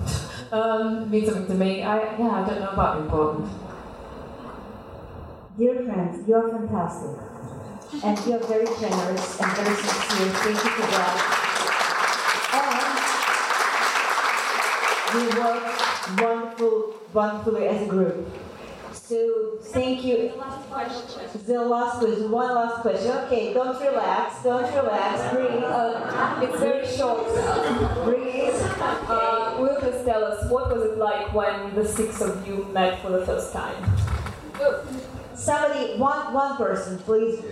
[0.52, 1.82] um, means something to me.
[1.82, 3.48] I, yeah, I don't know about important.
[5.56, 7.16] Dear friends, you are fantastic.
[8.04, 10.30] And you are very generous and very sincere.
[10.30, 11.36] Thank you for that.
[12.52, 13.00] And
[15.14, 18.28] we work wonderful, wonderfully as a group.
[18.92, 20.30] So thank you.
[20.30, 21.44] The last question.
[21.46, 22.30] The last question.
[22.30, 23.10] One last question.
[23.24, 24.42] Okay, don't relax.
[24.44, 25.34] Don't relax.
[25.34, 25.64] Breathe.
[25.64, 27.26] Uh, it's very short.
[28.04, 28.54] Breathe.
[28.80, 33.02] Uh, will you tell us what was it like when the six of you met
[33.02, 33.76] for the first time?
[35.34, 37.42] Somebody, one one person, please.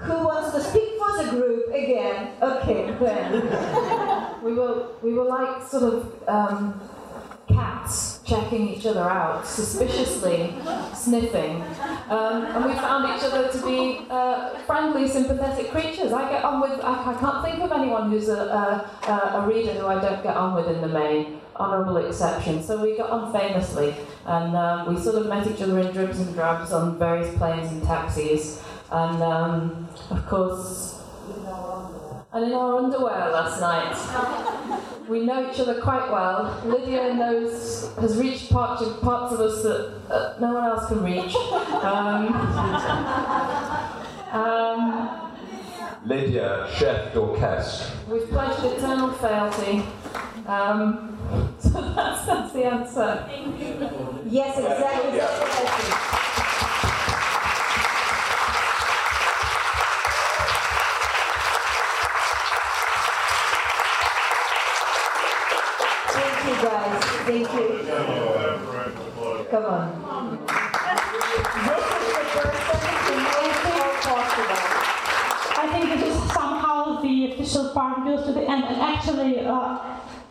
[0.00, 2.32] Who wants to speak for the group again?
[2.40, 4.42] Okay, then.
[4.42, 6.28] we were we were like sort of.
[6.28, 6.80] Um,
[7.48, 10.54] cats checking each other out, suspiciously
[10.94, 11.62] sniffing.
[12.08, 16.12] Um, and we found each other to be uh, friendly, sympathetic creatures.
[16.12, 19.72] I get on with, I, I can't think of anyone who's a, a, a, reader
[19.72, 22.62] who I don't get on with in the main, honourable exception.
[22.62, 23.94] So we got on famously,
[24.26, 27.72] and um, we sort of met each other in dribs and drabs on various planes
[27.72, 28.62] and taxis.
[28.90, 30.98] And um, of course,
[32.32, 33.96] and in our underwear last night.
[35.08, 36.60] We know each other quite well.
[36.66, 41.02] Lydia knows has reached parts of, parts of us that uh, no one else can
[41.02, 41.34] reach.
[41.82, 42.34] Um,
[44.32, 45.32] um,
[46.04, 47.90] Lydia, chef d'orchestre.
[48.10, 49.82] We've pledged eternal fealty.
[50.46, 51.16] Um,
[51.58, 53.26] so that's, that's the answer.
[54.26, 55.16] Yes, exactly.
[55.16, 56.28] Yeah.
[66.62, 67.08] guys.
[67.28, 67.84] Thank you.
[69.50, 69.86] Come on.
[71.20, 74.60] This is the person who knows how possible.
[75.60, 79.78] I think it is somehow the official part goes to the end, and actually, uh,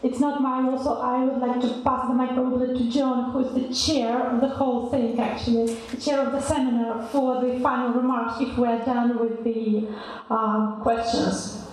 [0.02, 3.46] it's not my role, so I would like to pass the microphone to John, who
[3.46, 7.60] is the chair of the whole thing, actually, the chair of the seminar, for the
[7.60, 9.88] final remarks if we're done with the
[10.32, 11.64] um, questions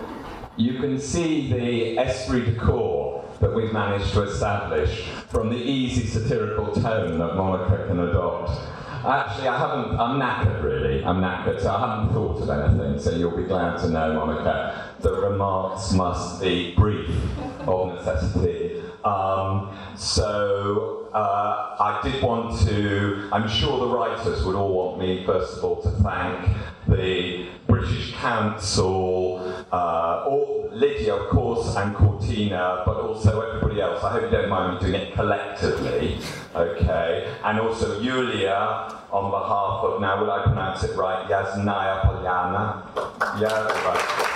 [0.56, 6.06] you can see the esprit de corps that we've managed to establish from the easy
[6.06, 8.50] satirical tone that Monica can adopt.
[9.04, 13.10] Actually, I haven't, I'm knackered really, I'm knackered, so I haven't thought of anything, so
[13.10, 17.10] you'll be glad to know, Monica, the remarks must be brief
[17.66, 18.80] of necessity.
[19.04, 25.26] Um, so uh, I did want to, I'm sure the writers would all want me,
[25.26, 26.48] first of all, to thank
[26.88, 29.38] the British Council,
[29.72, 34.02] uh, or Lydia, of course, and Cortina, but also everybody else.
[34.02, 36.18] I hope you don't mind me doing it collectively,
[36.54, 37.32] okay?
[37.44, 43.40] And also Yulia, on behalf of, now will I pronounce it right, Yasnaya Polyana?
[43.40, 43.48] Yeah,
[43.84, 44.34] right.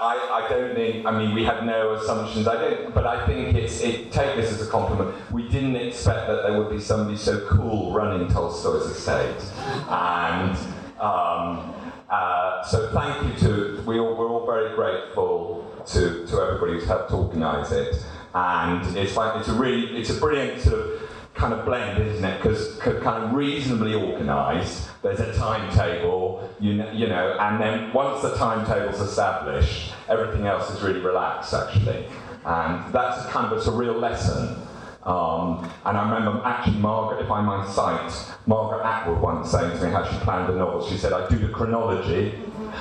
[0.00, 2.46] I, I don't think, I mean, we had no assumptions.
[2.48, 5.14] I don't, but I think it's, it, take this as a compliment.
[5.30, 9.42] We didn't expect that there would be somebody so cool running Tolstoy's estate.
[9.88, 10.56] And
[10.98, 11.74] um,
[12.10, 16.86] uh, so thank you to, we all, we're all very grateful to, to everybody who's
[16.86, 18.04] helped organise it.
[18.34, 21.07] And it's like, it's a really, it's a brilliant sort of
[21.38, 22.42] kind of blend, isn't it?
[22.42, 24.90] Because kind of reasonably organised.
[25.02, 30.68] There's a timetable, you know, you know, and then once the timetable's established, everything else
[30.70, 32.06] is really relaxed, actually.
[32.44, 34.56] And that's kind of it's a real lesson.
[35.04, 38.12] Um, and I remember actually Margaret, if I might cite,
[38.46, 40.86] Margaret Atwood once saying to me how she planned a novel.
[40.86, 42.34] She said, I do the chronology,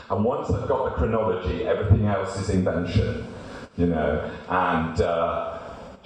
[0.09, 3.27] And once I've got the chronology, everything else is invention,
[3.77, 4.29] you know.
[4.49, 5.56] And uh,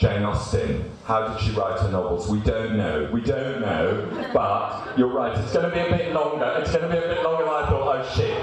[0.01, 2.27] Jane Austen, how did she write her novels?
[2.27, 3.07] We don't know.
[3.13, 5.37] We don't know, but you're right.
[5.37, 6.55] It's going to be a bit longer.
[6.57, 7.97] It's going to be a bit longer than I thought.
[7.97, 8.35] Oh shit.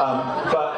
[0.00, 0.74] Um, but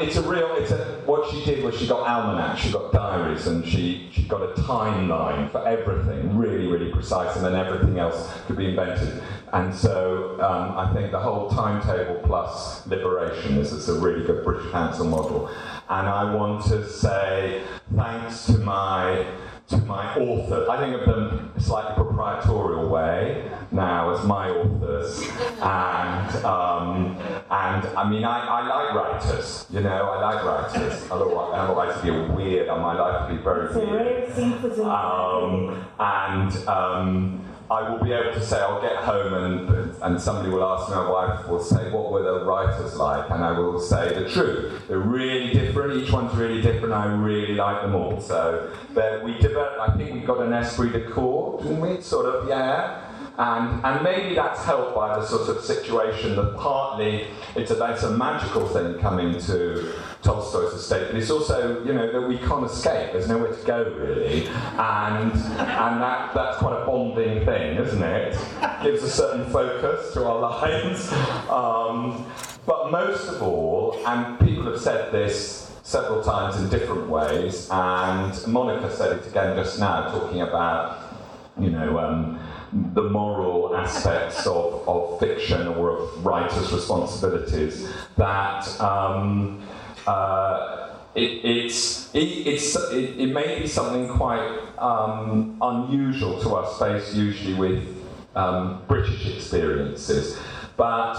[0.00, 0.54] it's a real.
[0.56, 4.22] It's a, what she did was she got almanacs, she got diaries, and she she
[4.22, 9.22] got a timeline for everything, really really precise, and then everything else could be invented.
[9.52, 14.44] And so um, I think the whole timetable plus liberation is, is a really good
[14.44, 15.48] British Council model.
[15.88, 17.62] And I want to say
[17.94, 19.24] thanks to my
[19.68, 20.70] to my author.
[20.70, 25.26] I think of them slightly proprietorial way now as my authors,
[25.60, 27.16] and um,
[27.50, 31.06] and I mean I, I like writers, you know I like writers.
[31.10, 32.68] Otherwise, otherwise it'd be weird.
[32.68, 34.30] And my life would be very weird.
[34.80, 40.50] Um, and um, I will be able to say, I'll get home and, and somebody
[40.50, 43.28] will ask my wife will say, what were the writers like?
[43.30, 44.86] And I will say the truth.
[44.86, 48.20] They're really different, each one's really different, I really like them all.
[48.20, 52.00] So but we developed, I think we got an esprit de corps, didn't we?
[52.00, 53.02] Sort of, yeah.
[53.38, 58.02] And, and maybe that's helped by the sort of situation that partly it's a, it's
[58.02, 59.92] a magical thing coming to
[60.22, 63.12] Tolstoy's estate, but it's also, you know, that we can't escape.
[63.12, 68.34] There's nowhere to go really, and and that that's quite a bonding thing, isn't it?
[68.34, 71.12] it gives a certain focus to our lives.
[71.50, 72.26] Um,
[72.66, 78.34] but most of all, and people have said this several times in different ways, and
[78.48, 81.14] Monica said it again just now, talking about,
[81.60, 81.98] you know.
[81.98, 82.40] Um,
[82.72, 89.62] the moral aspects of, of fiction or of writers' responsibilities that um,
[90.06, 96.78] uh, it, it's, it, it's, it, it, may be something quite um, unusual to us,
[96.78, 100.38] faced usually with um, British experiences,
[100.76, 101.16] but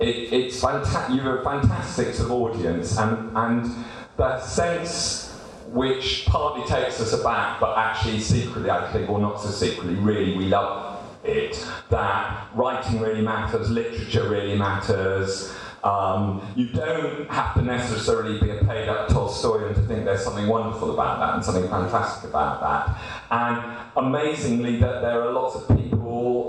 [0.00, 1.16] it, it's fantastic.
[1.16, 3.84] You're a fantastic audience, and, and
[4.16, 5.31] the sense
[5.72, 10.36] which partly takes us aback, but actually secretly, I think, or not so secretly, really
[10.36, 11.66] we love it.
[11.88, 15.54] That writing really matters, literature really matters.
[15.84, 20.46] Um, you don't have to necessarily be a paid up Tolstoyan to think there's something
[20.46, 22.96] wonderful about that and something fantastic about that.
[23.30, 26.01] And amazingly, that there are lots of people,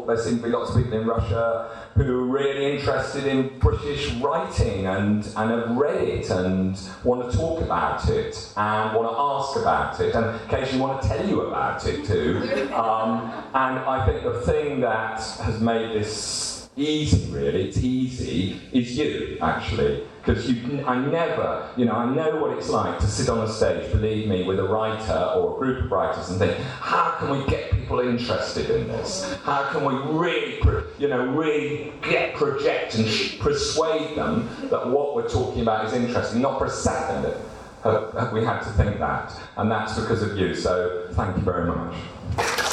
[0.07, 4.11] there seem to be lots of people in Russia who are really interested in British
[4.15, 9.15] writing and, and have read it and want to talk about it and want to
[9.17, 12.41] ask about it and occasionally want to tell you about it too.
[12.73, 18.97] Um, and I think the thing that has made this easy, really, it's easy, is
[18.97, 20.03] you, actually.
[20.23, 20.47] Because
[20.85, 24.29] I never, you know, I know what it's like to sit on a stage, believe
[24.29, 27.71] me, with a writer or a group of writers and think, how can we get
[27.71, 29.35] people interested in this?
[29.43, 30.61] How can we really,
[30.97, 33.05] you know, really get, project and
[33.39, 36.41] persuade them that what we're talking about is interesting?
[36.41, 37.35] Not for a second
[37.83, 39.33] have we had to think that.
[39.57, 40.55] And that's because of you.
[40.55, 42.72] So thank you very much.